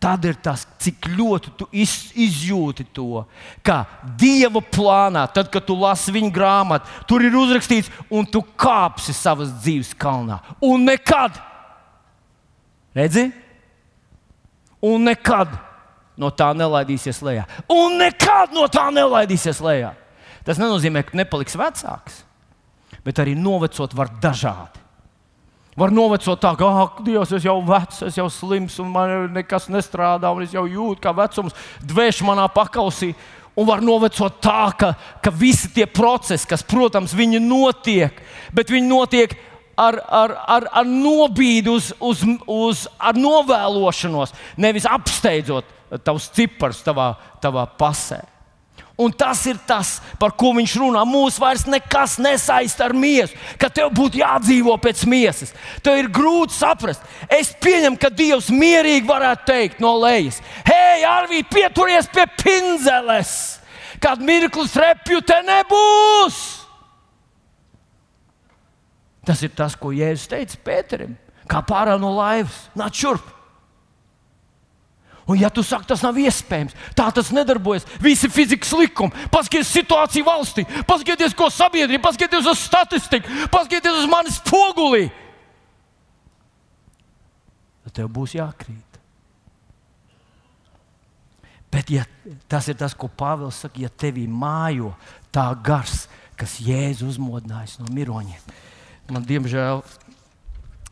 Tad 0.00 0.24
ir 0.24 0.38
tas, 0.40 0.62
cik 0.80 1.10
ļoti 1.12 1.50
tu 1.60 1.66
iz, 1.76 1.92
izjūti 2.16 2.86
to, 2.96 3.20
ka 3.60 3.82
Dieva 4.16 4.62
plānā, 4.64 5.26
tad, 5.28 5.50
kad 5.52 5.66
tu 5.68 5.76
lasi 5.76 6.14
viņa 6.14 6.30
grāmatu, 6.32 6.94
tur 7.04 7.20
ir 7.20 7.36
uzrakstīts, 7.36 7.90
un 8.08 8.24
tu 8.24 8.40
kāpsi 8.40 9.12
savas 9.12 9.52
dzīves 9.60 9.92
kalnā. 10.00 10.38
Un 10.64 10.88
nekad, 10.88 11.36
redzi, 12.96 13.26
un 14.80 15.04
nekad 15.04 15.52
no 16.16 16.32
tā 16.32 16.48
nelaidīsies 16.56 17.20
lejā. 17.24 17.44
Un 17.68 18.00
nekad 18.00 18.56
no 18.56 18.64
tā 18.72 18.88
nelaidīsies 18.96 19.60
lejā. 19.64 19.92
Tas 20.48 20.60
nenozīmē, 20.60 21.04
ka 21.04 21.20
nepaliks 21.20 21.60
vecāks, 21.60 22.22
bet 23.04 23.20
arī 23.20 23.36
novecot 23.36 23.92
var 23.96 24.16
dažādi. 24.22 24.80
Var 25.80 25.92
novecot 25.96 26.40
tā, 26.42 26.52
ka, 26.58 26.68
ah, 26.68 26.96
Dievs, 27.04 27.30
es 27.32 27.44
jau 27.46 27.56
vecs, 27.64 28.02
es 28.04 28.18
jau 28.18 28.26
slims, 28.32 28.76
un 28.82 28.90
man 28.92 29.30
nekas 29.32 29.70
nestrādā, 29.72 30.28
un 30.34 30.44
es 30.44 30.52
jau 30.52 30.66
jūtu, 30.68 31.00
kā 31.00 31.14
vecums 31.16 31.56
dvēš 31.80 32.20
manā 32.28 32.44
pakausī. 32.52 33.14
Un 33.56 33.66
var 33.68 33.80
novecot 33.84 34.36
tā, 34.44 34.70
ka, 34.78 34.92
ka 35.24 35.32
visi 35.34 35.70
tie 35.74 35.86
procesi, 35.88 36.48
kas, 36.48 36.62
protams, 36.66 37.16
viņi 37.16 37.40
notiek, 37.42 38.20
bet 38.56 38.70
viņi 38.72 38.88
notiek 38.88 39.34
ar, 39.80 39.98
ar, 40.04 40.36
ar, 40.56 40.68
ar 40.82 40.88
nobīdi, 40.88 41.72
uz, 41.72 41.90
uz, 41.96 42.22
uz 42.44 42.84
ar 43.00 43.16
novēlošanos, 43.16 44.36
nevis 44.60 44.88
apsteidzot 44.88 45.78
tavus 46.04 46.28
ciparus 46.36 46.84
tavā, 46.86 47.14
tavā 47.42 47.64
pasē. 47.80 48.20
Un 49.00 49.12
tas 49.16 49.40
ir 49.48 49.56
tas, 49.64 49.94
par 50.20 50.34
ko 50.36 50.50
viņš 50.58 50.74
runā. 50.82 51.02
Mūsu 51.08 51.40
vairs 51.40 51.64
nekas 51.64 52.18
nesaista 52.20 52.84
ar 52.84 52.92
miesu, 52.92 53.36
ka 53.56 53.70
tev 53.72 53.88
būtu 53.96 54.20
jādzīvo 54.20 54.74
pēc 54.82 55.06
miesas. 55.08 55.54
Tev 55.80 56.02
ir 56.02 56.10
grūti 56.12 56.58
saprast. 56.58 57.06
Es 57.32 57.54
pieņemu, 57.64 57.96
ka 58.00 58.12
Dievs 58.12 58.50
mierīgi 58.52 59.08
varētu 59.08 59.48
teikt 59.48 59.80
no 59.80 59.94
lejas: 60.02 60.42
Hei, 60.68 61.00
Arvī, 61.08 61.40
pieturies 61.48 62.10
pie 62.12 62.28
pinzeles! 62.42 63.32
Kad 64.00 64.20
mirklis 64.24 64.76
repju 64.80 65.20
te 65.24 65.40
nebūs! 65.44 66.38
Tas 69.24 69.40
ir 69.44 69.52
tas, 69.56 69.76
ko 69.76 69.92
Jēzus 69.92 70.28
teica 70.28 70.60
Pēterim, 70.64 71.12
kā 71.48 71.60
pārā 71.64 71.96
no 72.00 72.12
laivas. 72.16 72.66
Nāc 72.76 72.96
šurp! 73.00 73.39
Un, 75.30 75.38
ja 75.38 75.50
tu 75.54 75.62
saki, 75.62 75.86
tas 75.86 76.02
nav 76.02 76.16
iespējams, 76.18 76.74
tā 76.98 77.06
tas 77.14 77.28
nedarbojas. 77.30 77.84
Visi 78.02 78.26
fizikas 78.32 78.72
likumi, 78.74 79.28
paskatieties 79.30 79.70
situāciju 79.76 80.26
valstī, 80.26 80.64
paskatieties, 80.88 81.36
ko 81.38 81.46
sabiedrība, 81.54 82.02
paskatieties 82.08 82.48
uz 82.50 82.64
statistiku, 82.64 83.30
paskatieties 83.52 84.00
uz 84.02 84.10
manis 84.10 84.40
spoguli. 84.40 85.06
Tad 87.84 87.94
tev 88.00 88.10
būs 88.16 88.34
jākrīt. 88.40 88.98
Bet 91.70 91.94
ja 91.94 92.02
tas 92.50 92.66
ir 92.66 92.74
tas, 92.80 92.96
ko 92.98 93.06
Pāvils 93.06 93.62
saka, 93.62 93.78
ja 93.78 93.90
tevī 94.02 94.26
mājo 94.26 94.96
tā 95.30 95.46
gars, 95.62 96.08
kas 96.34 96.58
Jēzus 96.58 97.14
uzmodinājis 97.14 97.78
no 97.78 97.86
miroņiem, 97.94 98.54
man 99.14 99.22
diemžēl 99.28 99.84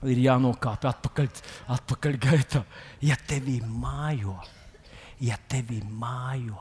ir 0.07 0.21
jānokāpj 0.23 0.89
atpakaļ, 0.93 1.31
atpakaļ 1.75 2.19
gaitā. 2.23 2.63
Ja 3.03 3.17
tevī 3.29 3.59
mājo, 3.63 4.37
ja 5.25 5.39
tevī 5.51 5.81
mājo, 5.83 6.61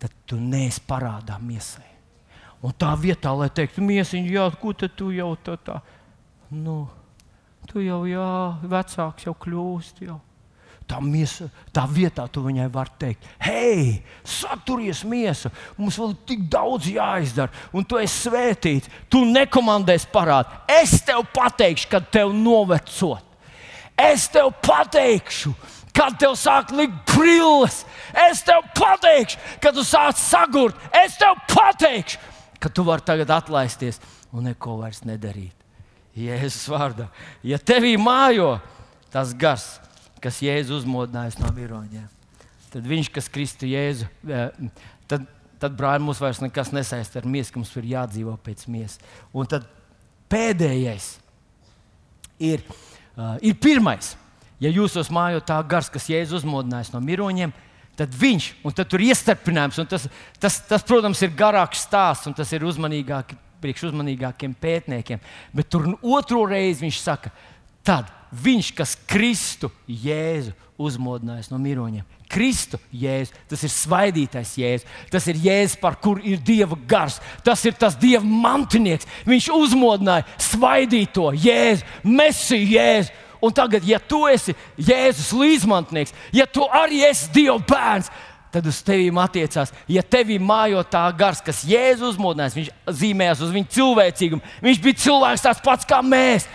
tad 0.00 0.14
tu 0.28 0.38
neesi 0.40 0.82
parādā 0.88 1.36
miesai. 1.40 1.90
Un 2.64 2.72
tā 2.80 2.94
vietā, 2.96 3.34
lai 3.36 3.50
teiktu, 3.52 3.84
miesiņš, 3.84 4.30
jā, 4.32 4.46
ko 4.60 4.72
tu 4.72 5.10
jau 5.12 5.34
tā, 5.36 5.58
tā 5.60 5.80
nu, 6.54 6.86
tu 7.68 7.82
jau, 7.84 8.04
jā, 8.08 8.28
vecāks 8.64 9.26
jau 9.26 9.34
kļūst. 9.36 10.04
Jau. 10.08 10.20
Tā, 10.84 10.98
miesa, 11.00 11.46
tā 11.72 11.86
vietā 11.88 12.26
tu 12.28 12.42
viņai 12.44 12.66
vari 12.72 12.92
teikt, 13.00 13.28
hei, 13.40 14.02
saturies 14.20 15.00
miesa, 15.08 15.48
mums 15.78 15.96
vēl 15.96 16.10
tik 16.28 16.42
daudz 16.52 16.90
jāizdara, 16.92 17.48
un 17.72 17.86
tu 17.88 17.96
esi 17.96 18.26
svētīts. 18.26 18.90
Tu 19.08 19.22
nekomandēsi 19.24 20.10
parādu. 20.12 20.52
Es 20.68 20.98
tev 21.06 21.24
pateikšu, 21.32 21.88
kad 21.88 22.10
tev 22.12 22.34
novecot. 22.36 23.24
Es 23.96 24.26
tev 24.28 24.50
pateikšu, 24.60 25.54
kad 25.96 26.18
tev 26.20 26.34
sāk 26.36 26.74
likt 26.74 26.96
brilles. 27.14 27.80
Es 28.26 28.42
tev 28.44 28.66
pateikšu, 28.76 29.40
kad 29.64 29.76
tu 29.76 29.86
sāc 29.86 30.20
sagurt. 30.20 30.76
Es 31.00 31.16
tev 31.20 31.38
pateikšu, 31.48 32.20
ka 32.60 32.68
tu 32.68 32.84
vari 32.84 33.06
tagad 33.06 33.32
atlaisties 33.32 34.02
un 34.34 34.50
neko 34.50 34.82
vairs 34.82 35.00
nedarīt. 35.06 35.54
Jēzus 36.14 36.68
vārdā. 36.70 37.08
Ja 37.42 37.58
tevī 37.58 37.96
mājo 37.98 38.58
tas 39.14 39.32
gars, 39.34 39.78
kas 40.24 40.40
Jēzu 40.44 40.78
uzmodinājis 40.80 41.38
no 41.42 41.50
miroņiem, 41.54 42.08
tad 42.72 42.88
viņš, 42.88 43.10
kas 43.14 43.30
Kristu 43.32 43.68
Jēzu, 43.68 44.08
eh, 44.26 44.70
tad, 45.10 45.26
tad 45.62 45.76
brāļi, 45.78 46.04
mums 46.06 46.22
vairs 46.22 46.40
nekas 46.42 46.72
nesaista 46.74 47.20
ar 47.20 47.28
miesu, 47.28 47.52
ka 47.52 47.60
mums 47.60 47.74
ir 47.76 47.90
jādzīvo 47.92 48.34
pēc 48.44 48.66
miesas. 48.72 48.98
Un 49.32 49.48
tad 49.50 49.68
pēdējais 50.32 51.14
ir, 52.42 52.64
uh, 53.14 53.36
ir 53.44 53.54
pirmais. 53.62 54.14
Ja 54.62 54.72
jūs 54.72 54.96
esat 54.96 55.12
mājo 55.14 55.42
tā 55.44 55.60
gars, 55.68 55.90
kas 55.92 56.08
Jēzu 56.10 56.40
uzmodinājis 56.40 56.92
no 56.94 57.00
miroņiem, 57.04 57.52
tad 57.98 58.14
viņš, 58.18 58.48
un 58.66 58.74
tad 58.74 58.90
tur 58.90 59.02
ir 59.02 59.12
iestarpinājums, 59.12 59.78
un 59.82 59.88
tas, 59.90 60.08
tas, 60.42 60.58
tas, 60.66 60.82
protams, 60.86 61.20
ir 61.22 61.34
garāks 61.36 61.84
stāsts, 61.86 62.26
un 62.30 62.34
tas 62.34 62.50
ir 62.56 62.66
uzmanīgāk 62.66 63.36
priekš 63.64 63.86
uzmanīgākiem 63.88 64.52
pētniekiem. 64.60 65.22
Bet 65.56 65.70
tur 65.72 65.94
otru 66.02 66.42
reizi 66.50 66.84
viņš 66.84 67.00
saka, 67.00 67.32
tad 67.86 68.10
viņš, 68.42 68.70
kas 68.76 68.96
Kristu 69.08 69.70
Jēzu 69.86 70.54
uzmodinājis 70.80 71.52
no 71.52 71.58
miroņiem. 71.62 72.04
Kristu 72.30 72.80
Jēzu, 72.90 73.34
tas 73.50 73.62
ir 73.62 73.70
svaidītais 73.70 74.54
Jēzus, 74.58 74.88
tas 75.12 75.26
ir 75.30 75.38
Jēzus, 75.44 75.78
par 75.78 75.98
kuru 76.02 76.24
ir 76.26 76.40
Dieva 76.42 76.78
gars, 76.88 77.20
tas 77.46 77.62
ir 77.68 77.76
tas 77.78 77.94
Dieva 78.00 78.24
mantinieks. 78.24 79.06
Viņš 79.28 79.50
uzmodināja 79.54 80.26
svaidīto 80.42 81.30
Jēzu, 81.36 81.86
Mesiju 82.02 82.72
Jēzu. 82.74 83.20
Un 83.44 83.52
tagad, 83.52 83.84
ja 83.84 84.00
tu 84.00 84.22
esi 84.26 84.54
Jēzus 84.80 85.34
līdzmantnieks, 85.36 86.14
ja 86.32 86.46
tu 86.48 86.64
arī 86.64 87.04
esi 87.06 87.28
Dieva 87.34 87.58
bērns, 87.60 88.08
tad 88.54 88.66
uz 88.70 88.78
tevīm 88.86 89.18
attiecās. 89.20 89.72
Ja 89.90 90.02
tevī 90.02 90.38
mājo 90.42 90.82
tā 90.86 91.04
gars, 91.18 91.42
kas 91.44 91.64
Jēzus 91.68 92.14
uzmodinājis, 92.14 92.58
viņš 92.58 92.98
zīmējās 93.00 93.42
uz 93.44 93.54
viņa 93.54 93.72
cilvēcīgumu. 93.76 94.54
Viņš 94.64 94.82
bija 94.84 95.02
cilvēks 95.06 95.44
tāds 95.44 95.62
pats 95.64 95.88
kā 95.90 96.00
mēs. 96.06 96.46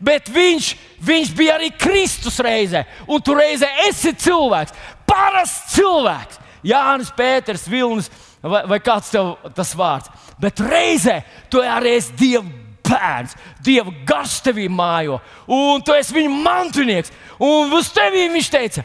Bet 0.00 0.28
viņš, 0.32 0.72
viņš 1.00 1.32
bija 1.36 1.56
arī 1.56 1.70
Kristus 1.78 2.38
reizē, 2.44 2.84
un 3.08 3.22
tu 3.24 3.34
reizē 3.36 3.68
esi 3.86 4.12
cilvēks, 4.12 4.74
parasts 5.08 5.76
cilvēks. 5.76 6.42
Jānis 6.66 7.12
Pēters, 7.14 7.68
Vilnis 7.70 8.08
vai, 8.42 8.64
vai 8.66 8.78
kāds 8.82 9.12
tev 9.12 9.36
tas 9.54 9.72
vārds. 9.78 10.10
Bet 10.40 10.60
reizē 10.60 11.20
tu 11.52 11.62
arī 11.62 11.96
esi 12.00 12.16
Dieva 12.18 12.44
bērns, 12.86 13.36
Dieva 13.64 13.92
gars 14.06 14.38
tevī 14.44 14.66
mājo, 14.70 15.20
un 15.50 15.82
tu 15.84 15.94
esi 15.96 16.14
viņa 16.16 16.32
mantinieks. 16.44 17.12
Un 17.42 17.72
uz 17.76 17.90
tevi 17.94 18.26
viņš 18.32 18.50
teica, 18.52 18.84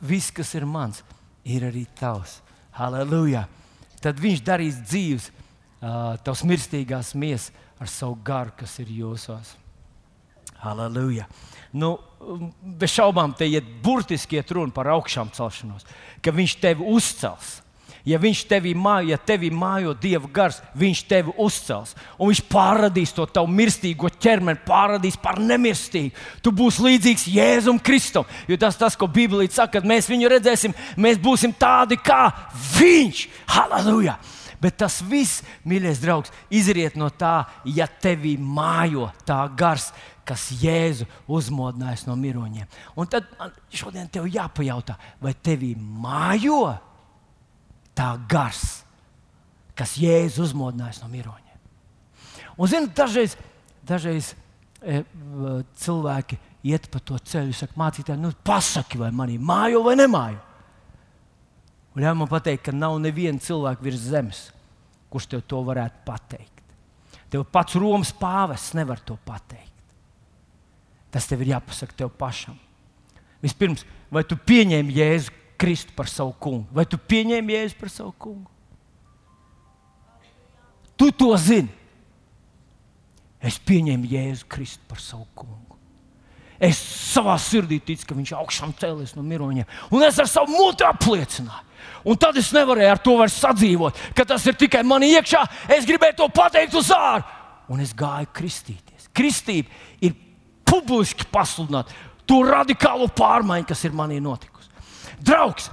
viss, 0.00 0.32
kas 0.34 0.54
ir 0.58 0.66
mans, 0.68 1.02
ir 1.44 1.66
arī 1.68 1.86
tavs. 1.98 2.38
Halleluja! 2.78 3.46
Tad 4.00 4.20
viņš 4.20 4.44
darīs 4.46 4.78
dzīves, 4.80 5.26
tavs 6.24 6.44
mirstīgās 6.48 7.12
miesas 7.18 7.50
ar 7.80 7.88
savu 7.88 8.16
garu, 8.24 8.54
kas 8.56 8.78
ir 8.80 8.92
jūsos. 9.00 9.56
Halleluja! 10.60 11.26
Nu, 11.72 11.94
bez 12.60 12.92
šaubām, 12.96 13.32
te 13.36 13.46
ir 13.48 13.64
burtiski 13.82 14.40
iet 14.40 14.50
runa 14.52 14.74
par 14.74 14.90
augšām 14.96 15.30
celšanos, 15.34 15.86
ka 16.22 16.34
viņš 16.34 16.56
tevi 16.60 16.86
uzcels. 16.90 17.60
Ja 18.08 18.16
viņš 18.20 18.46
tevī 18.48 18.72
mājo, 18.72 19.10
ja 19.12 19.18
tevī 19.20 19.50
mājo 19.52 19.92
Dieva 20.00 20.28
gars, 20.32 20.62
viņš 20.78 21.02
tevi 21.08 21.34
uzcels. 21.36 21.92
Un 22.16 22.30
viņš 22.30 22.40
pārradīs 22.48 23.12
to 23.12 23.26
tavu 23.28 23.50
mirstīgo 23.52 24.08
ķermeni, 24.16 24.62
pārradīs 24.64 25.18
par 25.20 25.36
nemirstīgu. 25.36 26.14
Tu 26.40 26.52
būsi 26.56 26.86
līdzīgs 26.86 27.28
Jēzum 27.28 27.80
Kristum. 27.84 28.24
Jo 28.48 28.56
tas, 28.60 28.80
tas 28.80 28.96
ko 28.96 29.08
Bībelī 29.10 29.50
saka, 29.52 29.78
kad 29.78 29.88
mēs 29.88 30.08
viņu 30.08 30.32
redzēsim, 30.32 30.76
mēs 30.96 31.20
būsim 31.20 31.52
tādi 31.52 32.00
kā 32.00 32.30
viņš. 32.78 33.26
Halleluja! 33.52 34.16
Bet 34.60 34.76
tas 34.82 34.98
viss, 35.08 35.40
mīļais 35.64 36.02
draugs, 36.02 36.32
izriet 36.52 36.98
no 37.00 37.08
tā, 37.08 37.46
ja 37.64 37.86
tevī 37.88 38.34
mājo 38.36 39.08
tā 39.28 39.40
gars, 39.56 39.88
kas 40.28 40.50
Jēzu 40.60 41.08
uzmodinājis 41.32 42.04
no 42.06 42.14
miroņiem. 42.20 42.68
Un 43.00 43.08
tad 43.10 43.26
šodien 43.72 44.10
tev 44.12 44.28
jāpajautā, 44.30 44.98
vai 45.24 45.32
tevī 45.34 45.72
mājo? 45.78 46.62
tā 48.00 48.10
gars, 48.30 48.82
kas 49.78 49.96
Jēzus 50.00 50.50
uzmodinājis 50.50 51.00
no 51.02 51.08
miroņiem. 51.12 51.58
Un, 52.56 52.68
zini, 52.68 52.90
dažreiz, 52.96 53.36
dažreiz 53.86 54.32
e, 54.80 55.02
cilvēki 55.80 56.38
iet 56.70 56.90
pa 56.92 57.00
to 57.04 57.18
ceļu, 57.18 57.56
saka, 57.56 57.76
mācītāji, 57.80 58.20
nu, 58.20 58.32
pasaki, 58.44 59.00
vai 59.00 59.10
manī 59.16 59.38
mājo 59.40 59.82
vai 59.86 59.96
nemājo. 60.00 60.40
Un 61.94 62.04
ļauj 62.04 62.16
man 62.20 62.30
pateikt, 62.30 62.68
ka 62.68 62.74
nav 62.74 62.98
neviena 63.02 63.42
cilvēka 63.42 63.82
virs 63.82 64.06
zemes, 64.12 64.44
kurš 65.10 65.26
tev 65.32 65.42
to 65.50 65.62
varētu 65.66 66.04
pateikt. 66.06 66.60
Tev 67.30 67.44
pats 67.50 67.78
Romas 67.78 68.12
pāvests 68.14 68.74
nevar 68.78 69.02
to 69.06 69.16
pateikt. 69.26 69.66
Tas 71.10 71.26
tev 71.26 71.42
ir 71.42 71.56
jāpasaka 71.56 71.96
tev 71.98 72.12
pašam. 72.18 72.58
Vispirms, 73.42 73.82
vai 74.12 74.22
tu 74.26 74.38
pieņēmi 74.38 74.94
Jēzu 74.94 75.34
Kristu 75.60 75.94
par 75.96 76.08
savu 76.10 76.34
kungu? 76.40 76.68
Vai 76.74 76.86
tu 76.88 76.98
pieņēmi 76.98 77.56
Jēzu 77.56 77.78
par 77.80 77.92
savu 77.92 78.14
kungu? 78.18 78.50
Tu 81.00 81.10
to 81.16 81.30
zini. 81.40 81.72
Es 83.40 83.56
pieņēmu 83.58 84.10
Jēzu 84.10 84.46
Kristu 84.52 84.84
par 84.88 85.00
savu 85.02 85.26
kungu. 85.34 85.69
Es 86.60 86.76
savā 87.14 87.38
sirdī 87.40 87.78
ticu, 87.80 88.04
ka 88.10 88.16
viņš 88.18 88.34
augšām 88.36 88.74
cēlies 88.76 89.14
no 89.16 89.24
miroņiem, 89.24 89.68
un 89.96 90.04
es 90.04 90.18
ar 90.20 90.28
savu 90.28 90.52
mutu 90.52 90.84
apliecināju. 90.84 91.66
Un 92.04 92.16
tad 92.20 92.36
es 92.40 92.50
nevarēju 92.52 92.92
ar 92.92 93.00
to 93.00 93.14
vairs 93.16 93.38
sadzīvot, 93.40 93.96
ka 94.16 94.24
tas 94.28 94.44
ir 94.48 94.56
tikai 94.60 94.82
man 94.84 95.04
iekšā. 95.04 95.40
Es 95.72 95.88
gribēju 95.88 96.18
to 96.20 96.28
pateikt 96.36 96.76
uz 96.76 96.92
ārā, 96.92 97.24
un 97.72 97.80
es 97.80 97.94
gāju 97.96 98.28
kristīties. 98.36 99.08
Kristība 99.16 99.72
ir 100.04 100.14
publiski 100.68 101.26
pasludināt 101.32 101.90
to 102.28 102.40
radikālo 102.46 103.08
pārmaiņu, 103.16 103.68
kas 103.72 103.84
ir 103.88 103.96
manī 103.96 104.20
notikusi. 104.22 104.70
Draugs, 105.20 105.68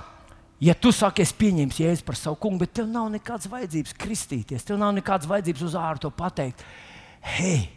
ja 0.63 0.75
tu 0.75 0.91
saki, 0.95 1.23
es 1.23 1.35
pieņemšu 1.37 1.83
jēzu 1.83 2.07
par 2.07 2.17
savu 2.19 2.39
kungu, 2.41 2.63
bet 2.65 2.73
tev 2.79 2.89
nav 2.91 3.11
nekādas 3.13 3.51
vajadzības 3.51 3.95
kristīties, 3.99 4.65
tev 4.67 4.79
nav 4.81 4.95
nekādas 4.97 5.29
vajadzības 5.29 5.67
uz 5.69 5.77
ārā 5.79 6.01
to 6.01 6.11
pateikt. 6.15 6.63
Hei, 7.37 7.67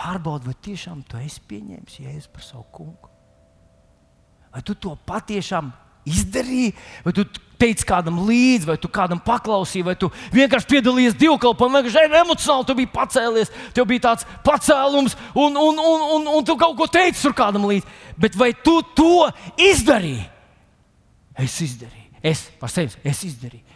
pārbaudi, 0.00 0.48
vai 0.48 0.56
tiešām 0.64 1.04
tu 1.08 1.20
esi 1.20 1.42
pieņēmis 1.50 2.00
jēzu 2.00 2.32
par 2.32 2.46
savu 2.46 2.64
kungu? 2.72 3.12
Vai 4.50 4.64
tu 4.66 4.74
to 4.74 4.96
patiešām 5.06 5.70
izdarīji, 6.08 6.72
vai 7.04 7.12
tu 7.14 7.26
teici 7.60 7.84
kādam 7.86 8.22
līdzi, 8.24 8.66
vai 8.70 8.76
tu 8.80 8.88
kādam 8.92 9.20
paklausīji, 9.22 9.84
vai 9.84 9.94
tu 10.00 10.08
vienkārši 10.32 10.68
piedalījies 10.70 11.18
divkalpojumā, 11.20 11.82
vienkārši 11.84 12.20
emocionāli 12.22 12.68
tu 12.68 12.76
biji 12.78 12.92
pacēlies, 12.94 13.52
tev 13.76 13.88
bija 13.90 14.06
tāds 14.08 14.26
pacēlums, 14.46 15.16
un, 15.34 15.58
un, 15.60 15.82
un, 15.84 16.06
un, 16.16 16.28
un 16.38 16.46
tu 16.48 16.56
kaut 16.60 16.76
ko 16.78 16.88
teici 16.90 17.20
tur 17.20 17.36
kādam 17.36 17.68
līdzi. 17.68 17.98
Bet 18.20 18.38
vai 18.40 18.52
tu 18.56 18.80
to 18.96 19.28
izdarīji? 19.60 20.24
Es 21.40 21.60
izdarīju, 21.64 22.08
es 22.32 22.48
par 22.60 22.72
sevi 22.72 22.96
es 23.06 23.22
izdarīju. 23.28 23.69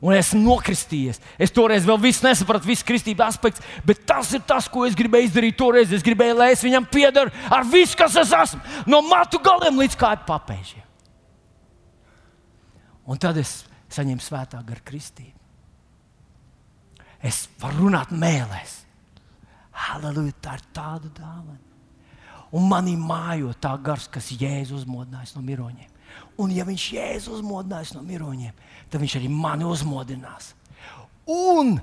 Un 0.00 0.12
es 0.12 0.26
esmu 0.26 0.42
nokristījies. 0.44 1.20
Es 1.40 1.52
toreiz 1.54 1.86
vēl 1.88 1.98
nesapratu, 2.04 2.68
visu 2.68 2.84
kristības 2.84 3.32
aspektu, 3.32 3.62
bet 3.86 4.04
tas 4.06 4.32
ir 4.36 4.42
tas, 4.44 4.68
ko 4.68 4.84
es 4.84 4.94
gribēju 4.94 5.30
izdarīt 5.30 5.56
toreiz. 5.56 5.92
Es 5.92 6.04
gribēju, 6.04 6.36
lai 6.36 6.50
es 6.52 6.64
viņam 6.64 6.84
piedaru 6.90 7.32
ar 7.50 7.64
visu, 7.64 7.96
kas 7.96 8.16
es 8.20 8.32
esmu, 8.32 8.60
no 8.86 9.00
matu 9.08 9.40
galiem 9.40 9.80
līdz 9.80 9.96
kāju 9.96 10.26
papēžiem. 10.28 10.84
Un 13.06 13.18
tad 13.22 13.38
es 13.40 13.62
saņēmu 13.94 14.20
svētā 14.20 14.60
gara 14.66 14.84
kristību. 14.84 15.32
Es 17.24 17.46
varu 17.62 17.86
runāt 17.86 18.12
mēlēs. 18.12 18.82
Halleluja, 19.86 20.34
tā 20.42 20.56
ir 20.58 20.64
tāda 20.76 21.10
dāvana. 21.16 21.62
Un 22.56 22.68
manī 22.70 22.94
mājo 22.98 23.52
tā 23.60 23.72
gars, 23.82 24.06
kas 24.12 24.30
Jēzus 24.32 24.82
uzmodinājis 24.82 25.34
no 25.36 25.42
miroņiem. 25.44 25.95
Un, 26.42 26.52
ja 26.52 26.66
viņš 26.68 26.86
jēzus 26.92 27.38
uzmodinās 27.38 27.94
no 27.96 28.02
miroņiem, 28.04 28.54
tad 28.92 29.00
viņš 29.00 29.16
arī 29.20 29.30
mani 29.32 29.64
uzmodinās. 29.68 30.52
Un, 31.32 31.76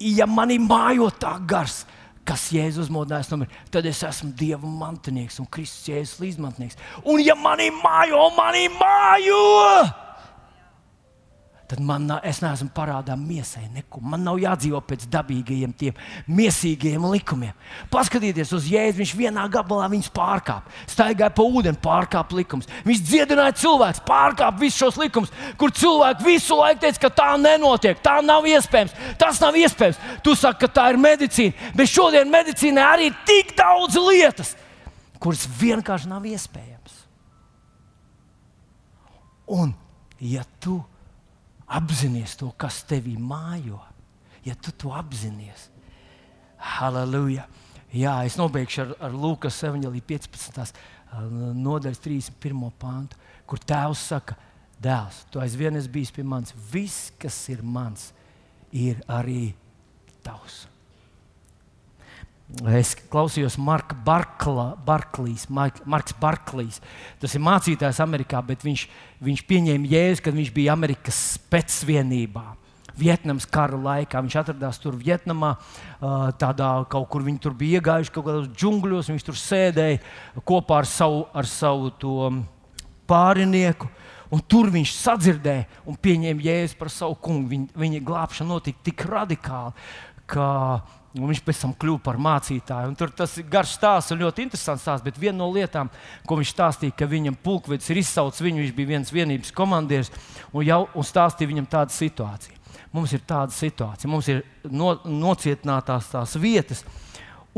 ja 0.00 0.26
manī 0.26 0.56
mājo 0.62 1.10
tā 1.20 1.36
gars, 1.46 1.82
kas 2.28 2.48
Jēzus 2.52 2.88
uzmodinājis 2.88 3.30
no 3.32 3.40
mirkļa, 3.42 3.62
tad 3.72 3.86
es 3.88 4.02
esmu 4.04 4.32
Dieva 4.36 4.68
mantinieks 4.68 5.38
un 5.40 5.48
Kristus 5.52 5.88
Jēzus 5.88 6.20
līdzmantnieks. 6.24 6.76
Un 7.08 7.22
ja 7.24 7.36
manī 7.38 7.70
mājo, 7.72 8.28
manī 8.36 8.66
mājo! 8.74 10.07
Tad 11.68 11.80
man 11.84 12.06
es 12.24 12.38
neesmu 12.40 12.70
parādā 12.72 13.12
miesai 13.20 13.66
neko. 13.74 14.00
Man 14.00 14.22
nav 14.24 14.38
jādzīvo 14.40 14.80
pēc 14.88 15.04
dabīgajiem, 15.12 15.74
tiem 15.76 15.98
miesīgajiem 16.32 17.04
likumiem. 17.12 17.52
Paskatieties 17.92 18.54
uz 18.56 18.70
Jēzu, 18.72 19.02
viņš 19.02 19.12
vienā 19.18 19.44
gabalā 19.52 19.90
viņus 19.92 20.08
pārkāpa. 20.16 20.72
Staigāja 20.88 21.28
pa 21.36 21.44
ūdeni, 21.44 21.80
pārkāpa 21.84 22.38
likums. 22.38 22.70
Viņš 22.88 23.04
dziedināja 23.10 23.58
cilvēkus, 23.60 24.00
pārkāpa 24.08 24.62
visus 24.62 24.80
šos 24.80 25.00
likumus, 25.02 25.34
kur 25.60 25.74
cilvēki 25.76 26.28
visu 26.30 26.56
laiku 26.56 26.86
teica, 26.86 27.04
ka 27.04 27.12
tā 27.20 27.28
nenotiek, 27.42 28.00
tā 28.00 28.16
nav 28.24 28.48
iespējams. 28.48 28.96
Tas 29.20 29.44
nav 29.44 29.60
iespējams. 29.60 30.00
Tu 30.24 30.36
saki, 30.40 30.64
ka 30.64 30.72
tā 30.80 30.88
ir 30.94 31.02
medicīna, 31.04 31.72
bet 31.76 31.92
šodien 31.92 32.32
medicīnā 32.32 32.92
arī 32.96 33.12
ir 33.12 33.22
tik 33.28 33.52
daudz 33.60 34.00
lietas, 34.08 34.56
kuras 35.20 35.44
vienkārši 35.60 36.08
nav 36.08 36.24
iespējamas. 36.24 37.02
Un, 39.48 39.76
ja 40.20 40.42
tu 40.60 40.80
apzināties 41.68 42.36
to, 42.40 42.50
kas 42.56 42.82
tevī 42.88 43.16
mājo. 43.20 43.80
Ja 44.46 44.54
tu 44.56 44.72
to 44.72 44.92
apzināties, 44.96 45.68
halleluja! 46.78 47.46
Jā, 47.92 48.18
es 48.28 48.36
nobeigšu 48.36 48.82
ar, 48.82 48.90
ar 49.08 49.14
Lūkas 49.16 49.62
15. 49.64 50.74
nodaļas 51.56 52.02
31. 52.04 52.66
pāntu, 52.80 53.16
kur 53.48 53.60
tēvs 53.64 54.02
saka, 54.10 54.36
dēls, 54.82 55.22
tu 55.32 55.40
aizvien 55.40 55.76
esi 55.76 55.88
bijis 55.88 56.12
pie 56.12 56.22
manis. 56.22 56.52
Viss, 56.72 57.08
kas 57.18 57.36
ir 57.48 57.64
mans, 57.64 58.10
ir 58.72 59.00
arī 59.08 59.54
tavs. 60.24 60.66
Es 62.48 62.94
klausījos 63.12 63.58
Marka 63.60 63.92
Barkla, 64.06 64.70
Barklīs, 64.86 65.44
Marks 65.52 66.14
Barklīs. 66.16 66.78
Tas 67.20 67.34
ir 67.36 67.42
mācītājs 67.44 68.00
Amerikā, 68.00 68.40
bet 68.40 68.64
viņš, 68.64 68.86
viņš 69.20 69.42
pieņēma 69.50 69.90
jēzu, 69.90 70.24
kad 70.24 70.38
viņš 70.38 70.54
bija 70.56 70.72
Amerikas 70.72 71.18
spēcvienībā. 71.36 72.46
Vietnamas 72.98 73.44
kara 73.46 73.76
laikā. 73.78 74.24
Viņš 74.24 74.38
atradās 74.40 74.80
tur 74.82 74.96
Vietnamā, 74.98 75.52
tādā 76.40 76.70
kaut 76.90 77.06
kur 77.12 77.22
viņi 77.26 77.42
tur 77.44 77.54
bija 77.54 77.82
iegājuši, 77.82 78.14
kaut 78.16 78.26
kādos 78.30 78.48
džungļos. 78.56 79.12
Viņš 79.12 79.28
tur 79.28 79.38
sēdēja 79.38 80.00
kopā 80.48 80.80
ar 80.80 80.88
savu, 80.88 81.26
ar 81.36 81.46
savu 81.46 81.92
pārinieku. 83.08 83.92
Un 84.32 84.40
tur 84.44 84.72
viņš 84.72 84.96
sadzirdēja 84.96 85.68
un 85.88 86.00
pieņēma 86.00 86.48
jēzu 86.48 86.80
par 86.80 86.90
savu 86.92 87.20
kungu. 87.22 87.52
Viņa, 87.52 87.76
viņa 87.76 88.06
glābšana 88.08 88.56
notika 88.56 88.88
tik 88.88 89.04
radikāli, 89.08 89.76
ka 90.28 90.48
Un 91.16 91.30
viņš 91.30 91.40
pēc 91.46 91.62
tam 91.62 91.72
kļuva 91.80 92.02
par 92.04 92.18
mācītāju. 92.20 92.90
Un 92.90 92.96
tur 92.98 93.12
tas 93.16 93.32
ir 93.40 93.46
garš 93.48 93.78
stāsts 93.78 94.12
un 94.12 94.20
ļoti 94.20 94.44
interesants 94.44 94.84
stāsts. 94.84 95.04
Bet 95.06 95.16
viena 95.20 95.38
no 95.40 95.48
lietām, 95.54 95.88
ko 96.28 96.36
viņš 96.36 96.52
stāstīja, 96.52 96.96
ka 96.98 97.08
viņam 97.08 97.38
pulkvedis 97.42 97.88
ir 97.88 98.02
izsaucis 98.02 98.44
viņu, 98.44 98.60
viņš 98.66 98.74
bija 98.76 98.92
viens 98.92 99.12
vienības 99.14 99.54
komandieris 99.56 100.12
un, 100.52 100.66
jau, 100.68 100.82
un 100.92 101.08
stāstīja 101.08 101.54
viņam 101.54 101.70
tādu 101.72 101.96
situāciju. 101.96 102.58
Mums 102.92 103.12
ir 103.16 103.24
tāda 103.28 103.52
situācija, 103.52 104.08
mums 104.08 104.28
ir 104.32 104.44
no, 104.68 104.94
nocietinātās 105.04 106.12
tās 106.12 106.36
vietas. 106.40 106.84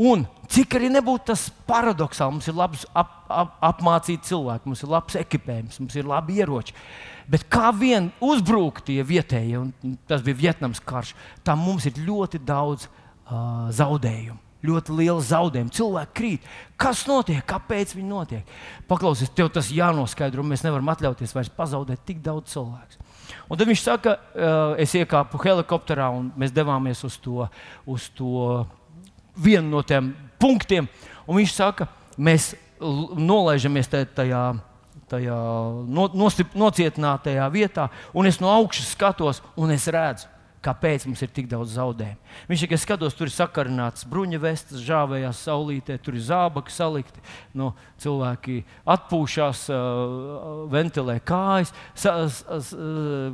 Un 0.01 0.23
cik 0.49 0.77
arī 0.79 0.87
nebūtu 0.91 1.27
tas 1.29 1.45
paradoxāli, 1.67 2.37
mums 2.37 2.47
ir 2.47 2.55
labs 2.57 2.85
ap, 2.97 3.11
ap, 3.29 3.57
apmācīti 3.67 4.31
cilvēki, 4.31 4.71
mums 4.71 4.81
ir 4.83 4.91
labs 4.91 5.17
ekipējums, 5.19 5.79
mums 5.83 5.97
ir 5.99 6.07
labi 6.07 6.39
ieroči. 6.39 6.75
Bet 7.31 7.45
kā 7.51 7.69
vien 7.75 8.09
uzbrukt 8.23 8.87
tie 8.87 9.03
vietējie, 9.07 9.59
un 9.59 9.97
tas 10.09 10.23
bija 10.25 10.39
Vietnams 10.39 10.81
karš, 10.83 11.13
tam 11.47 11.61
mums 11.63 11.85
ir 11.87 11.99
ļoti 12.01 12.41
daudz 12.47 12.87
uh, 13.31 13.67
zaudējumu. 13.75 14.39
Ļoti 14.61 14.93
liela 14.93 15.21
zaudējuma. 15.25 15.73
Cilvēki 15.73 16.13
krīt. 16.17 16.49
Kas 16.79 17.07
notiek? 17.09 17.41
Kāpēc 17.49 17.95
viņi 17.97 18.09
notiek? 18.09 18.49
Paklausies, 18.89 19.31
tev 19.33 19.49
tas 19.53 19.71
jānoskaidro. 19.73 20.45
Mēs 20.45 20.61
nevaram 20.65 20.91
atļauties 20.93 21.33
vairs 21.33 21.49
pazaudēt 21.55 22.03
tik 22.05 22.19
daudz 22.21 22.53
cilvēku. 22.53 22.99
Un 23.49 23.57
tad 23.57 23.69
viņš 23.71 23.81
saka, 23.81 24.17
uh, 24.19 24.75
es 24.81 24.93
iekāpu 24.97 25.39
helikopterā 25.41 26.11
un 26.13 26.29
mēs 26.37 26.53
devāmies 26.53 27.01
uz 27.07 27.17
to, 27.23 27.47
uz 27.89 28.09
to 28.17 28.65
vienu 29.39 29.71
no 29.71 29.81
tiem 29.87 30.11
punktiem. 30.41 30.89
Un 31.25 31.39
viņš 31.39 31.55
saka, 31.55 31.87
mēs 32.21 32.51
nolaižamies 32.81 33.89
tajā, 33.89 34.43
tajā 35.09 35.39
no, 35.87 36.05
nocietinātajā 36.57 37.47
vietā, 37.53 37.87
un 38.13 38.29
es 38.29 38.39
no 38.41 38.51
augšas 38.51 38.93
skatos 38.95 39.41
un 39.55 39.73
es 39.73 39.87
redzu 39.89 40.29
kāpēc 40.65 41.07
mums 41.09 41.21
ir 41.25 41.31
tik 41.33 41.47
daudz 41.51 41.75
zaudējumu. 41.77 42.33
Viņš 42.49 42.65
tikai 42.65 42.79
skatos, 42.81 43.15
tur 43.17 43.29
ir 43.29 43.35
sakarināts 43.35 44.05
bruņa 44.09 44.41
vestes, 44.41 44.83
žāvējās 44.85 45.45
saulītē, 45.47 45.97
tur 46.01 46.17
ir 46.17 46.25
zābaki 46.27 46.73
salikti, 46.73 47.23
no 47.57 47.71
cilvēki 48.01 48.61
atpūšas, 48.95 49.65
uh, 49.73 50.67
ventilē 50.71 51.17
kājas. 51.25 51.73
Sa, 51.97 52.19
s, 52.29 52.75
uh, 52.77 53.33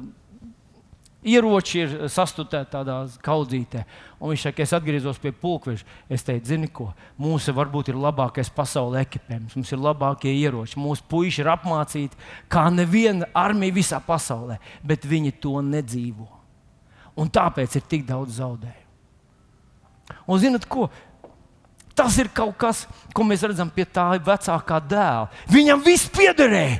Ieroči 1.28 1.82
ir 1.82 1.94
sastutēti 2.14 2.72
tādā 2.72 3.02
kaudzītē. 3.26 3.82
Un 4.22 4.32
viņš 4.32 4.46
saka, 4.46 4.64
es 4.64 4.74
atgriezos 4.78 5.18
pie 5.20 5.34
pulkveža. 5.36 5.84
Es 6.14 6.24
teicu, 6.24 6.46
zini, 6.54 6.70
ko 6.72 6.92
mūsu 7.20 7.52
varbūt 7.58 7.90
ir 7.92 8.00
labākais 8.00 8.54
pasaules 8.54 9.02
ekipējums, 9.02 9.58
mums 9.58 9.74
ir 9.74 9.82
labākie 9.82 10.32
ieroči. 10.38 10.78
Mūsu 10.80 11.04
puiši 11.10 11.44
ir 11.44 11.52
apmācīti 11.58 12.22
kā 12.54 12.68
neviena 12.72 13.28
armija 13.36 13.76
visā 13.76 14.00
pasaulē, 14.04 14.62
bet 14.86 15.10
viņi 15.10 15.36
to 15.42 15.58
nedzīvo. 15.66 16.37
Un 17.18 17.32
tāpēc 17.34 17.80
ir 17.80 17.86
tik 17.90 18.06
daudz 18.08 18.38
zaudējumu. 18.38 18.84
Un 20.28 20.40
zinat, 20.40 20.68
ko? 20.70 20.88
Tas 21.98 22.16
ir 22.22 22.30
kaut 22.30 22.54
kas, 22.62 22.84
ko 23.16 23.26
mēs 23.26 23.42
redzam 23.48 23.72
pie 23.74 23.88
tā 23.90 24.12
vecākā 24.22 24.78
dēla. 24.86 25.32
Viņam 25.50 25.82
viss 25.84 26.12
piederēja, 26.14 26.78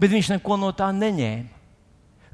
bet 0.00 0.14
viņš 0.14 0.32
neko 0.36 0.56
no 0.56 0.72
tā 0.72 0.88
neņēma. 0.96 1.60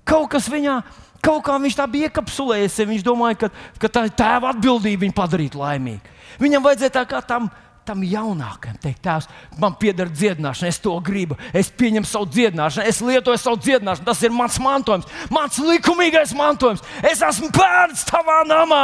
Kaut 0.08 0.30
kas 0.32 0.46
viņā, 0.48 0.78
kaut 1.24 1.42
kā 1.44 1.58
viņš 1.60 1.76
tā 1.76 1.88
bija 1.90 2.08
iekapsulējies, 2.08 2.78
viņš 2.88 3.02
domāja, 3.04 3.40
ka, 3.42 3.50
ka 3.82 3.90
tā 3.92 4.06
ir 4.06 4.14
tēva 4.16 4.54
atbildība 4.54 5.04
viņu 5.04 5.16
padarīt 5.16 5.58
laimīgu. 5.58 6.14
Viņam 6.40 6.64
vajadzēja 6.64 6.94
tā 6.94 7.02
kā 7.10 7.20
tam 7.26 7.50
tam 7.88 8.04
jaunākajam 8.04 8.78
teikt, 8.82 9.00
Tēvs, 9.04 9.28
man 9.60 9.76
pieder 9.80 10.10
dziedināšana, 10.12 10.70
es 10.70 10.80
to 10.84 10.94
gribu, 11.04 11.38
es 11.56 11.70
pieņemu 11.72 12.08
savu 12.08 12.28
dziedināšanu, 12.34 12.88
es 12.90 13.00
lietoju 13.04 13.40
savu 13.40 13.60
dziedināšanu, 13.64 14.06
tas 14.08 14.24
ir 14.26 14.34
mans 14.34 14.58
mantojums, 14.62 15.08
mans 15.32 15.60
likumīgais 15.62 16.34
mantojums. 16.36 16.84
Es 17.02 17.22
esmu 17.24 17.50
bērns 17.54 18.04
tavā 18.08 18.42
namā. 18.48 18.82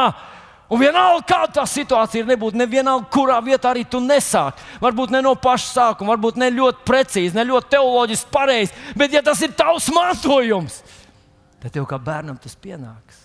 Un 0.73 0.81
vienalga, 0.81 1.27
kāda 1.29 1.61
tā 1.61 1.65
situācija 1.69 2.23
ir, 2.23 2.31
nebūtu 2.31 2.57
nevienalga, 2.57 3.07
kurā 3.13 3.37
vietā 3.45 3.75
arī 3.75 3.85
tu 3.85 4.01
nesāki. 4.01 4.65
Varbūt 4.83 5.13
ne 5.13 5.21
no 5.23 5.35
paša 5.37 5.69
sākuma, 5.69 6.15
varbūt 6.15 6.41
ne 6.41 6.49
ļoti 6.55 6.87
precīzi, 6.89 7.37
ne 7.37 7.45
ļoti 7.51 7.75
teoloģiski 7.77 8.33
pareizi, 8.33 8.87
bet 8.97 9.13
ja 9.13 9.23
tas 9.23 9.43
ir 9.45 9.53
tavs 9.55 9.91
mantojums, 9.93 10.81
tad 11.61 11.77
tev 11.77 11.85
kā 11.91 12.01
bērnam 12.01 12.41
tas 12.41 12.57
pienāks. 12.57 13.24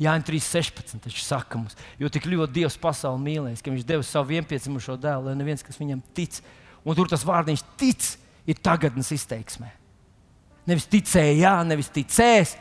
Jānis 0.00 0.28
3.16. 0.30 1.02
Viņš 1.04 1.24
saka 1.26 1.60
mums, 1.60 1.76
jo 2.00 2.08
tik 2.12 2.28
ļoti 2.30 2.56
Dievs 2.60 2.78
pasauli 2.80 3.20
mīlēs, 3.26 3.60
ka 3.60 3.72
Viņš 3.72 3.84
deva 3.88 4.06
savu 4.06 4.32
vienpiedzimušo 4.32 4.96
dēlu, 5.00 5.28
lai 5.28 5.36
neviens, 5.36 5.64
kas 5.66 5.76
viņam 5.80 6.00
tic, 6.16 6.40
un 6.84 6.96
tur 6.96 7.10
tas 7.10 7.26
vārdiņš 7.28 7.66
tic, 7.80 8.08
ir 8.48 8.58
tagadnes 8.64 9.12
izteiksmē. 9.12 9.68
Nevis 10.68 10.88
ticēja, 10.90 11.60
nevis 11.68 11.92
ticēs. 11.92 12.56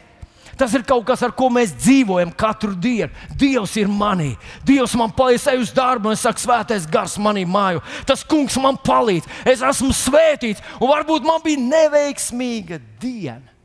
Tas 0.60 0.74
ir 0.76 0.84
kaut 0.88 1.06
kas, 1.08 1.22
ar 1.24 1.32
ko 1.36 1.48
mēs 1.54 1.72
dzīvojam 1.78 2.32
katru 2.36 2.74
dienu. 2.76 3.12
Dievs 3.40 3.76
ir 3.80 3.88
manī. 3.92 4.34
Dievs 4.68 4.96
man 5.00 5.14
palīdz, 5.16 5.46
ej 5.54 5.62
uz 5.62 5.72
darbu, 5.76 6.10
un 6.10 6.18
es 6.18 6.24
saku, 6.26 6.42
svētais 6.44 6.88
gars 6.90 7.16
manī 7.22 7.46
māju. 7.48 7.84
Tas 8.10 8.26
kungs 8.28 8.58
man 8.60 8.80
palīdz. 8.84 9.30
Es 9.48 9.64
esmu 9.64 9.94
svētīts, 9.96 10.64
un 10.82 10.92
varbūt 10.92 11.28
man 11.28 11.44
bija 11.46 11.62
neveiksmīga 11.64 12.82
diena. 13.00 13.59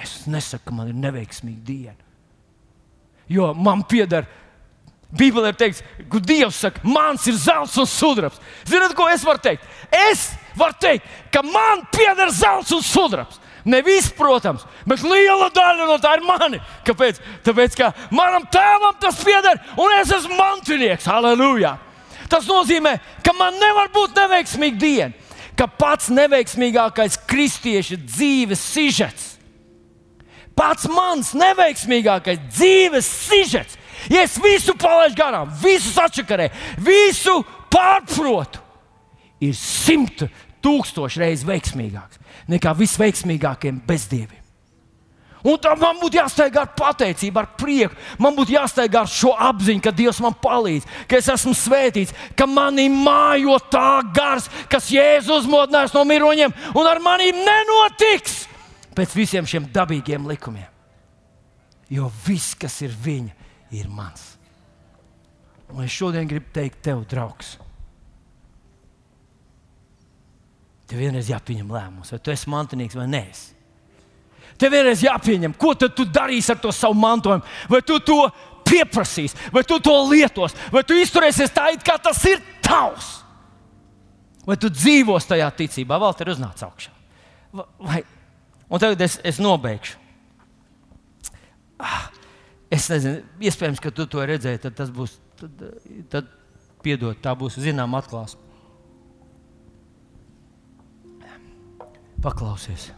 Es 0.00 0.24
nesaku, 0.26 0.70
ka 0.70 0.74
man 0.74 0.90
ir 0.90 0.96
neveiksmīga 0.96 1.64
diena. 1.66 2.06
Jo 3.30 3.52
man 3.54 3.84
pieder. 3.86 4.26
Bībelē 5.10 5.50
ir 5.50 5.58
teikts, 5.58 5.80
ka 6.06 6.20
Dievs 6.22 6.60
saka, 6.62 6.82
mans 6.86 7.24
ir 7.26 7.34
zelts 7.34 7.74
un 7.82 7.86
sudrabs. 7.90 8.38
Ziniet, 8.66 8.94
ko 8.94 9.08
es 9.10 9.24
varu 9.26 9.42
teikt? 9.42 9.64
Es 9.90 10.28
varu 10.58 10.76
teikt, 10.78 11.06
ka 11.34 11.42
man 11.42 11.82
pieder 11.90 12.30
zelts 12.30 12.70
un 12.74 12.84
sudrabs. 12.86 13.40
Ne 13.66 13.82
viss, 13.84 14.12
protams, 14.16 14.62
bet 14.88 15.02
liela 15.04 15.50
daļa 15.52 15.88
no 15.88 15.96
tā 16.00 16.14
ir 16.16 16.22
mani. 16.24 16.60
Kāpēc? 16.86 17.18
Tāpēc, 17.44 17.74
ka 17.76 17.90
manam 18.14 18.46
tēvam 18.54 18.94
tas 19.02 19.18
pieder, 19.26 19.58
un 19.76 19.96
es 19.98 20.14
esmu 20.14 20.38
mantinieks. 20.38 21.10
Halleluja! 21.10 21.74
Tas 22.30 22.46
nozīmē, 22.46 22.94
ka 23.26 23.34
man 23.36 23.58
nevar 23.58 23.90
būt 23.92 24.14
neveiksmīga 24.16 24.80
diena, 24.80 25.34
ka 25.58 25.66
pats 25.66 26.08
neveiksmīgākais 26.14 27.18
kristieša 27.28 27.98
dzīves 28.06 28.62
sižets 28.62 29.29
pats 30.60 30.88
mans 30.92 31.32
neveiksmīgākais 31.38 32.42
dzīves 32.52 33.08
sižets. 33.28 33.78
Ja 34.12 34.24
es 34.24 34.36
visu 34.40 34.74
palaidu 34.80 35.16
garām, 35.18 35.50
visu 35.60 35.92
sačakarēju, 35.92 36.52
visu 36.84 37.40
pārprotu, 37.72 38.60
ir 39.44 39.56
simt 39.56 40.24
tūkstoši 40.64 41.22
reizes 41.22 41.46
veiksmīgāks 41.48 42.20
nekā 42.50 42.74
visveiksmīgākiem 42.76 43.80
bezdieviem. 43.86 44.38
Un 45.46 45.56
tā 45.56 45.72
man 45.78 45.96
būtu 45.96 46.18
jāsteigā 46.18 46.66
ar 46.66 46.72
pateicību, 46.76 47.40
ar 47.40 47.46
prieku. 47.56 47.96
Man 48.20 48.34
būtu 48.36 48.52
jāsteigā 48.58 49.06
ar 49.06 49.08
šo 49.08 49.30
apziņu, 49.48 49.80
ka 49.80 49.92
Dievs 49.96 50.20
man 50.20 50.34
palīdz, 50.36 50.88
ka 51.08 51.16
es 51.16 51.30
esmu 51.32 51.54
svētīts, 51.56 52.12
ka 52.36 52.44
manī 52.44 52.90
mājo 52.92 53.56
tā 53.72 54.02
gars, 54.12 54.50
kas 54.68 54.90
Jēzus 54.92 55.46
uzmodinās 55.46 55.96
no 55.96 56.04
miroņiem, 56.08 56.52
un 56.76 56.90
ar 56.90 57.00
maniem 57.04 57.40
nenotiks 57.46 58.49
pēc 58.96 59.14
visiem 59.16 59.48
šiem 59.48 59.68
dabīgiem 59.72 60.28
likumiem. 60.30 60.68
Jo 61.90 62.10
viss, 62.26 62.54
kas 62.58 62.76
ir 62.86 62.94
viņa, 62.94 63.32
ir 63.74 63.88
mans. 63.90 64.36
Un 65.70 65.84
es 65.84 65.94
šodien 65.94 66.28
gribu 66.30 66.50
teikt 66.54 66.80
tev, 66.86 67.02
draugs, 67.10 67.54
tev 70.90 70.98
vienreiz 70.98 71.30
jāpieņem 71.30 71.70
lēmums, 71.70 72.10
vai 72.10 72.18
tu 72.18 72.32
esi 72.34 72.50
mantinīgs 72.50 72.98
vai 72.98 73.06
nē. 73.10 73.24
Tev 74.58 74.74
vienreiz 74.74 75.02
jāpieņem, 75.06 75.54
ko 75.58 75.72
tu 75.78 76.04
darīsi 76.04 76.52
ar 76.52 76.58
to 76.60 76.72
savu 76.74 76.98
mantojumu. 76.98 77.46
Vai 77.70 77.80
tu 77.86 77.96
to 78.04 78.18
pieprasīsi, 78.66 79.38
vai 79.54 79.62
tu 79.66 79.78
to 79.82 79.94
lietos, 80.10 80.54
vai 80.74 80.82
tu 80.86 80.98
izturēsies 80.98 81.54
tā, 81.54 81.70
it 81.74 81.86
kā 81.86 81.96
tas 82.02 82.20
ir 82.28 82.42
tavs. 82.64 83.20
Vai 84.46 84.56
tu 84.60 84.70
dzīvos 84.72 85.28
tajā 85.30 85.48
ticībā, 85.56 85.98
vēl 86.00 86.16
te 86.16 86.26
ir 86.26 86.32
uznācis 86.34 86.66
augšā. 86.66 86.92
Vai, 87.86 88.02
un 88.70 88.82
tagad 88.82 89.02
es, 89.04 89.18
es 89.26 89.40
nobeigšu. 89.42 89.98
Ah, 91.80 92.10
es 92.70 92.86
nezinu, 92.92 93.24
iespējams, 93.40 93.80
ka 93.82 93.92
tu 93.94 94.06
to 94.10 94.22
redzēji, 94.28 94.62
tad 94.66 94.76
tas 94.78 94.92
būs, 94.94 95.16
tad, 95.40 95.64
tad 96.12 96.30
piedod, 96.84 97.18
tā 97.20 97.34
būs 97.36 97.58
zināma 97.60 98.00
atklāsme. 98.02 98.46
Paklausies! 102.20 102.90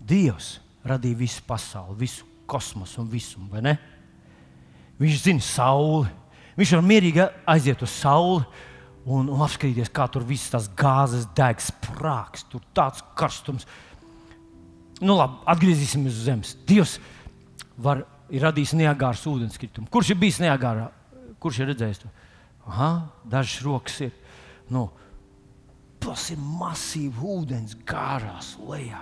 Dievs 0.00 0.60
radīja 0.86 1.18
visu 1.18 1.42
pasauli, 1.46 1.98
visu 2.04 2.26
kosmosu 2.50 3.02
un 3.02 3.10
visumu, 3.10 3.48
vai 3.50 3.62
ne? 3.64 3.76
Viņš 5.00 5.22
zina 5.24 5.44
sauli. 5.44 6.10
Viņš 6.58 6.74
var 6.76 6.84
mierīgi 6.84 7.24
aiziet 7.48 7.82
uz 7.82 7.92
sauli 8.02 8.42
un, 9.06 9.30
un 9.30 9.44
apskatīties, 9.44 9.90
kā 9.94 10.06
tur 10.12 10.26
viss 10.28 10.50
tās 10.52 10.68
gāzes 10.76 11.26
deg, 11.36 11.62
sprāgs, 11.62 12.44
tur 12.50 12.62
tāds 12.76 13.02
karstums. 13.18 13.66
Nu, 15.00 15.16
labi, 15.16 15.40
atgriezīsimies 15.48 16.12
uz 16.12 16.24
zemes. 16.28 16.54
Dievs 16.68 16.98
var, 17.80 18.04
ir 18.28 18.44
radījis 18.44 18.74
neagāru 18.76 19.34
ūdenskritumu. 19.34 19.88
Kurš 19.92 20.12
ir 20.12 20.20
bijis 20.20 20.40
neagārā? 20.42 20.90
Kurš 21.40 21.62
ir 21.62 21.70
redzējis 21.72 22.02
to? 22.02 22.10
Aha, 22.68 22.90
dažas 23.24 23.62
rokas 23.64 23.96
ir. 24.04 24.12
Nu, 24.70 24.90
tas 26.04 26.28
ir 26.34 26.40
masīvs 26.40 27.24
ūdens 27.24 27.78
gārās 27.88 28.54
lejā. 28.68 29.00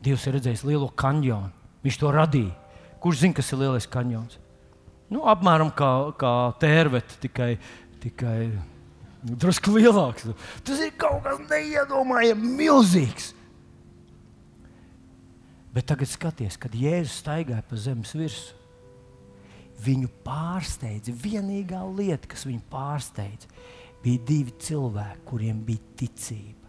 Dievs 0.00 0.24
ir 0.26 0.38
redzējis 0.38 0.64
lielo 0.64 0.88
kanjonu. 0.88 1.52
Viņš 1.84 2.00
to 2.00 2.12
radīja. 2.12 2.56
Kurš 3.00 3.22
zina, 3.22 3.36
kas 3.36 3.52
ir 3.52 3.60
lielais 3.60 3.88
kanjons? 3.88 4.40
Nu, 5.12 5.24
apmēram 5.28 5.72
kā, 5.76 5.90
kā 6.20 6.32
tērvete, 6.60 7.16
tikai, 7.20 7.54
tikai 8.00 8.50
drusku 9.22 9.74
lielāks. 9.76 10.28
Tas 10.64 10.80
ir 10.84 10.94
kaut 11.00 11.22
kas 11.24 11.42
neiedomājams, 11.50 12.56
milzīgs. 12.60 13.32
Bet 15.74 15.86
tagad 15.86 16.10
skaties, 16.10 16.56
kad 16.58 16.74
Jēzus 16.74 17.20
staigāja 17.22 17.62
pa 17.66 17.78
zemes 17.78 18.14
virsmu. 18.16 18.56
Viņu 19.80 20.10
pārsteidza. 20.26 21.14
Vienīgā 21.16 21.80
lieta, 21.96 22.28
kas 22.28 22.42
viņu 22.44 22.60
pārsteidza, 22.68 23.48
bija 24.02 24.20
divi 24.28 24.52
cilvēki, 24.60 25.22
kuriem 25.28 25.62
bija 25.64 25.94
ticība. 25.96 26.68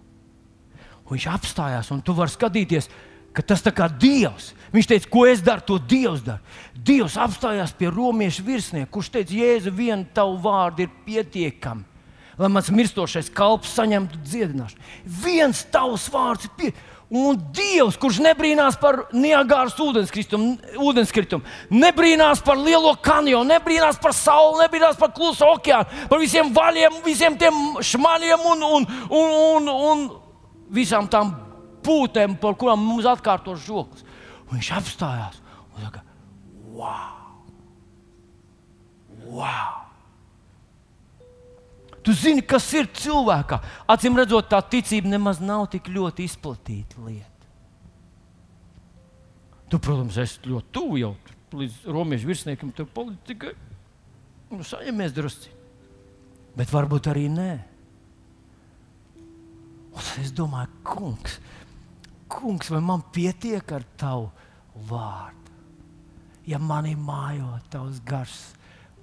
Un 1.01 1.17
viņš 1.17 1.25
apstājās, 1.27 1.89
un 1.91 1.99
tu 2.05 2.15
vari 2.15 2.31
skatīties, 2.31 2.87
ka 3.35 3.43
tas 3.43 3.63
ir 3.65 3.73
Dievs. 3.99 4.53
Viņš 4.71 4.87
teica, 4.87 5.09
ko 5.11 5.25
es 5.27 5.41
daru, 5.43 5.65
to 5.67 5.77
Dievs 5.77 6.23
dara. 6.23 6.39
Dievs 6.75 7.17
apstājās 7.19 7.73
pie 7.75 7.89
romiešu 7.91 8.45
virsnieka, 8.47 8.91
kurš 8.91 9.09
teica, 9.11 9.33
Jēzu, 9.33 9.73
viena 9.75 10.05
tavu 10.13 10.37
vārdu 10.39 10.85
ir 10.85 10.93
pietiekama, 11.03 11.83
lai 12.41 12.49
mans 12.49 12.71
mirstošais 12.73 13.29
kalps 13.33 13.75
saņemtu 13.77 14.21
dziedināšanu. 14.25 14.87
Viens 15.21 15.61
tavs 15.73 16.07
vārds 16.13 16.49
ir 16.49 16.55
pietiekams. 16.57 16.87
Un 17.11 17.35
Dievs, 17.51 17.97
kurš 17.99 18.21
nebrīnās 18.23 18.77
par 18.79 19.01
Niagāras 19.11 19.75
ūdenskritumu, 19.83 20.53
ūdenskritumu, 20.79 21.43
nebrīnās 21.75 22.39
par 22.39 22.55
lielo 22.55 22.93
kanjonu, 23.03 23.49
nebrīnās 23.49 23.99
par 23.99 24.15
sauli, 24.15 24.61
nebrīnās 24.61 24.95
par 24.95 25.11
klusu 25.11 25.43
okeānu, 25.43 26.07
par 26.07 26.21
visiem 26.23 26.53
vaļiem, 26.55 27.01
visiem 27.03 27.35
tiem 27.35 27.59
šmaļiem 27.83 28.47
un, 28.53 28.63
un, 28.63 28.87
un, 29.09 29.35
un, 29.41 29.67
un 29.89 30.05
visām 30.71 31.11
tām 31.11 31.35
pūtēm, 31.83 32.39
par 32.39 32.55
kurām 32.55 32.79
mums 32.79 33.09
atkārto 33.11 33.57
žoklis. 33.59 34.07
Un 34.47 34.55
viņš 34.55 34.71
apstājās 34.79 35.43
un 35.75 35.83
saka, 35.83 36.07
wow! 36.79 37.11
wow. 39.35 39.80
Tu 42.01 42.13
zini, 42.17 42.41
kas 42.41 42.65
ir 42.73 42.89
cilvēkā. 42.97 43.59
Acīm 43.93 44.17
redzot, 44.17 44.47
tā 44.49 44.61
ticība 44.65 45.11
nemaz 45.11 45.41
nav 45.43 45.67
tik 45.73 45.89
ļoti 45.93 46.25
izplatīta 46.25 47.03
lieta. 47.05 47.27
Tu, 49.69 49.79
protams, 49.79 50.17
esi 50.19 50.49
ļoti 50.49 50.73
tuvu 50.75 50.97
jau 50.99 51.11
līdz 51.55 51.83
romiešu 51.93 52.29
virsniekam, 52.29 52.71
tur 52.75 52.87
politika 52.91 53.51
nu, 54.51 54.63
saņemies 54.65 55.13
drusci. 55.15 55.51
Bet 56.57 56.71
varbūt 56.73 57.07
arī 57.11 57.27
nē. 57.31 57.51
Un 59.91 60.09
es 60.23 60.31
domāju, 60.35 60.71
kungs, 60.87 61.37
kungs, 62.31 62.71
vai 62.71 62.81
man 62.83 63.03
pietiek 63.13 63.71
ar 63.75 63.85
tavu 63.99 64.29
vārdu? 64.89 65.37
Ja 66.47 66.57
manī 66.59 66.95
mājo 66.97 67.59
tavs 67.71 67.99
gars, 68.07 68.39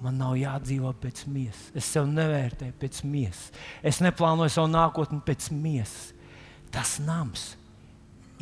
man 0.02 0.18
nav 0.20 0.36
jādzīvo 0.38 0.92
pēc 1.02 1.24
miesas. 1.30 1.70
Es 1.76 1.88
sev 1.94 2.06
nevērtēju 2.10 2.76
pēc 2.80 3.00
miesas. 3.08 3.48
Es 3.82 4.02
neplānoju 4.04 4.54
savu 4.54 4.70
nākotni 4.72 5.20
pēc 5.26 5.50
miesas. 5.54 6.12
Tas 6.74 6.98
nams 7.02 7.50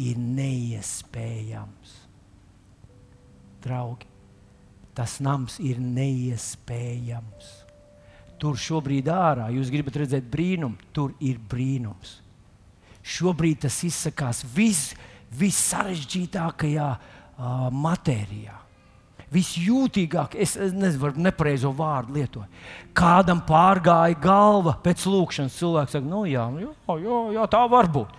ir 0.03 0.19
neiespējams. 0.19 1.95
Draugi, 3.65 4.09
tas 4.95 5.17
nams 5.25 5.57
ir 5.63 5.81
neiespējams. 5.83 7.55
Tur 8.37 8.59
šobrīd 8.61 9.09
ārā 9.09 9.49
jūs 9.55 9.73
gribat 9.73 10.03
redzēt 10.03 10.27
brīnumu, 10.29 10.77
tur 10.93 11.15
ir 11.25 11.41
brīnums 11.41 12.19
šobrīd 13.07 13.63
tas 13.67 13.79
izsakās 13.87 14.43
vis, 14.55 14.91
vissarežģītākajā 15.39 16.89
uh, 16.97 17.67
matērijā. 17.73 18.57
Visjūtīgāk, 19.35 20.37
es, 20.39 20.55
es 20.61 20.75
nezinu, 20.77 21.11
nepareizo 21.19 21.73
vārdu 21.75 22.15
lietoju. 22.15 22.47
Kādam 22.97 23.41
pārgāja 23.47 24.15
galva 24.23 24.77
pēc 24.85 25.03
lūkšanas. 25.11 25.57
Cilvēks 25.59 25.97
saka, 25.97 26.07
nu 26.07 26.23
jā, 26.31 26.45
jā, 26.63 26.71
jā, 27.03 27.19
jā 27.35 27.47
tā 27.51 27.65
var 27.71 27.91
būt. 27.91 28.15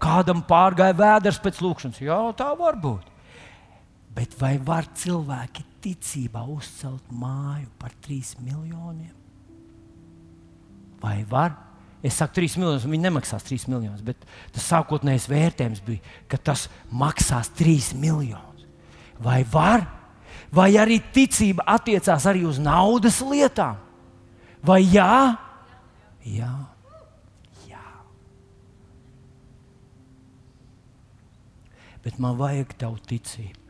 Kādam 0.00 0.40
pārgāja 0.48 0.96
vēders 0.96 1.42
pēc 1.44 1.60
lūkšanas. 1.64 2.00
Jā, 2.04 2.16
tā 2.38 2.48
var 2.56 2.80
būt. 2.80 3.12
Bet 4.16 4.32
vai 4.40 4.54
var 4.56 4.88
cilvēki 4.96 5.66
ticībā 5.84 6.46
uzcelt 6.48 7.12
māju 7.12 7.68
par 7.76 7.92
trīs 8.04 8.32
miljoniem? 8.40 9.12
Vai 11.02 11.20
var? 11.28 11.52
Es 12.04 12.16
saku, 12.20 12.38
3 12.38 12.56
miljonus, 12.60 12.86
viņi 12.86 13.02
nemaksās 13.08 13.44
3 13.48 13.68
miljonus, 13.72 14.02
bet 14.04 14.20
tas 14.54 14.66
sākotnējais 14.70 15.26
vērtējums 15.30 15.82
bija, 15.84 16.14
ka 16.30 16.38
tas 16.38 16.66
maksās 16.92 17.50
3 17.58 17.96
miljonus. 17.98 18.66
Vai 19.22 19.40
var? 19.52 19.84
Vai 20.56 20.70
arī 20.80 21.00
ticība 21.12 21.66
attiecās 21.68 22.24
arī 22.28 22.46
uz 22.48 22.60
naudas 22.62 23.20
lietām? 23.20 23.76
Vai 24.64 24.80
jā? 24.88 25.36
Jā. 26.24 26.52
jā. 27.68 27.84
Bet 32.06 32.16
man 32.22 32.38
vajag 32.40 32.72
tavu 32.80 32.98
ticību. 33.10 33.62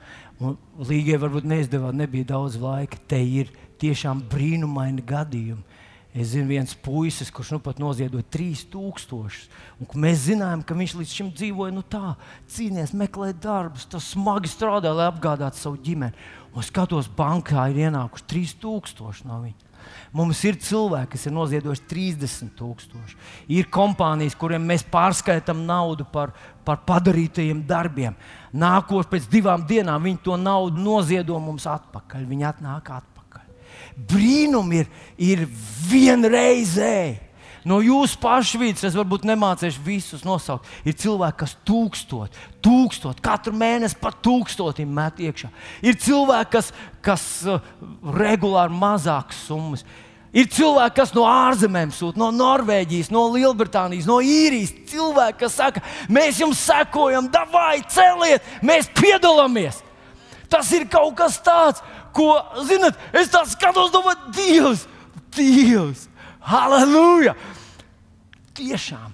Līgai 0.86 1.18
varbūt 1.20 1.48
neizdevās, 1.48 1.96
nebija 1.96 2.30
daudz 2.36 2.60
laika. 2.60 3.00
Te 3.08 3.18
ir 3.18 3.50
tiešām 3.80 4.22
brīnumaini 4.30 5.04
gadījumi 5.04 5.75
Es 6.16 6.30
zinu, 6.32 6.48
viens 6.48 6.72
puisis, 6.80 7.28
kurš 7.34 7.50
nu 7.52 7.58
pat 7.60 7.80
noziedoja 7.82 8.24
3000. 8.32 9.50
Mēs 10.00 10.22
zinājām, 10.30 10.62
ka 10.64 10.76
viņš 10.78 10.94
līdz 10.96 11.12
šim 11.12 11.28
dzīvoja 11.36 11.74
nu 11.76 11.82
tā, 11.84 12.14
cīnījās, 12.54 12.94
meklēja 12.96 13.36
darbus, 13.44 13.84
tas 13.92 14.08
smagi 14.14 14.48
strādāja, 14.48 14.96
lai 14.96 15.10
apgādātu 15.10 15.60
savu 15.60 15.80
ģimeni. 15.84 16.16
Un 16.56 16.64
skatos, 16.64 17.10
bankā 17.12 17.66
ir 17.68 17.82
ienākuši 17.84 18.28
3000 18.32 19.28
no 19.28 19.42
viņa. 19.44 19.66
Mums 20.16 20.40
ir 20.48 20.56
cilvēki, 20.62 21.12
kas 21.12 21.26
ir 21.28 21.34
noziedojuši 21.36 21.84
30,000. 21.90 23.16
Ir 23.52 23.68
kompānijas, 23.72 24.36
kuriem 24.38 24.64
mēs 24.66 24.86
pārskaitām 24.88 25.60
naudu 25.68 26.06
par, 26.12 26.32
par 26.66 26.80
padarītajiem 26.88 27.60
darbiem. 27.68 28.16
Nākošais 28.56 29.12
pēc 29.12 29.28
divām 29.30 29.66
dienām 29.68 30.08
viņi 30.08 30.24
to 30.24 30.40
naudu 30.40 30.80
noziedo 30.80 31.36
mums 31.42 31.68
atpakaļ. 31.70 32.24
Viņi 32.32 32.48
atnāk 32.54 32.88
atpakaļ 32.88 33.15
brīnumi 33.96 34.82
ir, 34.82 34.90
ir 35.18 35.46
vienreizēji. 35.88 37.22
No 37.66 37.80
jūsu 37.82 38.20
pašu 38.22 38.60
vidas 38.60 38.84
es 38.86 38.94
varbūt 38.94 39.24
nemācīšu 39.26 39.80
visus 39.82 40.22
nosaukt. 40.22 40.68
Ir 40.86 40.94
cilvēki, 40.94 41.40
kas 41.40 41.56
tūkstot, 41.66 42.36
tūkstot, 42.62 43.18
katru 43.24 43.56
mēnesi 43.58 43.98
pat 43.98 44.20
tūkstotim 44.22 44.92
met 44.94 45.18
iekšā. 45.18 45.50
Ir 45.82 45.98
cilvēki, 45.98 46.52
kas, 46.52 46.70
kas 47.02 47.24
uh, 47.50 47.58
regulāri 48.14 48.76
mazākas 48.76 49.40
summas. 49.48 49.82
Ir 50.36 50.46
cilvēki, 50.52 50.94
kas 51.00 51.14
no 51.16 51.24
ārzemēm 51.26 51.90
sūta, 51.96 52.20
no 52.22 52.30
Norvēģijas, 52.36 53.10
no 53.10 53.24
Lielbritānijas, 53.34 54.06
no 54.06 54.20
īrijas. 54.22 54.74
Cilvēki, 54.92 55.40
kas 55.42 55.58
saka, 55.58 55.82
mēs 56.12 56.38
jums 56.44 56.62
sekojam, 56.62 57.32
vai 57.50 57.80
celiet, 57.90 58.46
mēs 58.62 58.92
piedalāmies. 58.94 59.82
Tas 60.52 60.70
ir 60.76 60.86
kaut 60.92 61.16
kas 61.18 61.40
tāds, 61.42 61.82
ko, 62.16 62.30
zinot, 62.68 62.96
es 63.12 63.30
tā 63.32 63.44
skatos, 63.50 63.92
domāju, 63.94 64.32
Dievs, 64.36 64.86
Dievs, 65.36 66.08
Halleluja! 66.46 67.36
tiešām, 68.56 69.12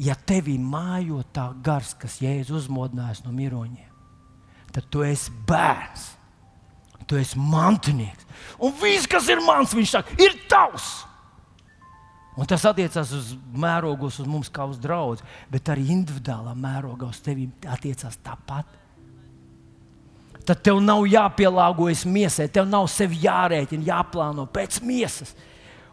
ja 0.00 0.16
tevī 0.28 0.56
mājo 0.60 1.22
tā 1.34 1.50
gars, 1.64 1.94
kas 1.98 2.20
jēzus 2.22 2.64
uzmodinājis 2.64 3.24
no 3.26 3.34
miroņiem, 3.34 3.90
tad 4.72 4.88
tu 4.92 5.04
esi 5.06 5.32
bērns, 5.48 6.14
tu 7.08 7.16
esi 7.16 7.40
mantinieks. 7.40 8.26
Un 8.60 8.74
viss, 8.80 9.08
kas 9.08 9.28
ir 9.32 9.40
mans, 9.40 9.72
viņš 9.72 9.94
saka, 9.94 10.16
ir 10.20 10.34
tavs. 10.50 10.90
Un 12.38 12.46
tas 12.46 12.62
attiecās 12.68 13.10
uz 13.16 13.30
mērogos, 13.50 14.20
uz 14.22 14.28
mums 14.28 14.50
kā 14.52 14.66
uz 14.68 14.78
draugu, 14.78 15.24
bet 15.50 15.72
arī 15.72 15.88
individuālā 15.96 16.52
mērogā 16.54 17.08
uz 17.08 17.18
tevi 17.24 17.48
attiecās 17.66 18.20
tāpat. 18.22 18.68
Tad 20.48 20.62
tev 20.64 20.78
nav 20.80 21.02
jāpielāgojas 21.04 22.06
miesai, 22.08 22.46
tev 22.48 22.64
nav 22.70 22.86
sevi 22.88 23.18
jārēķina, 23.20 23.84
jāplāno 23.90 24.46
pēc 24.48 24.80
miesas. 24.80 25.34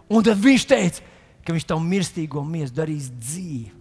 Un 0.08 0.24
tad 0.24 0.40
viņš 0.40 0.66
teica, 0.70 1.04
ka 1.44 1.56
viņš 1.56 1.66
tavu 1.68 1.84
mirstīgo 1.84 2.44
miesu 2.48 2.78
darīs 2.78 3.10
dzīvi. 3.12 3.74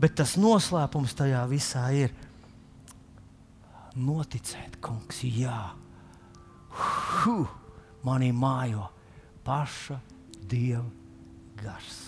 Bet 0.00 0.16
tas 0.18 0.38
noslēpums 0.40 1.12
tajā 1.18 1.42
visā 1.50 1.84
ir 1.94 2.14
noticēt, 4.00 4.80
kungs, 4.82 5.20
jā, 5.28 5.60
huh, 6.72 7.52
manī 8.06 8.32
mājo 8.32 8.88
paša 9.44 9.98
dieva 10.48 10.88
gars. 11.60 12.00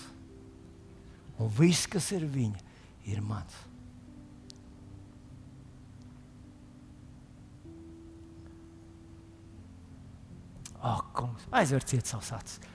Un 1.39 1.53
viss, 1.53 1.87
kas 1.91 2.09
ir 2.17 2.25
viņa, 2.31 2.65
ir 3.13 3.21
mans. 3.23 3.64
Ak, 10.85 11.11
kungs, 11.17 11.49
aizvērciet 11.57 12.09
savus 12.09 12.33
acis 12.37 12.73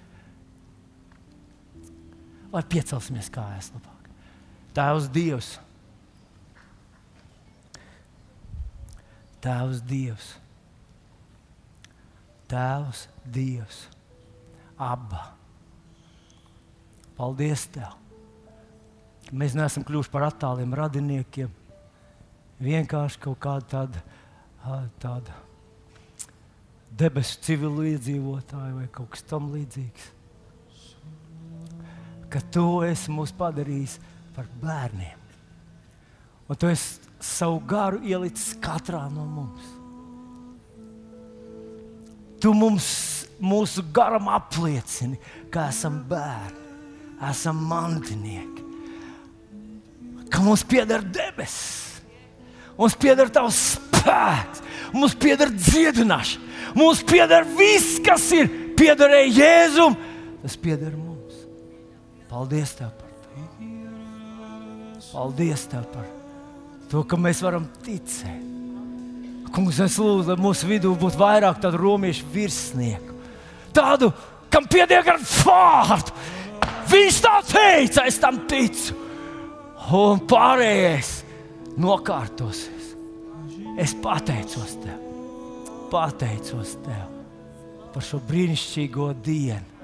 lai 2.54 2.64
piecelsimies 2.70 3.30
kājās 3.34 3.72
labāk. 3.76 4.10
Tēvs 4.78 5.10
Dievs. 5.14 5.50
Tēvs 9.44 9.84
Dievs. 9.90 10.30
Tēvs 12.50 13.06
Dievs. 13.26 13.84
Abba. 14.80 15.30
Paldies 17.18 17.68
Tev. 17.74 17.98
Mēs 19.36 19.54
neesam 19.54 19.84
kļuvuši 19.86 20.10
par 20.10 20.26
attāliem 20.30 20.74
radiniekiem. 20.74 21.52
Vienkārši 22.60 23.20
kaut 23.22 23.38
kāda 23.44 23.68
tāda, 23.70 24.02
tāda 25.00 25.36
debesu 26.92 27.40
civilu 27.46 27.86
iedzīvotāja 27.94 28.74
vai 28.76 28.88
kaut 28.94 29.12
kas 29.14 29.26
tam 29.30 29.52
līdzīgs 29.54 30.16
ka 32.30 32.42
tu 32.54 32.82
esi 32.86 33.12
mūs 33.12 33.34
padarījis 33.36 33.98
par 34.36 34.48
bērniem. 34.62 35.18
Un 36.50 36.58
tu 36.58 36.70
esi 36.70 37.02
savu 37.22 37.60
garu 37.70 38.02
ielicis 38.06 38.56
katrā 38.62 39.04
no 39.12 39.26
mums. 39.28 39.76
Tu 42.40 42.54
mums, 42.56 42.88
mūsu 43.44 43.84
garam 43.94 44.30
apliecini, 44.32 45.20
ka 45.52 45.68
esam 45.74 46.00
bērni, 46.08 46.68
esam 47.28 47.60
mantinieki, 47.68 48.64
ka 50.32 50.40
mums 50.46 50.64
pieder 50.64 51.04
debesis, 51.04 51.89
mums 52.80 52.96
pieder 53.00 53.30
tavs 53.34 53.60
spēks, 53.76 54.64
mums 54.96 55.16
pieder 55.20 55.52
dziedināšana, 55.52 56.74
mums 56.80 57.04
pieder 57.08 57.48
viss, 57.58 58.00
kas 58.04 58.30
ir 58.36 58.48
piederēja 58.80 59.34
Jēzum, 59.42 59.98
tas 60.44 60.56
pieder 60.60 60.96
mums. 60.96 61.44
Paldies 62.30 62.76
Tev 62.78 62.94
par 62.94 63.10
to. 63.26 63.44
Paldies 65.10 65.66
Tev 65.68 65.86
par 65.92 66.08
to, 66.90 67.04
ka 67.06 67.18
mēs 67.20 67.42
varam 67.46 67.68
ticēt. 67.86 68.46
Kungs, 69.50 69.80
es 69.82 69.96
lūdzu, 69.98 70.30
lai 70.30 70.38
mūsu 70.38 70.68
vidū 70.70 70.92
būtu 70.98 71.18
vairāk 71.18 71.58
tādu 71.64 71.80
romiešu 71.82 72.28
virsnieku. 72.34 73.16
Tādu, 73.74 74.12
kam 74.54 74.68
pietiek 74.70 75.08
ar 75.10 75.18
vārdu. 75.22 76.14
Viņš 76.90 77.18
tā 77.26 77.36
teica, 77.50 78.06
es 78.10 78.20
tam 78.22 78.44
ticu. 78.50 78.94
Un 79.90 80.22
pārējais 80.30 81.19
nokārtosies. 81.80 82.94
Es 83.80 83.96
pateicos 84.04 84.76
Tev, 84.84 85.00
pateicos 85.92 86.76
Tev 86.84 87.18
par 87.94 88.06
šo 88.06 88.20
brīnišķīgo 88.30 89.14
dienu 89.26 89.80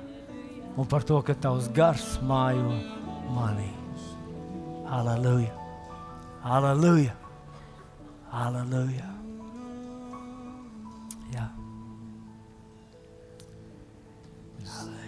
un 0.76 0.88
par 0.92 1.06
to, 1.08 1.22
ka 1.26 1.34
tavs 1.40 1.70
gars 1.74 2.20
mājo 2.28 2.76
manī. 3.34 3.72
Aleluja! 4.86 5.54
Aleluja! 6.44 7.16
Aleluja! 8.36 9.08
Jā. 11.34 11.48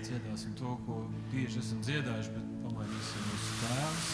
Dziedāsim 0.07 0.55
to, 0.55 0.69
ko 0.87 0.93
bieži 1.33 1.59
esam 1.59 1.79
dziedājuši, 1.83 2.31
bet 2.37 2.45
pamainīsim 2.63 3.23
uz 3.35 3.45
tēvs. 3.61 4.07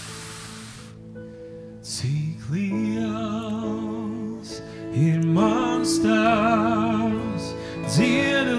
Cik 1.84 2.33
liels 2.54 4.50
ir 4.94 5.20
mans 5.36 5.98
tēvs, 6.04 7.46
dzieda 7.90 8.56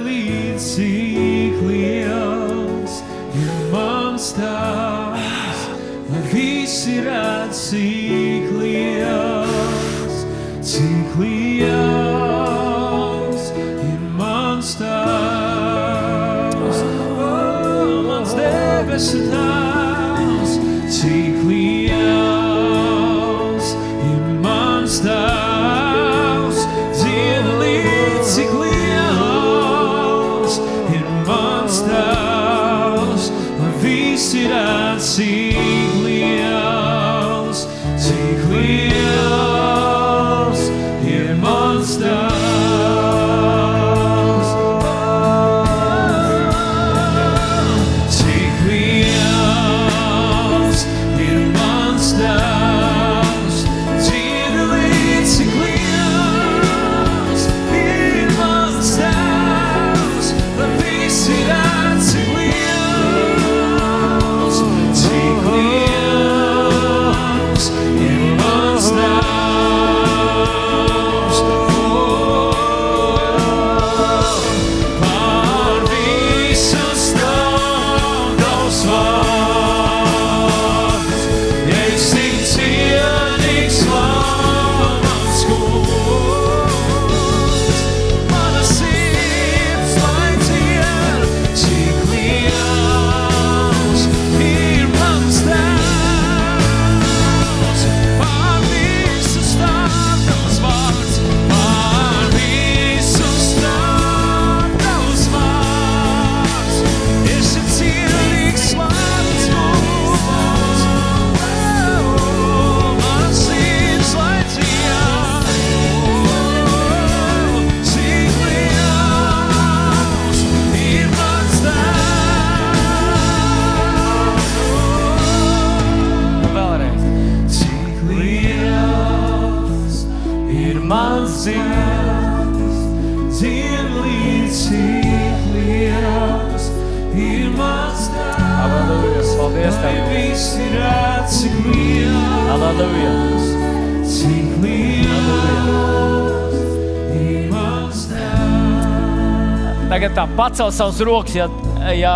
pacel 150.37 150.73
savus 150.73 151.01
rokas, 151.05 151.35
ja, 151.37 151.49
ja 151.95 152.15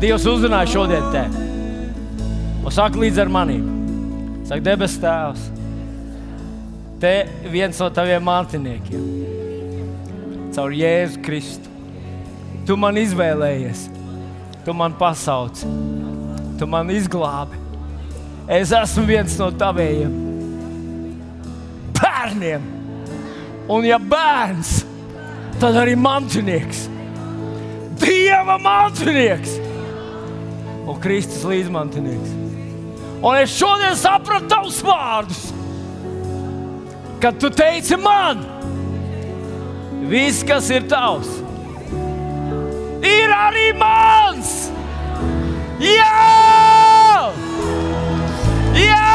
Dievs 0.00 0.26
uzrunāja 0.28 0.70
šodien 0.70 1.06
te. 1.12 1.24
Un 2.60 2.74
saka 2.74 3.00
līdz 3.00 3.18
ar 3.22 3.32
maniem. 3.32 3.66
Saka, 4.48 4.62
debes 4.66 4.96
Tēvs, 5.00 5.46
te 7.00 7.14
viens 7.50 7.78
no 7.80 7.88
taviem 7.94 8.24
mantiniekiem, 8.26 9.04
caur 10.54 10.74
Jēzu 10.74 11.22
Kristu. 11.24 11.68
Tu 12.66 12.76
man 12.78 12.98
izvēlējies, 13.00 13.86
tu 14.66 14.74
man 14.76 14.94
pasauci, 14.98 15.70
tu 16.60 16.68
man 16.70 16.90
izglābi. 16.94 17.58
Es 18.50 18.74
esmu 18.74 19.06
viens 19.06 19.38
no 19.38 19.48
taviem 19.54 20.12
bērniem. 22.20 22.62
Un 23.70 23.86
ja 23.86 23.98
bērns, 24.02 24.80
tad 25.60 25.78
arī 25.78 25.94
mantinieks 25.98 26.79
dieva 28.30 28.58
mākslinieks 28.62 29.56
un 30.86 30.98
Kristus 31.02 31.42
līdzmantinieks. 31.48 32.36
Un 33.20 33.36
es 33.36 33.52
šodien 33.52 33.96
sapratu 33.98 34.48
tavus 34.50 34.78
vārdus, 34.86 35.40
kad 37.20 37.36
tu 37.42 37.50
teici 37.52 37.98
man, 38.00 38.44
viss, 40.08 40.44
kas 40.46 40.70
ir 40.72 40.86
tavs, 40.90 41.28
ir 43.04 43.34
arī 43.34 43.70
mans. 43.76 44.56
Jā! 45.80 47.30
Jā! 48.78 49.09